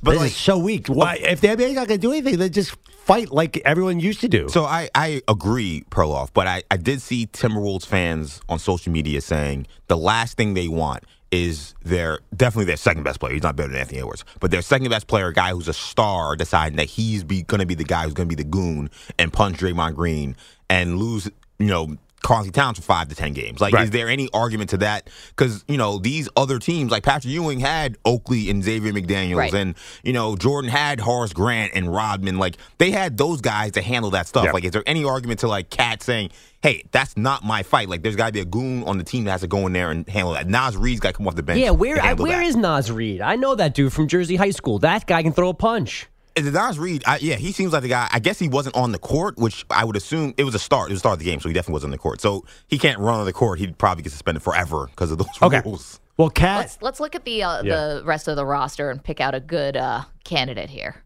But 0.03 0.13
this 0.13 0.21
like, 0.21 0.31
is 0.31 0.37
so 0.37 0.59
weak. 0.59 0.91
Oh. 0.91 0.95
Why, 0.95 1.19
if 1.21 1.41
the 1.41 1.49
NBA's 1.49 1.75
not 1.75 1.87
going 1.87 2.01
to 2.01 2.07
do 2.07 2.13
anything, 2.13 2.39
they 2.39 2.49
just 2.49 2.77
fight 3.05 3.31
like 3.31 3.61
everyone 3.65 4.01
used 4.01 4.21
to 4.21 4.29
do. 4.29 4.49
So 4.49 4.65
I, 4.65 4.89
I 4.95 5.23
agree, 5.29 5.85
Perloff, 5.91 6.31
but 6.33 6.47
I, 6.47 6.63
I 6.71 6.77
did 6.77 7.01
see 7.03 7.27
Timberwolves 7.27 7.87
fans 7.87 8.41
on 8.49 8.59
social 8.59 8.93
media 8.93 9.21
saying 9.21 9.67
the 9.89 9.97
last 9.97 10.37
thing 10.37 10.55
they 10.55 10.69
want 10.69 11.05
is 11.31 11.75
their 11.83 12.21
definitely 12.37 12.67
their 12.67 12.77
second 12.77 13.05
best 13.05 13.19
player. 13.19 13.33
He's 13.33 13.43
not 13.43 13.57
better 13.57 13.71
than 13.71 13.81
Anthony 13.81 14.01
Edwards, 14.01 14.25
but 14.39 14.51
their 14.51 14.61
second 14.61 14.91
best 14.91 15.07
player, 15.07 15.29
a 15.29 15.33
guy 15.33 15.53
who's 15.53 15.69
a 15.69 15.73
star, 15.73 16.37
deciding 16.37 16.77
that 16.77 16.89
he's 16.89 17.25
be 17.25 17.43
going 17.43 17.61
to 17.61 17.67
be 17.67 17.75
the 17.75 17.85
guy 17.85 18.05
who's 18.05 18.13
going 18.13 18.29
to 18.29 18.37
be 18.37 18.41
the 18.41 18.49
goon 18.49 18.91
and 19.19 19.33
punch 19.33 19.59
Draymond 19.59 19.95
Green 19.95 20.37
and 20.69 20.99
lose, 20.99 21.31
you 21.59 21.67
know. 21.67 21.97
Carly 22.23 22.51
Towns 22.51 22.79
for 22.79 22.85
five 22.85 23.09
to 23.09 23.15
ten 23.15 23.33
games. 23.33 23.61
Like, 23.61 23.75
Right. 23.75 23.85
is 23.85 23.91
there 23.91 24.09
any 24.09 24.29
argument 24.33 24.71
to 24.71 24.77
that? 24.79 25.09
Because 25.31 25.65
you 25.69 25.77
know 25.77 25.99
these 25.99 26.29
other 26.37 26.59
teams, 26.59 26.91
like 26.93 27.03
Patrick 27.03 27.33
Ewing, 27.33 27.61
had 27.61 27.97
Oakley 28.05 28.49
and 28.51 28.63
Xavier 28.63 28.93
McDaniels, 28.93 29.37
Right. 29.37 29.55
and 29.55 29.75
you 30.05 30.13
know 30.13 30.37
Jordan 30.37 30.71
had 30.71 31.01
Horace 31.01 31.33
Grant 31.33 31.73
and 31.75 31.93
Rodman. 31.93 32.39
Like, 32.39 32.57
they 32.79 32.91
had 32.93 33.17
those 33.17 33.41
guys 33.41 33.73
to 33.73 33.83
handle 33.83 34.11
that 34.13 34.27
stuff. 34.27 34.45
Yeah. 34.45 34.53
Like, 34.53 34.65
is 34.65 34.71
there 34.71 34.85
any 34.87 35.05
argument 35.05 35.41
to 35.41 35.49
like 35.49 35.69
Cat 35.71 36.03
saying, 36.03 36.31
"Hey, 36.63 36.85
that's 36.93 37.17
not 37.17 37.45
my 37.45 37.63
fight"? 37.63 37.89
Like, 37.89 38.03
there's 38.03 38.17
got 38.17 38.27
to 38.27 38.33
be 38.33 38.41
a 38.41 38.45
goon 38.45 38.85
on 38.85 38.99
the 38.99 39.05
team 39.05 39.25
that 39.25 39.33
has 39.33 39.41
to 39.41 39.47
go 39.49 39.67
in 39.67 39.73
there 39.73 39.91
and 39.91 40.09
handle 40.09 40.33
that. 40.35 40.49
Naz 40.49 40.77
Reid's 40.77 41.01
got 41.01 41.09
to 41.11 41.17
come 41.17 41.27
off 41.27 41.35
the 41.35 41.43
bench. 41.43 41.61
Yeah, 41.61 41.71
where 41.71 41.97
and 41.99 42.07
I, 42.07 42.15
where 42.15 42.39
that. 42.39 42.47
is 42.47 42.57
Naz 42.57 42.91
Reid? 42.93 43.21
I 43.21 43.37
know 43.37 43.55
that 43.57 43.75
dude 43.75 43.93
from 43.93 44.07
Jersey 44.09 44.37
High 44.37 44.51
School. 44.51 44.79
That 44.79 45.07
guy 45.07 45.23
can 45.23 45.33
throw 45.33 45.49
a 45.49 45.55
punch. 45.55 46.07
Is 46.35 46.47
it 46.47 46.53
Naz 46.55 46.79
Reid? 46.79 47.03
I, 47.07 47.19
yeah, 47.19 47.37
he 47.37 47.53
seems 47.53 47.73
like 47.73 47.83
the 47.83 47.89
guy. 47.89 48.09
I 48.11 48.19
guess 48.19 48.39
he 48.39 48.49
wasn't 48.49 48.75
on 48.77 48.93
the 48.93 48.99
court, 48.99 49.37
which 49.37 49.67
I 49.71 49.85
would 49.85 49.97
assume 49.97 50.33
it 50.39 50.45
was 50.45 50.55
a 50.55 50.59
start. 50.59 50.89
It 50.91 50.95
was 50.95 50.99
the 51.01 51.09
start 51.09 51.13
of 51.15 51.19
the 51.19 51.25
game, 51.27 51.41
so 51.41 51.49
he 51.49 51.53
definitely 51.53 51.75
wasn't 51.75 51.89
on 51.89 51.93
the 51.93 51.99
court. 51.99 52.21
So 52.21 52.45
he 52.69 52.79
can't 52.79 52.99
run 52.99 53.19
on 53.21 53.27
the 53.27 53.33
court. 53.33 53.59
He'd 53.59 53.77
probably 53.79 54.03
get 54.03 54.13
suspended 54.13 54.43
forever 54.43 54.87
because 54.91 55.11
of 55.11 55.19
those 55.19 55.27
Okay. 55.43 55.61
rules. 55.65 56.01
well, 56.17 56.31
Cat. 56.31 56.59
let's 56.59 56.79
let's 56.81 57.01
look 57.01 57.15
at 57.15 57.25
the 57.25 57.43
uh, 57.43 57.63
Yeah. 57.63 57.77
the 57.77 58.03
rest 58.05 58.29
of 58.29 58.37
the 58.37 58.47
roster 58.47 58.91
and 58.91 59.03
pick 59.03 59.21
out 59.21 59.35
a 59.35 59.41
good 59.41 59.77
uh, 59.77 60.03
candidate 60.25 60.71
here. 60.71 61.03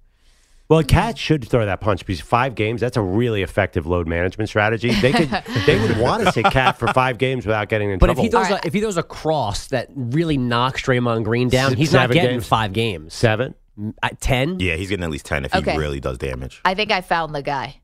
Well, 0.69 0.83
Cat 0.83 1.17
should 1.17 1.49
throw 1.49 1.65
that 1.65 1.81
punch 1.81 2.05
because 2.05 2.21
five 2.21 2.57
games, 2.57 2.81
that's 2.81 2.97
a 2.97 3.01
really 3.03 3.43
effective 3.43 3.87
load 3.87 4.09
management 4.09 4.49
strategy. 4.49 4.91
They 4.95 5.13
could 5.13 5.29
they 5.67 5.79
would 5.81 5.97
want 5.99 6.25
to 6.25 6.33
sit 6.33 6.45
Cat 6.47 6.77
for 6.79 6.89
five 6.93 7.19
games 7.19 7.47
without 7.47 7.69
getting 7.69 7.91
in 7.91 7.99
But 8.01 8.11
if 8.11 8.17
trouble. 8.17 8.23
he 8.25 8.31
throws 8.31 8.47
All 8.47 8.53
right. 8.55 8.65
a, 8.65 8.67
if 8.67 8.75
he 8.75 8.81
throws 8.81 8.97
a 8.97 9.03
cross 9.05 9.69
that 9.69 9.89
really 9.95 10.37
knocks 10.37 10.83
Draymond 10.83 11.23
Green 11.25 11.49
down, 11.49 11.71
Se- 11.71 11.77
he's 11.77 11.93
not 11.93 12.03
seven 12.03 12.15
getting 12.15 12.31
games? 12.33 12.49
five 12.49 12.73
games. 12.73 13.15
Seven? 13.15 13.55
Uh, 14.03 14.09
Ten? 14.21 14.59
Yeah, 14.61 14.77
he's 14.77 14.89
getting 14.89 15.05
at 15.05 15.11
least 15.11 15.27
ten 15.27 15.45
if 15.45 15.55
Okay. 15.55 15.73
he 15.73 15.79
really 15.79 16.01
does 16.01 16.17
damage. 16.19 16.61
I 16.65 16.75
think 16.75 16.91
I 16.91 17.01
found 17.03 17.35
the 17.35 17.43
guy. 17.43 17.81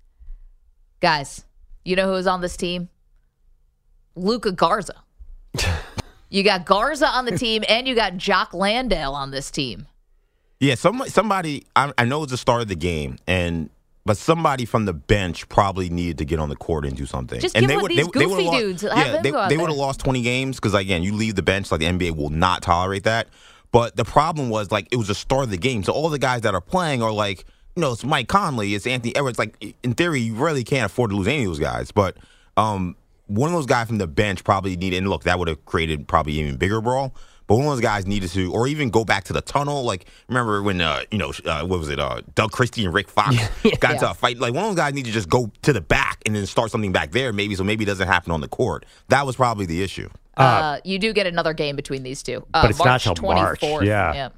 Guys, 1.00 1.44
you 1.84 1.96
know 1.96 2.14
who's 2.14 2.26
on 2.26 2.40
this 2.40 2.56
team? 2.56 2.88
Luka 4.14 4.52
Garza. 4.52 4.94
you 6.30 6.42
got 6.42 6.64
Garza 6.64 7.06
on 7.06 7.24
the 7.24 7.36
team, 7.36 7.62
and 7.68 7.86
you 7.86 7.94
got 7.94 8.16
Jock 8.16 8.54
Landale 8.54 9.12
on 9.14 9.30
this 9.30 9.50
team. 9.50 9.86
Yeah, 10.60 10.76
some 10.76 11.02
somebody 11.08 11.66
I, 11.74 11.92
I 11.98 12.04
know 12.04 12.22
it's 12.22 12.30
the 12.32 12.38
start 12.38 12.62
of 12.62 12.68
the 12.68 12.76
game, 12.76 13.18
and 13.26 13.68
but 14.06 14.16
somebody 14.16 14.64
from 14.64 14.84
the 14.84 14.92
bench 14.92 15.48
probably 15.48 15.88
needed 15.90 16.18
to 16.18 16.24
get 16.24 16.38
on 16.38 16.48
the 16.48 16.56
court 16.56 16.84
and 16.86 16.96
do 16.96 17.04
something. 17.06 17.40
Just 17.40 17.56
and 17.56 17.66
give 17.66 17.76
would- 17.76 17.82
one- 17.82 17.96
these 17.96 18.06
would've 18.06 18.22
goofy 18.30 18.44
lost- 18.44 18.58
dudes, 18.58 18.82
have 18.82 18.96
Yeah, 18.96 19.12
them 19.12 19.22
they, 19.22 19.30
go 19.30 19.38
out 19.38 19.48
they 19.48 19.56
there. 19.56 19.62
would 19.62 19.70
have 19.70 19.78
lost 19.78 20.00
twenty 20.00 20.22
games 20.22 20.56
because 20.56 20.74
again, 20.74 21.02
you 21.02 21.12
leave 21.14 21.34
the 21.34 21.42
bench 21.42 21.70
like 21.70 21.80
the 21.80 21.86
NBA 21.86 22.16
will 22.16 22.30
not 22.30 22.62
tolerate 22.62 23.04
that. 23.04 23.28
But 23.72 23.96
the 23.96 24.04
problem 24.04 24.50
was 24.50 24.70
like 24.70 24.86
it 24.92 24.96
was 24.96 25.08
the 25.08 25.14
start 25.14 25.44
of 25.44 25.50
the 25.50 25.56
game, 25.58 25.82
so 25.82 25.92
all 25.92 26.08
the 26.08 26.18
guys 26.18 26.42
that 26.42 26.54
are 26.54 26.60
playing 26.60 27.02
are 27.02 27.12
like, 27.12 27.44
you 27.74 27.80
know, 27.80 27.92
it's 27.92 28.04
Mike 28.04 28.28
Conley, 28.28 28.74
it's 28.74 28.86
Anthony 28.86 29.16
Edwards. 29.16 29.38
Like 29.38 29.74
in 29.82 29.94
theory, 29.94 30.20
you 30.20 30.34
really 30.34 30.62
can't 30.62 30.86
afford 30.86 31.10
to 31.10 31.16
lose 31.16 31.26
any 31.26 31.42
of 31.44 31.48
those 31.50 31.58
guys, 31.58 31.90
but. 31.90 32.16
um 32.56 32.94
one 33.28 33.48
of 33.48 33.54
those 33.54 33.66
guys 33.66 33.86
from 33.86 33.96
the 33.96 34.06
bench 34.06 34.44
probably 34.44 34.76
needed, 34.76 34.98
and 34.98 35.08
look, 35.08 35.22
that 35.24 35.38
would 35.38 35.48
have 35.48 35.64
created 35.64 36.06
probably 36.06 36.34
even 36.34 36.56
bigger 36.56 36.82
brawl. 36.82 37.14
But 37.46 37.56
one 37.56 37.64
of 37.66 37.72
those 37.72 37.80
guys 37.80 38.06
needed 38.06 38.28
to, 38.30 38.52
or 38.52 38.66
even 38.66 38.90
go 38.90 39.04
back 39.04 39.24
to 39.24 39.32
the 39.32 39.40
tunnel. 39.40 39.84
Like 39.84 40.06
remember 40.28 40.62
when, 40.62 40.80
uh, 40.82 41.04
you 41.10 41.16
know, 41.18 41.32
uh, 41.46 41.64
what 41.64 41.78
was 41.78 41.88
it, 41.88 41.98
uh, 41.98 42.20
Doug 42.34 42.52
Christie 42.52 42.84
and 42.84 42.92
Rick 42.92 43.08
Fox 43.08 43.36
got 43.80 43.94
into 43.94 44.10
a 44.10 44.12
fight. 44.12 44.38
Like 44.38 44.52
one 44.52 44.64
of 44.64 44.70
those 44.70 44.76
guys 44.76 44.92
need 44.92 45.06
to 45.06 45.12
just 45.12 45.28
go 45.30 45.50
to 45.62 45.72
the 45.72 45.80
back 45.80 46.20
and 46.26 46.34
then 46.36 46.44
start 46.46 46.70
something 46.70 46.92
back 46.92 47.12
there, 47.12 47.32
maybe. 47.32 47.54
So 47.54 47.64
maybe 47.64 47.84
it 47.84 47.86
doesn't 47.86 48.06
happen 48.06 48.32
on 48.32 48.40
the 48.42 48.48
court. 48.48 48.84
That 49.08 49.24
was 49.24 49.36
probably 49.36 49.64
the 49.66 49.82
issue. 49.82 50.10
Uh, 50.36 50.78
you 50.84 50.98
do 50.98 51.12
get 51.12 51.26
another 51.26 51.52
game 51.52 51.76
between 51.76 52.02
these 52.02 52.22
two. 52.22 52.44
Uh, 52.54 52.62
But 52.62 52.70
it's 52.70 52.78
not 52.78 52.86
March 52.86 53.04
till 53.04 53.14
March, 53.22 53.60
24th. 53.60 53.84
yeah. 53.86 54.28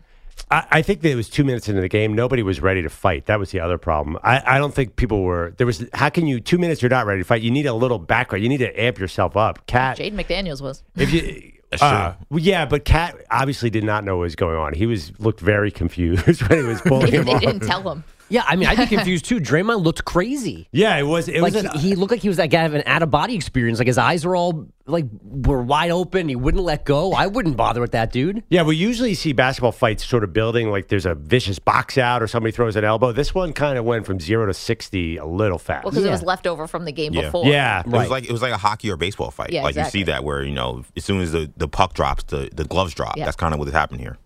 I, 0.50 0.66
I 0.70 0.82
think 0.82 1.00
that 1.02 1.10
it 1.10 1.14
was 1.14 1.28
two 1.30 1.44
minutes 1.44 1.68
into 1.68 1.80
the 1.80 1.88
game. 1.88 2.12
Nobody 2.12 2.42
was 2.42 2.60
ready 2.60 2.82
to 2.82 2.88
fight. 2.88 3.26
That 3.26 3.38
was 3.38 3.50
the 3.52 3.60
other 3.60 3.78
problem. 3.78 4.18
I, 4.24 4.42
I 4.56 4.58
don't 4.58 4.74
think 4.74 4.96
people 4.96 5.22
were. 5.22 5.54
There 5.56 5.66
was. 5.66 5.86
How 5.94 6.08
can 6.10 6.26
you 6.26 6.40
two 6.40 6.58
minutes? 6.58 6.82
You're 6.82 6.90
not 6.90 7.06
ready 7.06 7.20
to 7.20 7.24
fight. 7.24 7.40
You 7.42 7.52
need 7.52 7.66
a 7.66 7.72
little 7.72 8.00
background. 8.00 8.42
You 8.42 8.48
need 8.48 8.58
to 8.58 8.80
amp 8.80 8.98
yourself 8.98 9.36
up. 9.36 9.64
Cat. 9.66 9.98
Jaden 9.98 10.14
McDaniels 10.14 10.60
was. 10.60 10.82
If 10.96 11.12
you. 11.12 11.50
Uh, 11.80 12.14
well, 12.30 12.38
yeah, 12.38 12.64
but 12.66 12.84
Cat 12.84 13.16
obviously 13.32 13.68
did 13.68 13.82
not 13.82 14.04
know 14.04 14.16
what 14.18 14.22
was 14.22 14.36
going 14.36 14.56
on. 14.56 14.74
He 14.74 14.86
was 14.86 15.10
looked 15.18 15.40
very 15.40 15.70
confused 15.82 16.24
when 16.42 16.58
he 16.60 16.64
was 16.64 16.80
pulling 16.86 17.10
They 17.10 17.16
him 17.18 17.28
off. 17.28 17.40
didn't 17.40 17.66
tell 17.66 17.90
him. 17.90 18.04
Yeah, 18.28 18.44
I 18.46 18.56
mean, 18.56 18.68
I'd 18.68 18.78
be 18.78 18.86
confused 18.96 19.24
too. 19.26 19.38
Draymond 19.40 19.82
looked 19.84 20.04
crazy. 20.04 20.68
Yeah, 20.72 20.96
it 20.96 21.02
was. 21.02 21.28
It 21.28 21.40
like 21.42 21.52
was. 21.54 21.64
An, 21.64 21.70
he, 21.78 21.90
he 21.90 21.94
looked 21.94 22.10
like 22.10 22.20
he 22.22 22.28
was 22.28 22.38
that 22.38 22.50
guy 22.50 22.62
of 22.64 22.74
an 22.74 22.82
out 22.86 23.02
of 23.02 23.10
body 23.10 23.34
experience. 23.34 23.78
Like 23.78 23.86
his 23.86 23.98
eyes 23.98 24.24
were 24.24 24.34
all 24.34 24.66
like 24.86 25.06
were 25.22 25.62
wide 25.62 25.90
open. 25.90 26.28
He 26.28 26.36
wouldn't 26.36 26.62
let 26.62 26.84
go. 26.84 27.12
I 27.12 27.26
wouldn't 27.26 27.56
bother 27.56 27.80
with 27.80 27.92
that 27.92 28.12
dude. 28.12 28.42
Yeah, 28.48 28.62
we 28.62 28.76
usually 28.76 29.14
see 29.14 29.32
basketball 29.32 29.72
fights 29.72 30.06
sort 30.06 30.24
of 30.24 30.32
building 30.32 30.70
like 30.70 30.88
there's 30.88 31.06
a 31.06 31.14
vicious 31.14 31.58
box 31.58 31.96
out 31.98 32.22
or 32.22 32.26
somebody 32.26 32.52
throws 32.52 32.76
an 32.76 32.84
elbow. 32.84 33.12
This 33.12 33.34
one 33.34 33.52
kind 33.52 33.78
of 33.78 33.84
went 33.84 34.06
from 34.06 34.20
zero 34.20 34.46
to 34.46 34.54
sixty 34.54 35.16
a 35.16 35.24
little 35.26 35.58
fast. 35.58 35.84
Well, 35.84 35.90
because 35.92 36.04
Yeah. 36.04 36.10
it 36.10 36.14
was 36.14 36.22
left 36.22 36.46
over 36.46 36.66
from 36.66 36.84
the 36.86 36.92
game 36.92 37.12
Yeah. 37.12 37.22
before. 37.22 37.46
yeah, 37.46 37.80
It 37.80 37.86
was 37.86 38.08
like 38.10 38.24
it 38.24 38.32
was 38.32 38.42
like 38.42 38.52
a 38.52 38.58
hockey 38.58 38.90
or 38.90 38.96
baseball 38.96 39.30
fight. 39.30 39.52
Yeah, 39.52 39.62
like 39.62 39.70
exactly. 39.72 40.00
you 40.00 40.06
see 40.06 40.10
that 40.12 40.24
where 40.24 40.42
you 40.42 40.52
know 40.54 40.84
as 40.96 41.04
soon 41.04 41.20
as 41.20 41.32
the, 41.32 41.50
the 41.56 41.68
puck 41.68 41.94
drops, 41.94 42.24
the, 42.24 42.48
the 42.54 42.64
gloves 42.64 42.94
drop. 42.94 43.16
Yeah. 43.16 43.24
That's 43.26 43.36
kind 43.36 43.52
of 43.54 43.58
what 43.60 43.66
has 43.66 43.74
happened 43.74 44.00
here. 44.00 44.18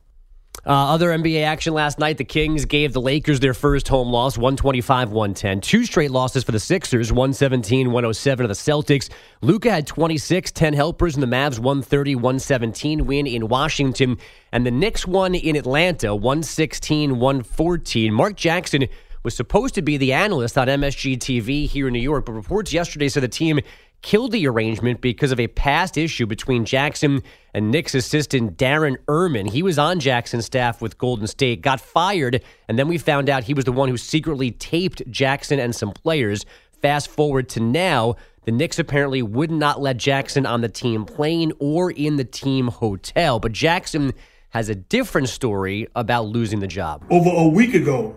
Uh, 0.68 0.92
other 0.92 1.08
NBA 1.08 1.44
action 1.44 1.72
last 1.72 1.98
night, 1.98 2.18
the 2.18 2.24
Kings 2.24 2.66
gave 2.66 2.92
the 2.92 3.00
Lakers 3.00 3.40
their 3.40 3.54
first 3.54 3.88
home 3.88 4.12
loss, 4.12 4.36
125 4.36 5.10
110. 5.12 5.62
Two 5.62 5.86
straight 5.86 6.10
losses 6.10 6.44
for 6.44 6.52
the 6.52 6.60
Sixers, 6.60 7.10
117 7.10 7.90
107 7.90 8.44
to 8.44 8.48
the 8.48 8.52
Celtics. 8.52 9.08
Luka 9.40 9.70
had 9.70 9.86
26, 9.86 10.52
10 10.52 10.74
helpers, 10.74 11.14
and 11.14 11.22
the 11.22 11.26
Mavs 11.26 11.58
130 11.58 12.16
117 12.16 13.06
win 13.06 13.26
in 13.26 13.48
Washington. 13.48 14.18
And 14.52 14.66
the 14.66 14.70
Knicks 14.70 15.06
won 15.06 15.34
in 15.34 15.56
Atlanta, 15.56 16.14
116 16.14 17.18
114. 17.18 18.12
Mark 18.12 18.36
Jackson 18.36 18.88
was 19.22 19.34
supposed 19.34 19.74
to 19.74 19.80
be 19.82 19.96
the 19.96 20.12
analyst 20.12 20.58
on 20.58 20.68
MSG 20.68 21.16
TV 21.16 21.66
here 21.66 21.86
in 21.86 21.94
New 21.94 21.98
York, 21.98 22.26
but 22.26 22.32
reports 22.32 22.74
yesterday 22.74 23.08
said 23.08 23.22
the 23.22 23.28
team 23.28 23.58
killed 24.02 24.32
the 24.32 24.46
arrangement 24.46 25.00
because 25.00 25.32
of 25.32 25.40
a 25.40 25.48
past 25.48 25.98
issue 25.98 26.26
between 26.26 26.64
Jackson 26.64 27.22
and 27.54 27.70
Knicks 27.70 27.94
assistant 27.94 28.56
Darren 28.56 28.96
Erman. 29.08 29.46
He 29.46 29.62
was 29.62 29.78
on 29.78 30.00
Jackson's 30.00 30.46
staff 30.46 30.80
with 30.80 30.98
Golden 30.98 31.26
State, 31.26 31.62
got 31.62 31.80
fired, 31.80 32.42
and 32.68 32.78
then 32.78 32.88
we 32.88 32.98
found 32.98 33.28
out 33.28 33.44
he 33.44 33.54
was 33.54 33.64
the 33.64 33.72
one 33.72 33.88
who 33.88 33.96
secretly 33.96 34.50
taped 34.50 35.02
Jackson 35.10 35.58
and 35.58 35.74
some 35.74 35.92
players. 35.92 36.46
Fast 36.80 37.08
forward 37.08 37.48
to 37.50 37.60
now, 37.60 38.14
the 38.44 38.52
Knicks 38.52 38.78
apparently 38.78 39.20
would 39.20 39.50
not 39.50 39.80
let 39.80 39.96
Jackson 39.96 40.46
on 40.46 40.60
the 40.60 40.68
team 40.68 41.04
plane 41.04 41.52
or 41.58 41.90
in 41.90 42.16
the 42.16 42.24
team 42.24 42.68
hotel. 42.68 43.40
But 43.40 43.52
Jackson 43.52 44.12
has 44.50 44.68
a 44.68 44.74
different 44.74 45.28
story 45.28 45.88
about 45.94 46.26
losing 46.26 46.60
the 46.60 46.66
job. 46.66 47.04
Over 47.10 47.30
a 47.30 47.48
week 47.48 47.74
ago, 47.74 48.16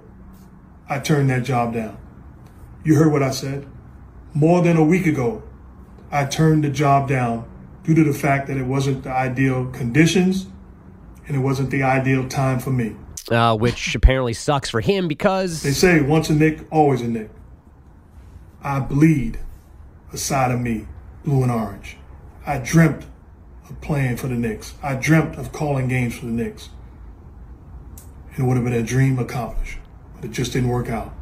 I 0.87 0.99
turned 0.99 1.29
that 1.29 1.43
job 1.43 1.73
down. 1.73 1.97
You 2.83 2.95
heard 2.95 3.11
what 3.11 3.23
I 3.23 3.31
said? 3.31 3.67
More 4.33 4.61
than 4.61 4.77
a 4.77 4.83
week 4.83 5.05
ago, 5.05 5.43
I 6.11 6.25
turned 6.25 6.63
the 6.63 6.69
job 6.69 7.07
down 7.07 7.49
due 7.83 7.95
to 7.95 8.03
the 8.03 8.13
fact 8.13 8.47
that 8.47 8.57
it 8.57 8.65
wasn't 8.65 9.03
the 9.03 9.11
ideal 9.11 9.67
conditions 9.67 10.47
and 11.27 11.35
it 11.35 11.39
wasn't 11.39 11.69
the 11.69 11.83
ideal 11.83 12.27
time 12.27 12.59
for 12.59 12.71
me. 12.71 12.95
Uh, 13.29 13.55
which 13.55 13.95
apparently 13.95 14.33
sucks 14.33 14.69
for 14.69 14.81
him 14.81 15.07
because 15.07 15.63
They 15.63 15.71
say 15.71 16.01
once 16.01 16.29
a 16.29 16.33
Knick, 16.33 16.67
always 16.69 17.01
a 17.01 17.07
Knick. 17.07 17.29
I 18.61 18.79
bleed 18.79 19.39
a 20.11 20.17
side 20.17 20.51
of 20.51 20.59
me, 20.59 20.87
blue 21.23 21.43
and 21.43 21.51
orange. 21.51 21.97
I 22.45 22.57
dreamt 22.57 23.05
of 23.69 23.79
playing 23.79 24.17
for 24.17 24.27
the 24.27 24.35
Knicks. 24.35 24.73
I 24.83 24.95
dreamt 24.95 25.37
of 25.37 25.51
calling 25.51 25.87
games 25.87 26.17
for 26.17 26.25
the 26.25 26.31
Knicks. 26.31 26.69
And 28.33 28.39
it 28.39 28.47
would 28.47 28.57
have 28.57 28.65
been 28.65 28.73
a 28.73 28.83
dream 28.83 29.17
accomplished, 29.17 29.77
but 30.15 30.25
it 30.25 30.31
just 30.31 30.51
didn't 30.53 30.69
work 30.69 30.89
out. 30.89 31.13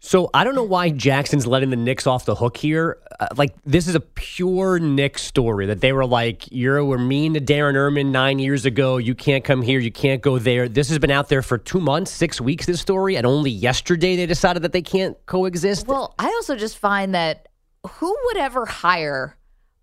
So 0.00 0.30
I 0.32 0.44
don't 0.44 0.54
know 0.54 0.62
why 0.62 0.90
Jackson's 0.90 1.44
letting 1.46 1.70
the 1.70 1.76
Knicks 1.76 2.06
off 2.06 2.24
the 2.24 2.36
hook 2.36 2.56
here. 2.56 2.98
Uh, 3.18 3.26
like 3.36 3.52
this 3.64 3.88
is 3.88 3.96
a 3.96 4.00
pure 4.00 4.78
Knicks 4.78 5.22
story 5.22 5.66
that 5.66 5.80
they 5.80 5.92
were 5.92 6.06
like, 6.06 6.50
"You 6.52 6.70
were 6.84 6.98
mean 6.98 7.34
to 7.34 7.40
Darren 7.40 7.74
Erman 7.74 8.12
nine 8.12 8.38
years 8.38 8.64
ago. 8.64 8.98
You 8.98 9.16
can't 9.16 9.42
come 9.42 9.60
here. 9.60 9.80
You 9.80 9.90
can't 9.90 10.22
go 10.22 10.38
there." 10.38 10.68
This 10.68 10.88
has 10.90 11.00
been 11.00 11.10
out 11.10 11.28
there 11.28 11.42
for 11.42 11.58
two 11.58 11.80
months, 11.80 12.12
six 12.12 12.40
weeks. 12.40 12.66
This 12.66 12.80
story, 12.80 13.16
and 13.16 13.26
only 13.26 13.50
yesterday 13.50 14.14
they 14.14 14.26
decided 14.26 14.62
that 14.62 14.72
they 14.72 14.82
can't 14.82 15.16
coexist. 15.26 15.88
Well, 15.88 16.14
I 16.18 16.26
also 16.26 16.54
just 16.54 16.78
find 16.78 17.12
that 17.16 17.48
who 17.84 18.16
would 18.26 18.36
ever 18.36 18.66
hire 18.66 19.36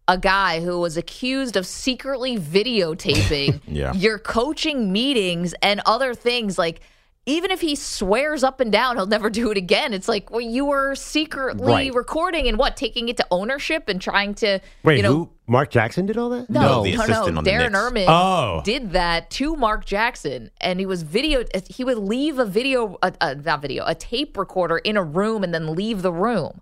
a 0.07 0.18
guy 0.18 0.61
who 0.61 0.80
was 0.80 0.95
accused 0.97 1.57
of 1.57 1.66
secretly 1.66 2.38
videotaping 2.38 3.59
Yeah. 3.68 3.91
your 3.93 4.20
coaching 4.20 4.93
meetings 4.93 5.53
and 5.61 5.82
other 5.86 6.13
things 6.13 6.57
like 6.57 6.80
even 7.28 7.50
if 7.52 7.62
he 7.62 7.76
swears 7.76 8.44
up 8.44 8.60
and 8.60 8.72
down 8.72 8.96
he'll 8.96 9.06
never 9.06 9.30
do 9.30 9.50
it 9.52 9.58
again 9.58 9.94
it's 9.94 10.08
like 10.08 10.30
well 10.32 10.42
you 10.42 10.66
were 10.66 10.94
secretly 10.96 11.66
Right. 11.72 11.94
recording 11.94 12.48
and 12.48 12.58
what 12.58 12.78
taking 12.78 13.10
it 13.10 13.18
to 13.18 13.26
ownership 13.32 13.90
and 13.90 14.00
trying 14.02 14.34
to 14.36 14.60
Wait, 14.84 14.98
you 14.98 15.04
know 15.04 15.14
who? 15.14 15.30
Mark 15.48 15.70
Jackson 15.70 16.06
did 16.06 16.18
all 16.18 16.30
that? 16.30 16.50
no, 16.50 16.62
No, 16.62 16.84
the 16.84 16.96
no, 16.96 17.06
no. 17.06 17.38
on 17.40 17.46
Darren 17.46 17.72
Knicks. 17.72 17.78
Erman 17.78 18.06
Oh. 18.08 18.62
did 18.66 18.92
that 18.94 19.30
to 19.32 19.56
Mark 19.56 19.86
Jackson, 19.86 20.50
and 20.60 20.80
he 20.80 20.88
was 20.88 21.04
video. 21.04 21.44
He 21.70 21.84
would 21.84 22.00
leave 22.00 22.40
a 22.40 22.46
video, 22.46 22.98
a, 23.04 23.14
a, 23.22 23.36
not 23.36 23.62
video, 23.62 23.84
a 23.86 23.94
tape 23.94 24.38
recorder 24.38 24.80
in 24.80 24.98
a 24.98 25.04
room, 25.04 25.44
and 25.44 25.54
then 25.54 25.76
leave 25.76 26.02
the 26.02 26.12
room. 26.12 26.62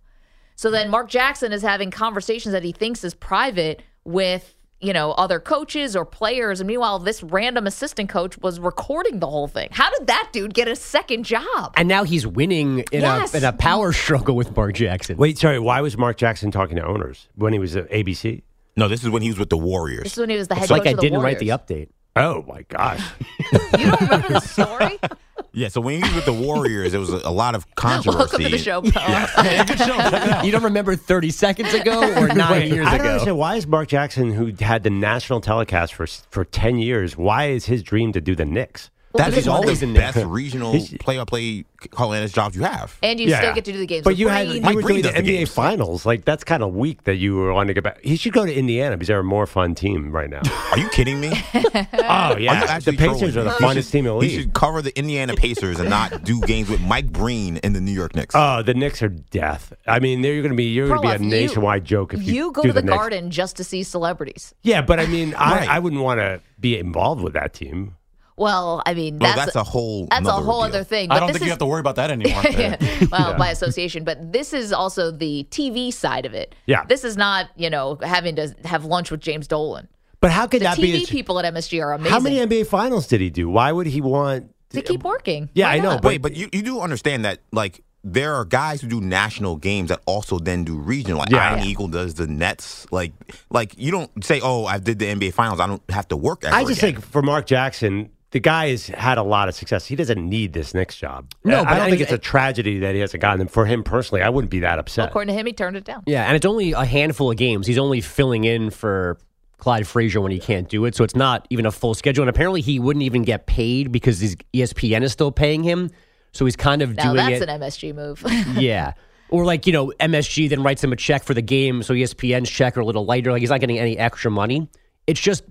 So 0.57 0.70
then 0.70 0.89
Mark 0.89 1.09
Jackson 1.09 1.53
is 1.53 1.61
having 1.61 1.91
conversations 1.91 2.51
that 2.51 2.64
he 2.64 2.74
thinks 2.74 3.05
is 3.05 3.14
private 3.14 3.82
with 4.03 4.53
you 4.84 4.93
know 4.93 5.11
other 5.13 5.39
coaches 5.39 5.95
or 5.95 6.05
players, 6.05 6.59
and 6.59 6.67
meanwhile 6.67 6.99
this 6.99 7.23
random 7.23 7.65
assistant 7.67 8.09
coach 8.09 8.38
was 8.39 8.59
recording 8.59 9.19
the 9.19 9.27
whole 9.27 9.47
thing. 9.47 9.69
How 9.71 9.89
did 9.97 10.07
that 10.07 10.29
dude 10.31 10.53
get 10.53 10.67
a 10.67 10.75
second 10.75 11.23
job? 11.23 11.73
And 11.77 11.88
now 11.88 12.03
he's 12.03 12.27
winning 12.27 12.79
in, 12.91 13.01
Yes. 13.01 13.34
a, 13.34 13.38
in 13.38 13.43
a 13.43 13.53
power 13.53 13.91
struggle 13.93 14.36
with 14.36 14.55
Mark 14.55 14.75
Jackson. 14.75 15.17
Wait, 15.17 15.38
sorry. 15.38 15.59
Why 15.59 15.81
was 15.81 15.97
Mark 15.97 16.17
Jackson 16.17 16.51
talking 16.51 16.75
to 16.77 16.86
owners 16.86 17.27
when 17.36 17.53
he 17.53 17.59
was 17.59 17.75
at 17.75 17.89
ABC? 17.89 18.43
No, 18.75 18.88
this 18.88 19.03
is 19.03 19.09
when 19.09 19.21
he 19.21 19.29
was 19.29 19.38
with 19.39 19.49
the 19.49 19.57
Warriors. 19.57 20.03
This 20.03 20.13
is 20.13 20.19
when 20.19 20.29
he 20.29 20.36
was 20.38 20.47
the 20.47 20.55
head 20.55 20.63
It's 20.63 20.71
like 20.71 20.86
I 20.88 20.91
of 20.91 20.95
the 20.97 21.01
didn't 21.01 21.19
Warriors. 21.19 21.39
write 21.41 21.67
the 21.67 21.75
update. 21.75 21.89
Oh 22.15 22.43
my 22.47 22.61
gosh! 22.69 23.01
You 23.79 23.89
don't 23.89 24.01
remember 24.01 24.27
the 24.29 24.39
story? 24.39 24.99
Yeah, 25.55 25.67
so 25.67 25.81
when 25.81 25.97
he 25.97 26.01
was 26.01 26.15
with 26.15 26.25
the 26.25 26.33
Warriors, 26.33 26.95
it 26.95 26.97
was 26.97 27.13
a, 27.13 27.21
a 27.25 27.31
lot 27.31 27.53
of 27.53 27.75
controversy. 27.75 28.17
Welcome 28.17 28.43
to 28.43 28.49
the 28.49 28.57
show, 28.57 28.81
Paul. 28.81 30.43
You 30.43 30.51
don't 30.51 30.63
remember 30.63 30.95
30 30.95 31.29
seconds 31.29 31.75
ago 31.75 32.01
or 32.15 32.27
nine 32.33 32.51
Wait, 32.51 32.71
years 32.71 32.87
I 32.87 32.97
don't 32.97 33.01
ago? 33.01 33.09
understand 33.11 33.37
why 33.37 33.55
is 33.57 33.67
Mark 33.67 33.87
Jackson, 33.87 34.31
who 34.33 34.51
had 34.59 34.81
the 34.81 34.89
national 34.89 35.41
telecast 35.41 35.93
for 35.93 36.07
for 36.07 36.43
ten 36.43 36.79
years, 36.79 37.15
why 37.15 37.49
is 37.49 37.65
his 37.65 37.83
dream 37.83 38.13
to 38.13 38.21
do 38.21 38.33
the 38.35 38.45
Knicks? 38.45 38.89
That 39.16 39.34
He's 39.34 39.47
one 39.47 39.57
of 39.57 39.61
always 39.64 39.80
the 39.82 39.93
best 39.93 40.18
regional 40.26 40.74
play-by-play 40.99 41.66
call 41.91 42.14
analyst 42.14 42.34
jobs 42.34 42.55
you 42.55 42.64
have. 42.64 42.97
And 43.03 43.20
you 43.20 43.28
Yeah. 43.28 43.39
still 43.41 43.53
get 43.53 43.66
to 43.66 43.72
do 43.72 43.78
the 43.78 43.86
games. 43.86 44.03
But 44.03 44.11
with 44.11 44.20
you 44.20 44.28
had 44.28 44.47
Breen. 44.47 44.55
you 44.57 44.61
Mike 44.64 44.76
were 44.76 44.82
Breen 44.82 45.01
doing 45.01 45.14
the 45.14 45.20
does 45.20 45.26
the 45.28 45.32
NBA 45.34 45.38
games. 45.39 45.51
Finals. 45.53 46.05
Like 46.05 46.26
that's 46.26 46.43
kind 46.43 46.64
of 46.64 46.74
weak 46.74 47.03
that 47.03 47.16
you 47.16 47.36
were 47.36 47.53
wanting 47.53 47.68
to 47.68 47.74
get 47.76 47.84
back. 47.84 47.99
He 48.03 48.16
should 48.16 48.34
go 48.34 48.45
to 48.45 48.53
Indiana 48.53 48.95
because 48.97 49.07
they're 49.09 49.20
a 49.20 49.24
more 49.24 49.45
fun 49.45 49.76
team 49.76 50.11
right 50.11 50.30
now. 50.30 50.41
Are 50.72 50.80
you 50.80 50.89
kidding 50.89 51.20
me? 51.20 51.32
oh 51.53 51.84
Are 52.03 52.39
you 52.39 52.45
yeah, 52.45 52.66
the 52.66 52.72
actually 52.72 52.97
Pacers 52.97 53.34
trolling 53.34 53.38
are 53.38 53.43
the 53.43 53.49
me? 53.49 53.55
He 53.59 53.64
funnest 53.64 53.74
should- 53.84 53.91
team 53.91 54.05
in 54.07 54.14
the 54.18 54.26
He 54.26 54.32
league. 54.32 54.39
should 54.41 54.53
cover 54.53 54.82
the 54.82 54.97
Indiana 54.97 55.36
Pacers 55.36 55.80
and 55.80 55.89
not 55.89 56.24
do 56.24 56.39
games 56.41 56.70
with 56.70 56.82
Mike 56.82 57.11
Breen 57.11 57.57
and 57.57 57.76
the 57.76 57.82
New 57.82 57.91
York 57.91 58.16
Knicks. 58.16 58.34
Oh, 58.36 58.64
the 58.64 58.74
Knicks 58.74 59.03
are 59.03 59.09
death. 59.09 59.74
I 59.88 59.99
mean, 59.99 60.22
they're 60.22 60.41
going 60.41 60.51
to 60.51 60.57
be 60.57 60.66
you're 60.66 60.88
going 60.88 61.01
to 61.01 61.07
be 61.07 61.14
a 61.14 61.18
Perloff, 61.20 61.24
you- 61.24 61.30
nationwide 61.30 61.86
joke 61.86 62.14
if 62.14 62.24
you, 62.24 62.34
You 62.34 62.51
go 62.51 62.61
do 62.64 62.70
to 62.70 62.74
the, 62.74 62.82
Knicks. 62.82 62.97
garden 62.97 63.30
just 63.30 63.57
to 63.57 63.64
see 63.64 63.84
celebrities. 63.84 64.55
Yeah, 64.64 64.82
but 64.82 64.99
I 64.99 65.05
mean, 65.05 65.32
Right. 65.34 65.68
I, 65.70 65.76
I 65.76 65.80
wouldn't 65.80 66.01
want 66.01 66.20
to 66.20 66.41
be 66.59 66.78
involved 66.80 67.22
with 67.22 67.34
that 67.34 67.53
team. 67.53 67.95
Well, 68.38 68.81
I 68.86 68.93
mean, 68.93 69.19
Well, 69.19 69.36
that's, 69.36 69.53
that's 69.53 69.55
a 69.55 69.63
whole 69.63 70.07
that's 70.09 70.27
a 70.27 70.31
whole 70.31 70.61
deal. 70.61 70.69
other 70.69 70.84
thing. 70.84 71.11
I 71.11 71.19
don't 71.19 71.27
this 71.27 71.36
think 71.36 71.41
is, 71.43 71.45
you 71.47 71.51
have 71.51 71.59
to 71.59 71.65
worry 71.65 71.79
about 71.81 71.95
that 71.97 72.09
anymore. 72.11 72.41
well, 73.11 73.38
by 73.38 73.49
association. 73.49 74.03
But 74.03 74.34
this 74.34 74.53
is 74.53 74.73
also 74.73 75.11
the 75.11 75.45
TV 75.51 75.93
side 75.93 76.25
of 76.25 76.34
it. 76.34 76.55
Yeah. 76.65 76.84
This 76.86 77.03
is 77.03 77.15
not, 77.17 77.49
you 77.55 77.69
know, 77.69 77.97
having 78.01 78.36
to 78.38 78.55
have 78.65 78.86
lunch 78.86 79.11
with 79.11 79.21
James 79.21 79.47
Dolan. 79.47 79.88
But 80.19 80.31
how 80.31 80.47
could 80.47 80.61
The 80.61 80.65
that 80.65 80.77
TV 80.77 80.81
be? 80.81 81.03
a- 81.03 81.07
people 81.07 81.38
at 81.39 81.53
MSG 81.53 81.81
are 81.84 81.93
amazing. 81.93 82.11
how 82.11 82.19
many 82.19 82.38
NBA 82.38 82.65
Finals 82.67 83.07
did 83.07 83.21
he 83.21 83.29
do? 83.29 83.49
Why 83.49 83.71
would 83.71 83.88
he 83.88 84.01
want? 84.01 84.49
to 84.69 84.81
keep 84.81 85.03
working? 85.03 85.49
Yeah, 85.53 85.69
I 85.69 85.79
know, 85.79 85.97
but- 85.97 86.05
Wait, 86.05 86.21
but 86.23 86.36
you, 86.36 86.49
you 86.51 86.63
do 86.63 86.79
understand 86.79 87.25
that 87.25 87.41
like 87.51 87.84
there 88.03 88.34
are 88.34 88.43
guys 88.43 88.81
who 88.81 88.88
do 88.88 88.99
national 88.99 89.55
games 89.57 89.89
that 89.89 89.99
also 90.07 90.39
then 90.39 90.63
do 90.63 90.77
regional. 90.79 91.19
Like 91.19 91.29
Yeah. 91.29 91.51
Ian 91.57 91.63
Yeah. 91.63 91.69
Eagle 91.71 91.88
does 91.89 92.15
the 92.15 92.25
Nets. 92.25 92.88
Like 92.91 93.13
like 93.51 93.75
you 93.77 93.91
don't 93.91 94.09
say, 94.25 94.39
oh, 94.41 94.65
I 94.65 94.79
did 94.79 94.97
the 94.97 95.05
NBA 95.05 95.34
Finals. 95.36 95.59
I 95.59 95.67
don't 95.67 95.84
have 95.91 96.07
to 96.07 96.17
work. 96.17 96.43
Ever 96.43 96.55
I 96.55 96.63
just 96.63 96.79
again. 96.81 96.95
think 96.95 97.05
for 97.05 97.21
Mark 97.21 97.45
Jackson, 97.45 98.09
the 98.34 98.39
guy 98.39 98.69
has 98.69 98.88
had 98.88 99.17
a 99.17 99.23
lot 99.23 99.47
of 99.47 99.55
success. 99.55 99.86
He 99.86 99.95
doesn't 99.95 100.19
need 100.27 100.51
this 100.53 100.73
next 100.73 100.97
job. 100.97 101.31
No, 101.45 101.61
I 101.61 101.63
but 101.63 101.69
don't 101.69 101.73
I 101.77 101.79
think 101.86 101.89
think- 101.91 102.01
it's 102.01 102.11
a 102.11 102.17
tragedy 102.17 102.79
that 102.79 102.93
he 102.93 102.99
hasn't 103.01 103.21
gotten 103.21 103.39
them. 103.39 103.47
For 103.47 103.65
him 103.65 103.84
personally, 103.84 104.21
I 104.21 104.29
wouldn't 104.29 104.51
be 104.51 104.59
that 104.59 104.77
upset. 104.79 105.09
According 105.09 105.34
to 105.34 105.39
him, 105.39 105.45
he 105.45 105.53
turned 105.53 105.77
it 105.77 105.86
down. 105.86 106.03
Yeah, 106.05 106.25
and 106.25 106.36
it's 106.36 106.45
only 106.45 106.73
a 106.73 106.84
handful 106.84 107.31
of 107.31 107.38
games. 107.38 107.65
He's 107.65 107.77
only 107.77 108.01
filling 108.01 108.43
in 108.43 108.69
for 108.69 109.17
Clyde 109.59 109.88
Frazier 109.88 110.19
when 110.19 110.31
he 110.34 110.39
can't 110.39 110.67
do 110.67 110.84
it, 110.86 110.93
so 110.95 111.03
it's 111.05 111.15
not 111.15 111.47
even 111.49 111.65
a 111.65 111.71
full 111.71 111.93
schedule. 111.93 112.23
And 112.23 112.29
apparently, 112.29 112.59
he 112.61 112.79
wouldn't 112.79 113.03
even 113.03 113.21
get 113.21 113.45
paid 113.45 113.91
because 113.91 114.19
his 114.19 114.36
ESPN 114.53 115.03
is 115.03 115.13
still 115.13 115.31
paying 115.31 115.63
him. 115.63 115.89
So 116.34 116.43
he's 116.45 116.55
kind 116.57 116.81
of 116.81 116.95
Now 116.95 117.03
doing 117.13 117.15
that's 117.17 117.41
it. 117.43 117.47
an 117.49 117.61
MSG 117.61 117.93
move. 117.95 118.23
yeah. 118.59 118.93
Or 119.29 119.45
like, 119.45 119.65
you 119.67 119.73
know, 119.73 119.93
MSG 119.99 120.49
then 120.49 120.63
writes 120.63 120.84
him 120.84 120.91
a 120.91 120.95
check 120.95 121.23
for 121.23 121.34
the 121.36 121.41
game, 121.43 121.84
so 121.84 121.93
ESPN's 121.93 122.49
check 122.49 122.75
are 122.75 122.81
a 122.81 122.86
little 122.86 123.05
lighter. 123.05 123.31
Like 123.31 123.41
he's 123.41 123.51
not 123.51 123.59
getting 123.59 123.77
any 123.79 123.97
extra 123.97 124.31
money. 124.31 124.67
It's 125.05 125.19
just 125.21 125.43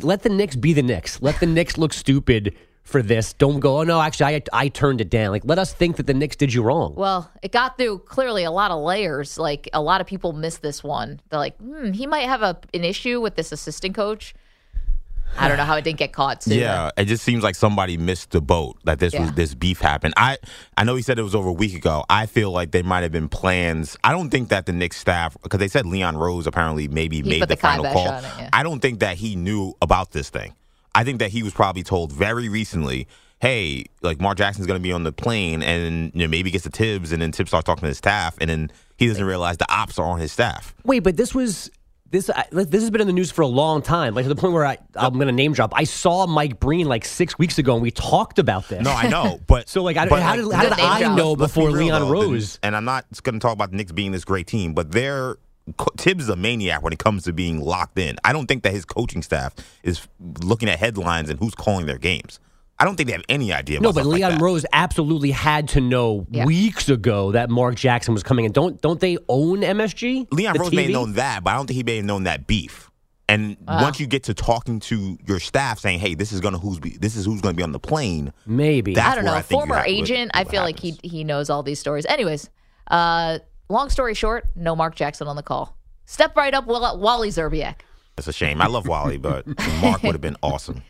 let 0.00 0.22
the 0.22 0.28
Knicks 0.28 0.56
be 0.56 0.72
the 0.72 0.82
Knicks. 0.82 1.20
Let 1.20 1.40
the 1.40 1.46
Knicks 1.46 1.76
look 1.76 1.92
stupid 1.92 2.54
for 2.82 3.02
this. 3.02 3.32
Don't 3.34 3.60
go, 3.60 3.78
oh 3.78 3.82
no, 3.84 4.00
actually 4.00 4.36
I 4.36 4.42
I 4.52 4.68
turned 4.68 5.00
it 5.00 5.10
down. 5.10 5.30
Like 5.30 5.44
let 5.44 5.58
us 5.58 5.72
think 5.72 5.96
that 5.96 6.06
the 6.06 6.14
Knicks 6.14 6.36
did 6.36 6.52
you 6.52 6.62
wrong. 6.62 6.94
well, 6.96 7.30
it 7.42 7.52
got 7.52 7.78
through 7.78 8.00
clearly 8.00 8.44
a 8.44 8.50
lot 8.50 8.70
of 8.70 8.82
layers. 8.82 9.38
Like 9.38 9.68
a 9.72 9.80
lot 9.80 10.00
of 10.00 10.06
people 10.06 10.32
missed 10.32 10.62
this 10.62 10.82
one. 10.82 11.20
They're 11.28 11.38
like, 11.38 11.56
hmm, 11.58 11.92
he 11.92 12.06
might 12.06 12.26
have 12.26 12.42
a, 12.42 12.58
an 12.74 12.84
issue 12.84 13.20
with 13.20 13.36
this 13.36 13.52
assistant 13.52 13.94
coach. 13.94 14.34
I 15.38 15.48
don't 15.48 15.56
know 15.56 15.64
how 15.64 15.76
it 15.76 15.82
didn't 15.82 15.98
get 15.98 16.12
caught. 16.12 16.42
Sooner. 16.42 16.56
Yeah, 16.56 16.90
it 16.96 17.06
just 17.06 17.24
seems 17.24 17.42
like 17.42 17.54
somebody 17.54 17.96
missed 17.96 18.30
the 18.30 18.40
boat 18.40 18.76
that 18.84 18.98
this 18.98 19.14
was 19.14 19.32
this 19.32 19.54
beef 19.54 19.80
happened. 19.80 20.14
I 20.16 20.38
I 20.76 20.84
know 20.84 20.94
he 20.94 21.02
said 21.02 21.18
it 21.18 21.22
was 21.22 21.34
over 21.34 21.48
a 21.48 21.52
week 21.52 21.74
ago. 21.74 22.04
I 22.10 22.26
feel 22.26 22.50
like 22.50 22.70
there 22.70 22.84
might 22.84 23.02
have 23.02 23.12
been 23.12 23.28
plans. 23.28 23.96
I 24.04 24.12
don't 24.12 24.30
think 24.30 24.50
that 24.50 24.66
the 24.66 24.72
Knicks 24.72 24.96
staff 24.98 25.36
because 25.42 25.58
they 25.58 25.68
said 25.68 25.86
Leon 25.86 26.16
Rose 26.16 26.46
apparently 26.46 26.88
maybe 26.88 27.16
He 27.16 27.22
made 27.22 27.42
the, 27.42 27.46
the 27.46 27.56
final 27.56 27.84
call. 27.84 28.08
it, 28.08 28.24
yeah. 28.38 28.50
I 28.52 28.62
don't 28.62 28.80
think 28.80 29.00
that 29.00 29.16
he 29.16 29.36
knew 29.36 29.74
about 29.80 30.12
this 30.12 30.28
thing. 30.30 30.54
I 30.94 31.04
think 31.04 31.20
that 31.20 31.30
he 31.30 31.42
was 31.42 31.54
probably 31.54 31.82
told 31.82 32.12
very 32.12 32.50
recently, 32.50 33.08
"Hey, 33.40 33.86
like 34.02 34.20
Mark 34.20 34.36
Jackson's 34.38 34.66
going 34.66 34.78
to 34.78 34.82
be 34.82 34.92
on 34.92 35.04
the 35.04 35.12
plane," 35.12 35.62
and 35.62 36.12
you 36.14 36.20
know, 36.22 36.28
maybe 36.28 36.50
gets 36.50 36.64
to 36.64 36.70
Thibs, 36.70 37.12
and 37.12 37.22
then 37.22 37.32
Thibs 37.32 37.50
starts 37.50 37.64
talking 37.64 37.80
to 37.82 37.88
his 37.88 37.98
staff, 37.98 38.36
and 38.40 38.50
then 38.50 38.70
he 38.98 39.06
doesn't 39.08 39.24
realize 39.24 39.56
the 39.56 39.72
ops 39.72 39.98
are 39.98 40.06
on 40.06 40.20
his 40.20 40.30
staff. 40.30 40.74
Wait, 40.84 41.00
but 41.00 41.16
this 41.16 41.34
was 41.34 41.70
this 42.12 42.30
I, 42.30 42.44
this 42.52 42.82
has 42.82 42.90
been 42.90 43.00
in 43.00 43.06
the 43.06 43.12
news 43.12 43.32
for 43.32 43.42
a 43.42 43.46
long 43.46 43.82
time. 43.82 44.14
Like 44.14 44.26
to 44.26 44.28
the 44.28 44.36
point 44.36 44.52
where 44.52 44.64
I 44.64 44.78
I'm 44.94 45.14
going 45.14 45.26
to 45.26 45.32
name 45.32 45.54
drop. 45.54 45.72
I 45.74 45.84
saw 45.84 46.26
Mike 46.26 46.60
Breen 46.60 46.86
like 46.86 47.04
six 47.04 47.38
weeks 47.38 47.58
ago, 47.58 47.72
and 47.72 47.82
we 47.82 47.90
talked 47.90 48.38
about 48.38 48.68
this. 48.68 48.84
No, 48.84 48.92
I 48.92 49.08
know, 49.08 49.40
but 49.48 49.68
So 49.68 49.82
like, 49.82 49.96
I, 49.96 50.06
but, 50.06 50.22
how 50.22 50.36
like, 50.36 50.44
did, 50.44 50.52
how 50.52 50.62
did 50.62 50.72
I 50.84 51.00
drop. 51.00 51.16
know 51.16 51.32
Let's 51.32 51.54
be 51.54 51.60
before 51.62 51.76
real, 51.76 51.86
Leon 51.86 52.02
though, 52.02 52.10
Rose? 52.10 52.58
and 52.62 52.76
I'm 52.76 52.84
not 52.84 53.06
going 53.22 53.34
to 53.34 53.40
talk 53.40 53.54
about 53.54 53.70
the 53.70 53.78
Knicks 53.78 53.92
being 53.92 54.12
this 54.12 54.24
great 54.24 54.46
team, 54.46 54.74
but 54.74 54.92
they're 54.92 55.36
Thibs 55.96 56.24
is 56.24 56.28
a 56.28 56.36
maniac 56.36 56.82
when 56.82 56.92
it 56.92 56.98
comes 56.98 57.24
to 57.24 57.32
being 57.32 57.60
locked 57.60 57.98
in. 57.98 58.16
I 58.24 58.32
don't 58.32 58.46
think 58.46 58.62
that 58.64 58.72
his 58.72 58.84
coaching 58.84 59.22
staff 59.22 59.54
is 59.82 60.06
looking 60.42 60.68
at 60.68 60.78
headlines 60.78 61.30
and 61.30 61.38
who's 61.38 61.54
calling 61.54 61.86
their 61.86 61.98
games. 61.98 62.40
I 62.82 62.84
don't 62.84 62.96
think 62.96 63.06
they 63.06 63.12
have 63.12 63.22
any 63.28 63.52
idea. 63.52 63.78
No, 63.80 63.90
but 63.90 64.00
stuff 64.00 64.06
like 64.06 64.14
Leon 64.16 64.30
that. 64.32 64.40
Rose 64.42 64.66
absolutely 64.72 65.30
had 65.30 65.68
to 65.68 65.80
know 65.80 66.26
Yeah. 66.30 66.44
weeks 66.46 66.88
ago 66.88 67.30
that 67.32 67.48
Mark 67.48 67.76
Jackson 67.76 68.12
was 68.12 68.24
coming 68.24 68.44
in. 68.44 68.50
Don't 68.52 68.80
don't 68.82 68.98
they 68.98 69.18
own 69.28 69.60
MSG? 69.62 70.26
Leon 70.32 70.54
The 70.54 70.58
Rose 70.58 70.72
may 70.72 70.82
have 70.82 70.90
known 70.90 71.12
that, 71.12 71.44
but 71.44 71.50
I 71.52 71.56
don't 71.56 71.66
think 71.66 71.76
he 71.76 71.84
may 71.84 71.96
have 71.96 72.04
known 72.04 72.24
that 72.24 72.46
beef. 72.48 72.90
And 73.28 73.56
once 73.66 74.00
you 74.00 74.06
get 74.06 74.24
to 74.24 74.34
talking 74.34 74.80
to 74.80 75.16
your 75.26 75.38
staff, 75.38 75.78
saying, 75.78 76.00
"Hey, 76.00 76.14
this 76.14 76.32
is 76.32 76.40
gonna 76.40 76.58
who's 76.58 76.80
be, 76.80 76.98
this 76.98 77.14
is 77.16 77.24
who's 77.24 77.40
going 77.40 77.54
to 77.54 77.56
be 77.56 77.62
on 77.62 77.70
the 77.72 77.78
plane," 77.78 78.32
Maybe. 78.44 78.94
That's 78.94 79.12
I 79.12 79.14
don't 79.14 79.24
where 79.24 79.32
know. 79.34 79.38
I 79.38 79.42
think 79.42 79.50
you 79.52 79.58
Former 79.60 79.74
have- 79.76 79.84
what- 79.86 79.90
agent, 79.90 80.30
I 80.34 80.42
what 80.42 80.50
feel 80.50 80.62
like 80.62 80.78
he 80.80 80.98
he 81.02 81.22
knows 81.24 81.48
all 81.48 81.62
these 81.62 81.78
stories. 81.78 82.04
Anyways, 82.06 82.50
uh, 82.88 83.38
long 83.70 83.88
story 83.90 84.14
short, 84.14 84.48
no 84.56 84.74
Mark 84.76 84.96
Jackson 84.96 85.28
on 85.28 85.36
the 85.36 85.42
call. 85.42 85.78
Step 86.04 86.36
right 86.36 86.52
up, 86.52 86.66
Wall- 86.66 86.98
Wally 86.98 87.30
Szczerbiak. 87.30 87.76
It's 88.18 88.26
a 88.26 88.32
shame. 88.32 88.60
I 88.60 88.66
love 88.66 88.86
Wally, 88.86 89.16
but 89.16 89.46
Mark 89.80 90.02
would 90.02 90.12
have 90.12 90.20
been 90.20 90.36
awesome. 90.42 90.82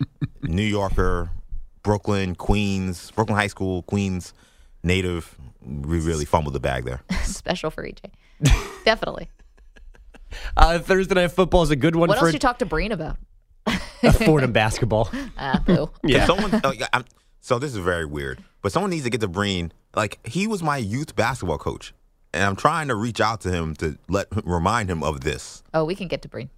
New 0.43 0.65
Yorker, 0.65 1.31
Brooklyn, 1.83 2.35
Queens, 2.35 3.11
Brooklyn 3.11 3.37
High 3.37 3.47
School, 3.49 3.83
Queens 3.83 4.33
native. 4.83 5.37
We 5.65 6.01
really 6.01 6.25
fumbled 6.25 6.55
the 6.55 6.61
bag 6.61 6.85
there. 6.85 7.03
Special 7.25 7.71
for 7.71 7.85
EJ. 7.87 8.11
Definitely. 8.85 9.29
Uh, 10.57 10.79
Thursday 10.79 11.15
night 11.15 11.29
football 11.33 11.63
is 11.63 11.71
a 11.71 11.77
good 11.77 11.95
one 11.95 12.09
What 12.09 12.19
for 12.19 12.27
else 12.27 12.33
you 12.33 12.39
talk 12.39 12.59
to 12.59 12.67
Breen 12.67 12.93
about? 12.93 13.17
Fordham 14.25 14.53
basketball. 14.53 15.11
Ah, 15.39 15.63
boo. 15.65 15.91
Yeah. 16.05 16.27
someone, 16.27 16.55
uh, 16.55 16.73
yeah, 16.77 16.87
I'm, 16.93 17.05
so 17.41 17.59
this 17.59 17.73
is 17.73 17.79
very 17.79 18.05
weird, 18.07 18.43
but 18.61 18.71
someone 18.73 18.91
needs 18.91 19.05
to 19.05 19.11
get 19.11 19.21
to 19.21 19.29
Breen. 19.29 19.73
Like 19.95 20.25
he 20.27 20.47
was 20.47 20.63
my 20.63 20.77
youth 20.79 21.17
basketball 21.17 21.59
coach, 21.59 21.93
and 22.33 22.45
I'm 22.45 22.57
trying 22.57 22.89
to 22.89 22.95
reach 22.95 23.21
out 23.21 23.41
to 23.43 23.51
him 23.51 23.75
to 23.77 23.99
let 24.09 24.29
remind 24.47 24.89
him 24.91 25.03
of 25.03 25.21
this. 25.23 25.63
Oh, 25.75 25.85
we 25.85 25.95
can 25.95 26.07
get 26.09 26.23
to 26.23 26.29
Breen. 26.29 26.49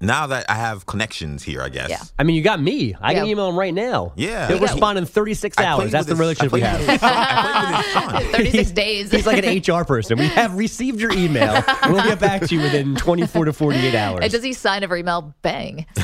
Now 0.00 0.28
that 0.28 0.48
I 0.48 0.54
have 0.54 0.86
connections 0.86 1.42
here, 1.42 1.60
I 1.60 1.70
guess. 1.70 1.90
Yeah. 1.90 2.00
I 2.18 2.22
mean, 2.22 2.36
you 2.36 2.42
got 2.42 2.62
me. 2.62 2.94
I 3.00 3.14
can 3.14 3.26
email 3.26 3.48
him 3.48 3.58
right 3.58 3.74
now. 3.74 4.12
Yeah. 4.14 4.46
He'll 4.46 4.58
You 4.58 4.62
respond 4.62 4.96
in 4.96 5.06
36 5.06 5.58
I 5.58 5.64
hours. 5.64 5.90
That's 5.90 6.06
the 6.06 6.12
his- 6.12 6.20
relationship 6.20 6.52
we 6.52 6.60
have. 6.60 6.78
his 6.78 7.00
son. 7.00 7.10
I 7.12 7.42
played 7.42 7.66
with 7.66 7.84
his 7.84 7.92
son. 7.92 8.32
36 8.32 8.70
days. 8.70 9.10
He's 9.10 9.26
like 9.26 9.44
an 9.44 9.58
HR 9.80 9.84
person. 9.84 10.18
We 10.18 10.28
have 10.28 10.56
received 10.56 11.00
your 11.00 11.10
email. 11.12 11.62
We'll 11.88 12.04
get 12.04 12.20
back 12.20 12.42
to 12.42 12.54
you 12.54 12.60
within 12.60 12.94
24 12.96 13.46
to 13.46 13.52
48 13.52 13.94
hours. 13.94 14.20
And 14.22 14.30
does 14.30 14.42
he 14.42 14.52
sign 14.52 14.82
every 14.84 15.00
email? 15.00 15.34
Bang. 15.42 15.86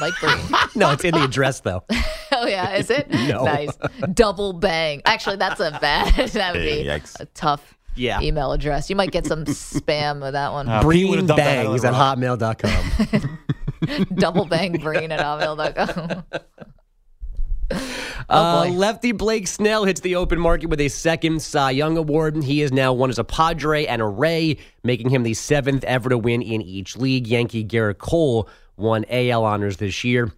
Mike 0.00 0.14
Breen. 0.20 0.38
no, 0.74 0.92
it's 0.92 1.04
in 1.04 1.12
the 1.14 1.22
address, 1.24 1.60
though. 1.60 1.84
Oh, 2.32 2.46
yeah. 2.46 2.76
Is 2.76 2.88
it? 2.90 3.10
No. 3.10 3.44
Nice. 3.44 3.76
Double 4.14 4.52
bang. 4.52 5.02
Actually, 5.04 5.36
that's 5.36 5.60
a 5.60 5.76
bad. 5.80 6.14
That 6.30 6.52
would 6.54 6.62
be 6.62 6.84
Yikes. 6.84 7.18
a 7.20 7.26
tough. 7.26 7.76
Yeah. 8.00 8.20
email 8.20 8.52
address. 8.52 8.88
You 8.90 8.96
might 8.96 9.10
get 9.10 9.26
some 9.26 9.44
spam 9.46 10.22
with 10.22 10.32
that 10.32 10.52
one. 10.52 10.68
Uh, 10.68 10.82
Breen 10.82 11.26
bangs 11.26 11.84
at 11.84 11.94
hotmail.com. 11.94 13.38
Double 14.14 14.44
bang 14.46 14.78
brain 14.80 15.12
at 15.12 15.20
hotmail.com. 15.20 16.24
uh, 18.28 18.68
lefty 18.72 19.12
Blake 19.12 19.46
Snell 19.46 19.84
hits 19.84 20.00
the 20.00 20.16
open 20.16 20.40
market 20.40 20.68
with 20.68 20.80
a 20.80 20.88
second 20.88 21.40
Cy 21.42 21.70
Young 21.72 21.96
Award. 21.96 22.42
He 22.42 22.62
is 22.62 22.72
now 22.72 22.92
won 22.92 23.10
as 23.10 23.18
a 23.18 23.24
Padre 23.24 23.86
and 23.86 24.02
a 24.02 24.06
Ray, 24.06 24.56
making 24.82 25.10
him 25.10 25.22
the 25.22 25.34
seventh 25.34 25.84
ever 25.84 26.08
to 26.08 26.18
win 26.18 26.42
in 26.42 26.62
each 26.62 26.96
league. 26.96 27.26
Yankee 27.26 27.64
Gerrit 27.64 27.98
Cole 27.98 28.48
won 28.76 29.04
AL 29.10 29.44
honors 29.44 29.76
this 29.76 30.04
year. 30.04 30.32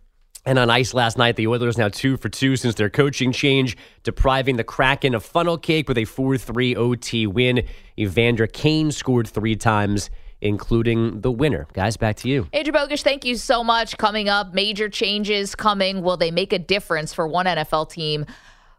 And 0.44 0.58
on 0.58 0.70
ice 0.70 0.92
last 0.92 1.16
night, 1.16 1.36
the 1.36 1.46
Oilers 1.46 1.78
now 1.78 1.88
two 1.88 2.16
for 2.16 2.28
two 2.28 2.56
since 2.56 2.74
their 2.74 2.90
coaching 2.90 3.30
change, 3.30 3.76
depriving 4.02 4.56
the 4.56 4.64
Kraken 4.64 5.14
of 5.14 5.24
funnel 5.24 5.56
cake 5.56 5.88
with 5.88 5.98
a 5.98 6.04
4 6.04 6.36
3 6.36 6.74
OT 6.74 7.26
win. 7.28 7.64
Evander 7.96 8.48
Kane 8.48 8.90
scored 8.90 9.28
three 9.28 9.54
times, 9.54 10.10
including 10.40 11.20
the 11.20 11.30
winner. 11.30 11.68
Guys, 11.74 11.96
back 11.96 12.16
to 12.16 12.28
you. 12.28 12.48
Andrew 12.52 12.72
Bogish, 12.72 13.02
thank 13.02 13.24
you 13.24 13.36
so 13.36 13.62
much. 13.62 13.96
Coming 13.98 14.28
up, 14.28 14.52
major 14.52 14.88
changes 14.88 15.54
coming. 15.54 16.02
Will 16.02 16.16
they 16.16 16.32
make 16.32 16.52
a 16.52 16.58
difference 16.58 17.12
for 17.14 17.28
one 17.28 17.46
NFL 17.46 17.90
team? 17.90 18.26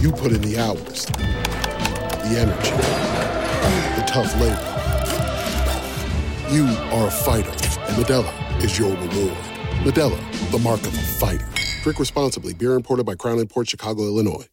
You 0.00 0.10
put 0.12 0.32
in 0.32 0.40
the 0.40 0.58
hours, 0.58 1.04
the 1.04 2.38
energy, 2.38 2.70
the 4.00 4.04
tough 4.06 4.34
labor. 4.40 4.56
You 6.50 6.64
are 6.96 7.08
a 7.08 7.10
fighter, 7.10 7.50
and 7.50 8.02
Modelo 8.02 8.64
is 8.64 8.78
your 8.78 8.92
reward. 8.92 9.36
Modelo, 9.84 10.50
the 10.50 10.58
mark 10.60 10.80
of 10.80 10.94
a 10.94 11.02
fighter. 11.02 11.46
Drink 11.82 11.98
responsibly. 11.98 12.54
Beer 12.54 12.76
imported 12.76 13.04
by 13.04 13.14
Crown 13.14 13.46
Port 13.46 13.68
Chicago, 13.68 14.04
Illinois. 14.04 14.46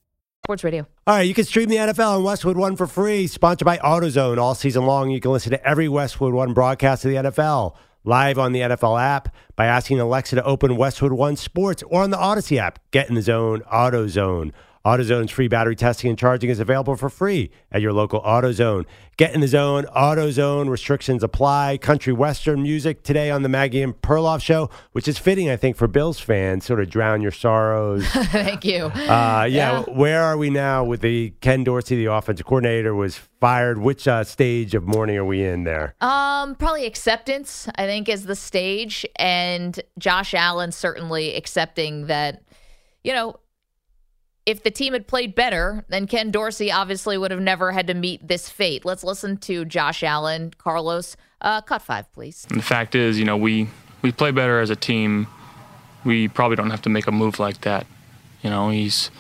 Sports 0.45 0.65
Radio. 0.65 0.85
All 1.07 1.15
right, 1.15 1.21
you 1.21 1.33
can 1.33 1.45
stream 1.45 1.69
the 1.69 1.77
NFL 1.77 2.17
on 2.17 2.23
Westwood 2.25 2.57
One 2.57 2.75
for 2.75 2.85
free. 2.85 3.25
Sponsored 3.25 3.65
by 3.65 3.77
AutoZone 3.77 4.37
all 4.37 4.53
season 4.53 4.85
long. 4.85 5.11
You 5.11 5.21
can 5.21 5.31
listen 5.31 5.51
to 5.51 5.65
every 5.65 5.87
Westwood 5.87 6.33
One 6.33 6.53
broadcast 6.53 7.05
of 7.05 7.11
the 7.11 7.17
NFL 7.17 7.73
live 8.03 8.37
on 8.37 8.51
the 8.51 8.59
NFL 8.61 9.01
app 9.01 9.33
by 9.55 9.65
asking 9.65 9.99
Alexa 10.01 10.35
to 10.35 10.43
open 10.43 10.75
Westwood 10.75 11.13
One 11.13 11.37
Sports 11.37 11.83
or 11.83 12.03
on 12.03 12.09
the 12.09 12.17
Odyssey 12.17 12.59
app. 12.59 12.79
Get 12.91 13.07
in 13.07 13.15
the 13.15 13.21
zone, 13.21 13.61
AutoZone. 13.71 14.51
AutoZone's 14.87 15.31
free 15.31 15.49
battery 15.49 15.75
testing 15.75 16.09
and 16.09 16.17
charging 16.17 16.49
is 16.49 16.61
available 16.61 16.95
for 16.95 17.09
free 17.09 17.51
at 17.73 17.81
your 17.81 17.91
local 17.91 18.21
AutoZone. 18.21 18.85
Get 19.17 19.35
in 19.35 19.41
the 19.41 19.47
zone, 19.47 19.83
AutoZone. 19.93 20.69
Restrictions 20.69 21.23
apply. 21.23 21.77
Country 21.81 22.13
Western 22.13 22.63
music 22.63 23.03
today 23.03 23.29
on 23.29 23.41
the 23.41 23.49
Maggie 23.49 23.81
and 23.81 24.01
Perloff 24.01 24.41
show, 24.41 24.69
which 24.93 25.09
is 25.09 25.17
fitting, 25.17 25.49
I 25.49 25.57
think, 25.57 25.75
for 25.75 25.89
Bills 25.89 26.21
fans. 26.21 26.63
Sort 26.63 26.79
of 26.79 26.89
drown 26.89 27.21
your 27.21 27.31
sorrows. 27.31 28.07
Thank 28.07 28.63
you. 28.63 28.85
Uh, 28.85 29.45
yeah, 29.49 29.81
where 29.81 30.23
are 30.23 30.37
we 30.37 30.49
now 30.49 30.85
with 30.85 31.01
the 31.01 31.33
Ken 31.41 31.65
Dorsey, 31.65 31.97
the 31.97 32.13
offensive 32.13 32.45
coordinator, 32.45 32.95
was 32.95 33.17
fired? 33.41 33.79
Which 33.79 34.07
uh, 34.07 34.23
stage 34.23 34.73
of 34.73 34.87
mourning 34.87 35.17
are 35.17 35.25
we 35.25 35.43
in 35.43 35.65
there? 35.65 35.95
Um, 35.99 36.55
probably 36.55 36.85
acceptance, 36.85 37.67
I 37.75 37.87
think, 37.87 38.07
is 38.07 38.23
the 38.23 38.37
stage. 38.37 39.05
And 39.17 39.77
Josh 39.99 40.33
Allen 40.33 40.71
certainly 40.71 41.35
accepting 41.35 42.05
that, 42.05 42.41
you 43.03 43.11
know, 43.11 43.35
if 44.47 44.63
the 44.63 44.71
team 44.71 44.93
had 44.93 45.07
played 45.07 45.35
better, 45.35 45.83
then 45.89 46.07
Ken 46.07 46.31
Dorsey 46.31 46.71
obviously 46.71 47.17
would 47.17 47.31
have 47.31 47.41
never 47.41 47.73
had 47.73 47.85
to 47.87 47.93
meet 47.93 48.25
this 48.25 48.47
fate. 48.47 48.85
Let's 48.85 49.03
listen 49.03 49.35
to 49.39 49.65
Josh 49.65 50.03
Allen, 50.03 50.53
Carlos. 50.57 51.17
Uh, 51.41 51.59
cut 51.59 51.81
five, 51.81 52.09
please. 52.13 52.47
And 52.49 52.57
the 52.57 52.63
fact 52.63 52.95
is, 52.95 53.19
you 53.19 53.25
know, 53.25 53.35
we 53.35 53.67
we 54.01 54.13
play 54.13 54.31
better 54.31 54.61
as 54.61 54.69
a 54.69 54.75
team. 54.75 55.27
We 56.05 56.29
probably 56.29 56.55
don't 56.55 56.69
have 56.69 56.81
to 56.83 56.89
make 56.89 57.07
a 57.07 57.11
move 57.11 57.39
like 57.39 57.61
that. 57.61 57.85
You 58.41 58.49
know, 58.49 58.69
he's 58.69 59.11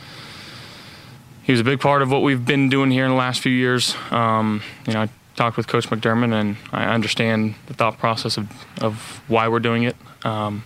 he 1.43 1.51
was 1.51 1.59
a 1.59 1.65
big 1.65 1.81
part 1.81 2.01
of 2.01 2.09
what 2.09 2.21
we've 2.21 2.45
been 2.45 2.69
doing 2.69 2.89
here 2.89 3.03
in 3.03 3.11
the 3.11 3.17
last 3.17 3.41
few 3.41 3.51
years. 3.51 3.97
Um, 4.11 4.63
you 4.87 4.93
know, 4.93 5.01
I 5.01 5.09
talked 5.35 5.57
with 5.57 5.67
Coach 5.67 5.89
McDermott, 5.89 6.33
and 6.33 6.55
I 6.71 6.85
understand 6.85 7.55
the 7.65 7.73
thought 7.73 7.97
process 7.97 8.37
of 8.37 8.49
of 8.81 9.21
why 9.27 9.49
we're 9.49 9.59
doing 9.59 9.83
it. 9.83 9.97
Um, 10.23 10.63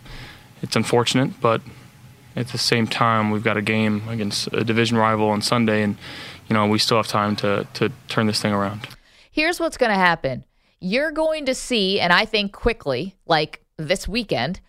it's 0.61 0.75
unfortunate, 0.75 1.41
but 1.41 1.61
at 2.35 2.47
the 2.49 2.57
same 2.57 2.87
time, 2.87 3.31
we've 3.31 3.43
got 3.43 3.57
a 3.57 3.61
game 3.61 4.07
against 4.07 4.47
a 4.53 4.63
division 4.63 4.97
rival 4.97 5.29
on 5.29 5.41
Sunday, 5.41 5.83
and 5.83 5.97
you 6.47 6.53
know 6.53 6.67
we 6.67 6.79
still 6.79 6.97
have 6.97 7.07
time 7.07 7.35
to 7.37 7.67
to 7.73 7.91
turn 8.07 8.27
this 8.27 8.41
thing 8.41 8.53
around. 8.53 8.87
Here's 9.31 9.59
what's 9.59 9.77
going 9.77 9.91
to 9.91 9.97
happen: 9.97 10.45
you're 10.79 11.11
going 11.11 11.45
to 11.45 11.55
see, 11.55 11.99
and 11.99 12.13
I 12.13 12.25
think 12.25 12.53
quickly, 12.53 13.15
like 13.25 13.63
this 13.77 14.07
weekend, 14.07 14.59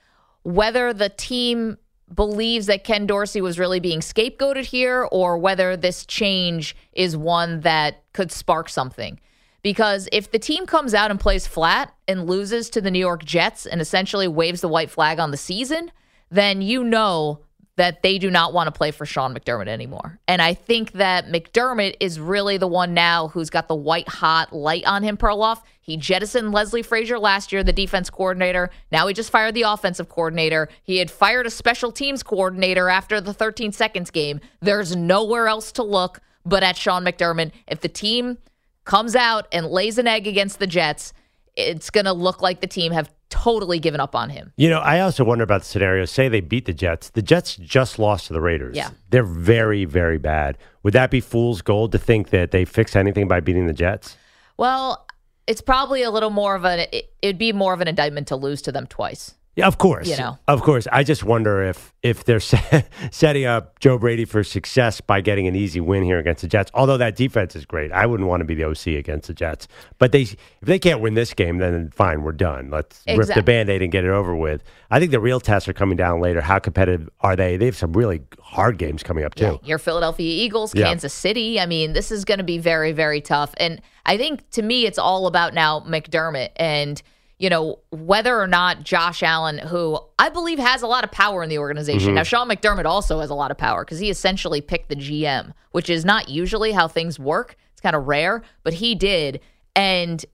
whether 0.42 0.92
the 0.92 1.08
team 1.08 1.78
believes 2.14 2.66
that 2.66 2.84
Ken 2.84 3.06
Dorsey 3.06 3.40
was 3.40 3.58
really 3.58 3.80
being 3.80 4.00
scapegoated 4.00 4.64
here, 4.64 5.08
or 5.10 5.38
whether 5.38 5.76
this 5.76 6.04
change 6.04 6.76
is 6.92 7.16
one 7.16 7.60
that 7.60 8.02
could 8.12 8.30
spark 8.30 8.68
something. 8.68 9.18
Because 9.62 10.08
if 10.10 10.30
the 10.32 10.40
team 10.40 10.66
comes 10.66 10.92
out 10.92 11.12
and 11.12 11.20
plays 11.20 11.46
flat 11.46 11.94
and 12.08 12.26
loses 12.26 12.68
to 12.70 12.80
the 12.80 12.90
New 12.90 12.98
York 12.98 13.24
Jets 13.24 13.64
and 13.64 13.80
essentially 13.80 14.26
waves 14.26 14.60
the 14.60 14.68
white 14.68 14.90
flag 14.90 15.20
on 15.20 15.30
the 15.30 15.36
season, 15.36 15.92
then 16.30 16.62
you 16.62 16.82
know 16.82 17.40
that 17.82 18.00
they 18.00 18.16
do 18.16 18.30
not 18.30 18.52
want 18.52 18.68
to 18.68 18.70
play 18.70 18.92
for 18.92 19.04
Sean 19.04 19.34
McDermott 19.34 19.66
anymore. 19.66 20.20
And 20.28 20.40
I 20.40 20.54
think 20.54 20.92
that 20.92 21.26
McDermott 21.26 21.96
is 21.98 22.20
really 22.20 22.56
the 22.56 22.68
one 22.68 22.94
now 22.94 23.26
who's 23.26 23.50
got 23.50 23.66
the 23.66 23.74
white 23.74 24.08
hot 24.08 24.52
light 24.52 24.84
on 24.86 25.02
him, 25.02 25.16
Perloff. 25.16 25.62
He 25.80 25.96
jettisoned 25.96 26.52
Leslie 26.52 26.84
Frazier 26.84 27.18
last 27.18 27.50
year, 27.50 27.64
the 27.64 27.72
defense 27.72 28.08
coordinator. 28.08 28.70
Now 28.92 29.08
he 29.08 29.14
just 29.14 29.32
fired 29.32 29.54
the 29.54 29.62
offensive 29.62 30.08
coordinator. 30.08 30.68
He 30.84 30.98
had 30.98 31.10
fired 31.10 31.44
a 31.44 31.50
special 31.50 31.90
teams 31.90 32.22
coordinator 32.22 32.88
after 32.88 33.20
the 33.20 33.34
13 33.34 33.72
seconds 33.72 34.12
game. 34.12 34.38
There's 34.60 34.94
nowhere 34.94 35.48
else 35.48 35.72
to 35.72 35.82
look 35.82 36.20
but 36.46 36.62
at 36.62 36.76
Sean 36.76 37.04
McDermott. 37.04 37.50
If 37.66 37.80
the 37.80 37.88
team 37.88 38.38
comes 38.84 39.16
out 39.16 39.48
and 39.50 39.66
lays 39.66 39.98
an 39.98 40.06
egg 40.06 40.28
against 40.28 40.60
the 40.60 40.68
Jets, 40.68 41.12
it's 41.56 41.90
going 41.90 42.06
to 42.06 42.12
look 42.12 42.42
like 42.42 42.60
the 42.60 42.68
team 42.68 42.92
have 42.92 43.10
totally 43.32 43.78
given 43.78 43.98
up 43.98 44.14
on 44.14 44.28
him. 44.28 44.52
You 44.56 44.68
know, 44.68 44.80
I 44.80 45.00
also 45.00 45.24
wonder 45.24 45.42
about 45.42 45.62
the 45.62 45.66
scenario. 45.66 46.04
Say 46.04 46.28
they 46.28 46.40
beat 46.40 46.66
the 46.66 46.74
Jets. 46.74 47.08
The 47.08 47.22
Jets 47.22 47.56
just 47.56 47.98
lost 47.98 48.26
to 48.26 48.34
the 48.34 48.40
Raiders. 48.40 48.76
Yeah. 48.76 48.90
They're 49.08 49.22
very, 49.22 49.86
very 49.86 50.18
bad. 50.18 50.58
Would 50.82 50.92
that 50.92 51.10
be 51.10 51.20
fool's 51.20 51.62
gold 51.62 51.92
to 51.92 51.98
think 51.98 52.28
that 52.28 52.50
they 52.50 52.66
fix 52.66 52.94
anything 52.94 53.28
by 53.28 53.40
beating 53.40 53.66
the 53.66 53.72
Jets? 53.72 54.18
Well, 54.58 55.06
it's 55.46 55.62
probably 55.62 56.02
a 56.02 56.10
little 56.10 56.30
more 56.30 56.54
of 56.54 56.66
an, 56.66 56.80
it, 56.92 57.14
it'd 57.22 57.38
be 57.38 57.52
more 57.52 57.72
of 57.72 57.80
an 57.80 57.88
indictment 57.88 58.28
to 58.28 58.36
lose 58.36 58.60
to 58.62 58.72
them 58.72 58.86
twice 58.86 59.34
Yeah, 59.54 59.66
of 59.66 59.76
course. 59.76 60.08
You 60.08 60.16
know. 60.16 60.38
Of 60.48 60.62
course. 60.62 60.86
I 60.90 61.04
just 61.04 61.24
wonder 61.24 61.62
if 61.62 61.92
if 62.02 62.24
they're 62.24 62.40
set, 62.40 62.90
setting 63.10 63.44
up 63.44 63.78
Joe 63.80 63.98
Brady 63.98 64.24
for 64.24 64.42
success 64.42 65.00
by 65.02 65.20
getting 65.20 65.46
an 65.46 65.54
easy 65.54 65.78
win 65.78 66.02
here 66.04 66.18
against 66.18 66.40
the 66.40 66.48
Jets. 66.48 66.70
Although 66.72 66.96
that 66.96 67.16
defense 67.16 67.54
is 67.54 67.66
great, 67.66 67.92
I 67.92 68.06
wouldn't 68.06 68.28
want 68.28 68.40
to 68.40 68.44
be 68.46 68.54
the 68.54 68.64
OC 68.64 68.98
against 68.98 69.28
the 69.28 69.34
Jets. 69.34 69.68
But 69.98 70.12
they 70.12 70.22
if 70.22 70.38
they 70.62 70.78
can't 70.78 71.00
win 71.00 71.14
this 71.14 71.34
game, 71.34 71.58
then 71.58 71.90
fine, 71.90 72.22
we're 72.22 72.32
done. 72.32 72.70
Let's 72.70 73.02
rip 73.06 73.28
the 73.28 73.42
band-aid 73.42 73.82
and 73.82 73.92
get 73.92 74.04
it 74.04 74.10
over 74.10 74.34
with. 74.34 74.62
I 74.90 74.98
think 74.98 75.10
the 75.10 75.20
real 75.20 75.38
tests 75.40 75.68
are 75.68 75.74
coming 75.74 75.96
down 75.98 76.20
later. 76.20 76.40
How 76.40 76.58
competitive 76.58 77.10
are 77.20 77.36
they? 77.36 77.58
They 77.58 77.66
have 77.66 77.76
some 77.76 77.92
really 77.92 78.22
hard 78.40 78.78
games 78.78 79.02
coming 79.02 79.24
up 79.24 79.34
too. 79.34 79.60
Your 79.62 79.78
Philadelphia 79.78 80.44
Eagles, 80.44 80.74
Yeah. 80.74 80.86
Kansas 80.86 81.12
City. 81.12 81.60
I 81.60 81.66
mean, 81.66 81.92
this 81.92 82.10
is 82.10 82.24
going 82.24 82.38
to 82.38 82.44
be 82.44 82.56
very, 82.56 82.92
very 82.92 83.20
tough. 83.20 83.52
And 83.58 83.82
I 84.06 84.16
think 84.16 84.48
to 84.52 84.62
me, 84.62 84.86
it's 84.86 84.98
all 84.98 85.26
about 85.26 85.52
now 85.52 85.80
McDermott 85.80 86.50
and, 86.56 87.02
you 87.42 87.50
know, 87.50 87.80
whether 87.90 88.40
or 88.40 88.46
not 88.46 88.84
Josh 88.84 89.20
Allen, 89.20 89.58
who 89.58 89.98
I 90.16 90.28
believe 90.28 90.60
has 90.60 90.80
a 90.82 90.86
lot 90.86 91.02
of 91.02 91.10
power 91.10 91.42
in 91.42 91.48
the 91.48 91.58
organization. 91.58 92.10
Mm-hmm. 92.10 92.10
Mhm. 92.10 92.14
Now, 92.14 92.22
Sean 92.22 92.48
McDermott 92.48 92.84
also 92.84 93.18
has 93.18 93.30
a 93.30 93.34
lot 93.34 93.50
of 93.50 93.58
power 93.58 93.84
because 93.84 93.98
he 93.98 94.10
essentially 94.10 94.60
picked 94.60 94.88
the 94.88 94.94
GM, 94.94 95.52
which 95.72 95.90
is 95.90 96.04
not 96.04 96.28
usually 96.28 96.70
how 96.70 96.86
things 96.86 97.18
work. 97.18 97.56
It's 97.72 97.80
kind 97.80 97.96
of 97.96 98.06
rare, 98.06 98.42
but 98.62 98.74
he 98.74 98.94
did. 98.94 99.40
And 99.74 100.24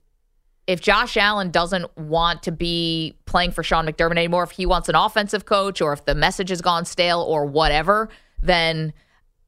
if 0.67 0.81
Josh 0.81 1.17
Allen 1.17 1.49
doesn't 1.49 1.97
want 1.97 2.43
to 2.43 2.51
be 2.51 3.17
playing 3.25 3.53
for 3.53 3.63
Sean 3.63 3.87
McDermott 3.87 4.11
anymore, 4.11 4.43
if 4.43 4.51
he 4.51 4.67
wants 4.67 4.87
an 4.87 4.93
offensive 4.93 5.45
coach 5.45 5.81
or 5.81 5.93
if 5.93 6.05
the 6.05 6.13
message 6.13 6.49
has 6.49 6.61
gone 6.61 6.85
stale 6.85 7.21
or 7.21 7.43
whatever, 7.43 8.09
then 8.39 8.93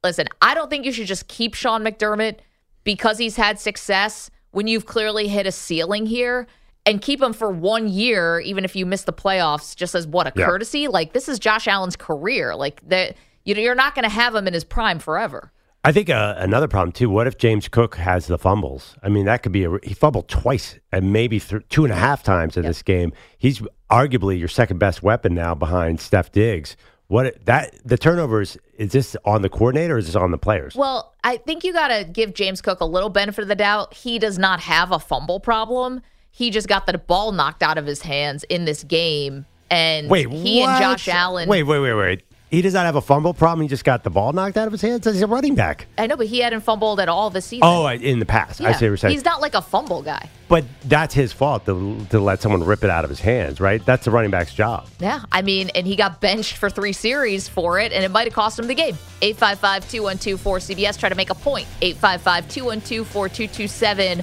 listen, 0.02 0.26
I 0.40 0.54
don't 0.54 0.68
think 0.68 0.84
you 0.84 0.90
should 0.90 1.06
just 1.06 1.28
keep 1.28 1.54
Sean 1.54 1.84
McDermott 1.84 2.38
because 2.82 3.18
he's 3.18 3.36
had 3.36 3.60
success 3.60 4.32
when 4.50 4.66
you've 4.66 4.84
clearly 4.84 5.28
hit 5.28 5.46
a 5.46 5.52
ceiling 5.52 6.06
here 6.06 6.48
and 6.86 7.00
keep 7.00 7.22
him 7.22 7.32
for 7.32 7.50
one 7.50 7.88
year, 7.88 8.40
even 8.40 8.64
if 8.64 8.74
you 8.74 8.84
miss 8.86 9.02
the 9.04 9.12
playoffs, 9.12 9.76
just 9.76 9.94
as 9.94 10.06
what 10.06 10.26
a 10.26 10.32
Yeah. 10.34 10.46
courtesy. 10.46 10.88
Like 10.88 11.12
this 11.12 11.28
is 11.28 11.38
Josh 11.38 11.68
Allen's 11.68 11.96
career. 11.96 12.54
Like 12.56 12.80
that, 12.88 13.16
you 13.44 13.54
know, 13.54 13.60
you're 13.60 13.74
not 13.74 13.94
going 13.94 14.04
to 14.04 14.08
have 14.08 14.34
him 14.34 14.46
in 14.46 14.54
his 14.54 14.64
prime 14.64 14.98
forever. 14.98 15.52
I 15.84 15.90
think 15.90 16.10
uh, 16.10 16.34
another 16.38 16.68
problem 16.68 16.92
too. 16.92 17.10
What 17.10 17.26
if 17.26 17.38
James 17.38 17.66
Cook 17.66 17.96
has 17.96 18.28
the 18.28 18.38
fumbles? 18.38 18.94
I 19.02 19.08
mean, 19.08 19.24
that 19.24 19.42
could 19.42 19.50
be 19.50 19.64
a 19.64 19.78
he 19.82 19.94
fumbled 19.94 20.28
twice 20.28 20.78
and 20.92 21.12
maybe 21.12 21.40
th- 21.40 21.62
two 21.70 21.84
and 21.84 21.92
a 21.92 21.96
half 21.96 22.22
times 22.22 22.56
in 22.56 22.62
this 22.64 22.82
game. 22.82 23.12
He's 23.36 23.60
arguably 23.90 24.38
your 24.38 24.46
second 24.48 24.78
best 24.78 25.02
weapon 25.02 25.34
now 25.34 25.54
behind 25.56 26.00
Steph 26.00 26.30
Diggs. 26.30 26.76
What 27.08 27.44
that 27.46 27.74
the 27.84 27.98
turnovers 27.98 28.56
is 28.78 28.92
this 28.92 29.16
on 29.24 29.42
the 29.42 29.48
coordinator 29.48 29.96
or 29.96 29.98
is 29.98 30.06
this 30.06 30.14
on 30.16 30.30
the 30.30 30.38
players? 30.38 30.76
Well, 30.76 31.14
I 31.24 31.36
think 31.36 31.64
you 31.64 31.72
got 31.72 31.88
to 31.88 32.04
give 32.04 32.32
James 32.32 32.62
Cook 32.62 32.80
a 32.80 32.86
little 32.86 33.10
benefit 33.10 33.42
of 33.42 33.48
the 33.48 33.56
doubt. 33.56 33.92
He 33.92 34.20
does 34.20 34.38
not 34.38 34.60
have 34.60 34.92
a 34.92 35.00
fumble 35.00 35.40
problem. 35.40 36.00
He 36.34 36.50
just 36.50 36.66
got 36.66 36.86
the 36.86 36.96
ball 36.98 37.30
knocked 37.32 37.62
out 37.62 37.76
of 37.78 37.86
his 37.86 38.02
hands 38.02 38.42
in 38.44 38.64
this 38.64 38.82
game. 38.84 39.44
And 39.70 40.08
Wait, 40.10 40.28
he 40.30 40.60
what? 40.60 40.70
and 40.70 40.82
Josh 40.82 41.08
Allen. 41.08 41.48
Wait, 41.48 41.62
wait, 41.62 41.78
wait, 41.80 41.94
wait. 41.94 42.22
He 42.50 42.60
does 42.60 42.74
not 42.74 42.84
have 42.84 42.96
a 42.96 43.00
fumble 43.00 43.32
problem. 43.32 43.62
He 43.62 43.68
just 43.68 43.84
got 43.84 44.04
the 44.04 44.10
ball 44.10 44.34
knocked 44.34 44.58
out 44.58 44.66
of 44.66 44.72
his 44.72 44.82
hands. 44.82 45.06
He's 45.06 45.22
a 45.22 45.26
running 45.26 45.54
back. 45.54 45.86
I 45.96 46.06
know, 46.06 46.16
but 46.18 46.26
he 46.26 46.40
hadn't 46.40 46.60
fumbled 46.60 47.00
at 47.00 47.08
all 47.08 47.30
this 47.30 47.46
season. 47.46 47.62
Oh, 47.64 47.86
in 47.86 48.18
the 48.18 48.26
past, 48.26 48.60
I 48.60 48.64
Yeah. 48.64 48.72
see 48.72 48.84
what 48.84 48.88
you're 48.88 48.96
saying. 48.98 49.12
He's 49.14 49.24
not 49.24 49.40
like 49.40 49.54
a 49.54 49.62
fumble 49.62 50.02
guy. 50.02 50.28
but 50.48 50.64
that's 50.84 51.14
his 51.14 51.32
fault 51.32 51.64
to, 51.64 52.04
to 52.10 52.20
let 52.20 52.42
someone 52.42 52.62
rip 52.62 52.84
it 52.84 52.90
out 52.90 53.04
of 53.04 53.10
his 53.10 53.20
hands, 53.20 53.58
right? 53.58 53.82
That's 53.86 54.04
the 54.04 54.10
running 54.10 54.30
back's 54.30 54.52
job. 54.52 54.86
Yeah, 55.00 55.20
I 55.32 55.40
mean, 55.40 55.70
and 55.74 55.86
he 55.86 55.96
got 55.96 56.20
benched 56.20 56.58
for 56.58 56.68
three 56.68 56.92
series 56.92 57.48
for 57.48 57.78
it, 57.80 57.90
and 57.90 58.04
it 58.04 58.10
might 58.10 58.26
have 58.26 58.34
cost 58.34 58.58
him 58.58 58.66
the 58.66 58.74
game. 58.74 58.98
855 59.22 59.90
212 59.90 60.38
4CBS, 60.38 60.98
try 60.98 61.08
to 61.08 61.14
make 61.14 61.30
a 61.30 61.34
point. 61.34 61.66
855 61.80 62.48
212 62.50 63.06
4227. 63.08 64.22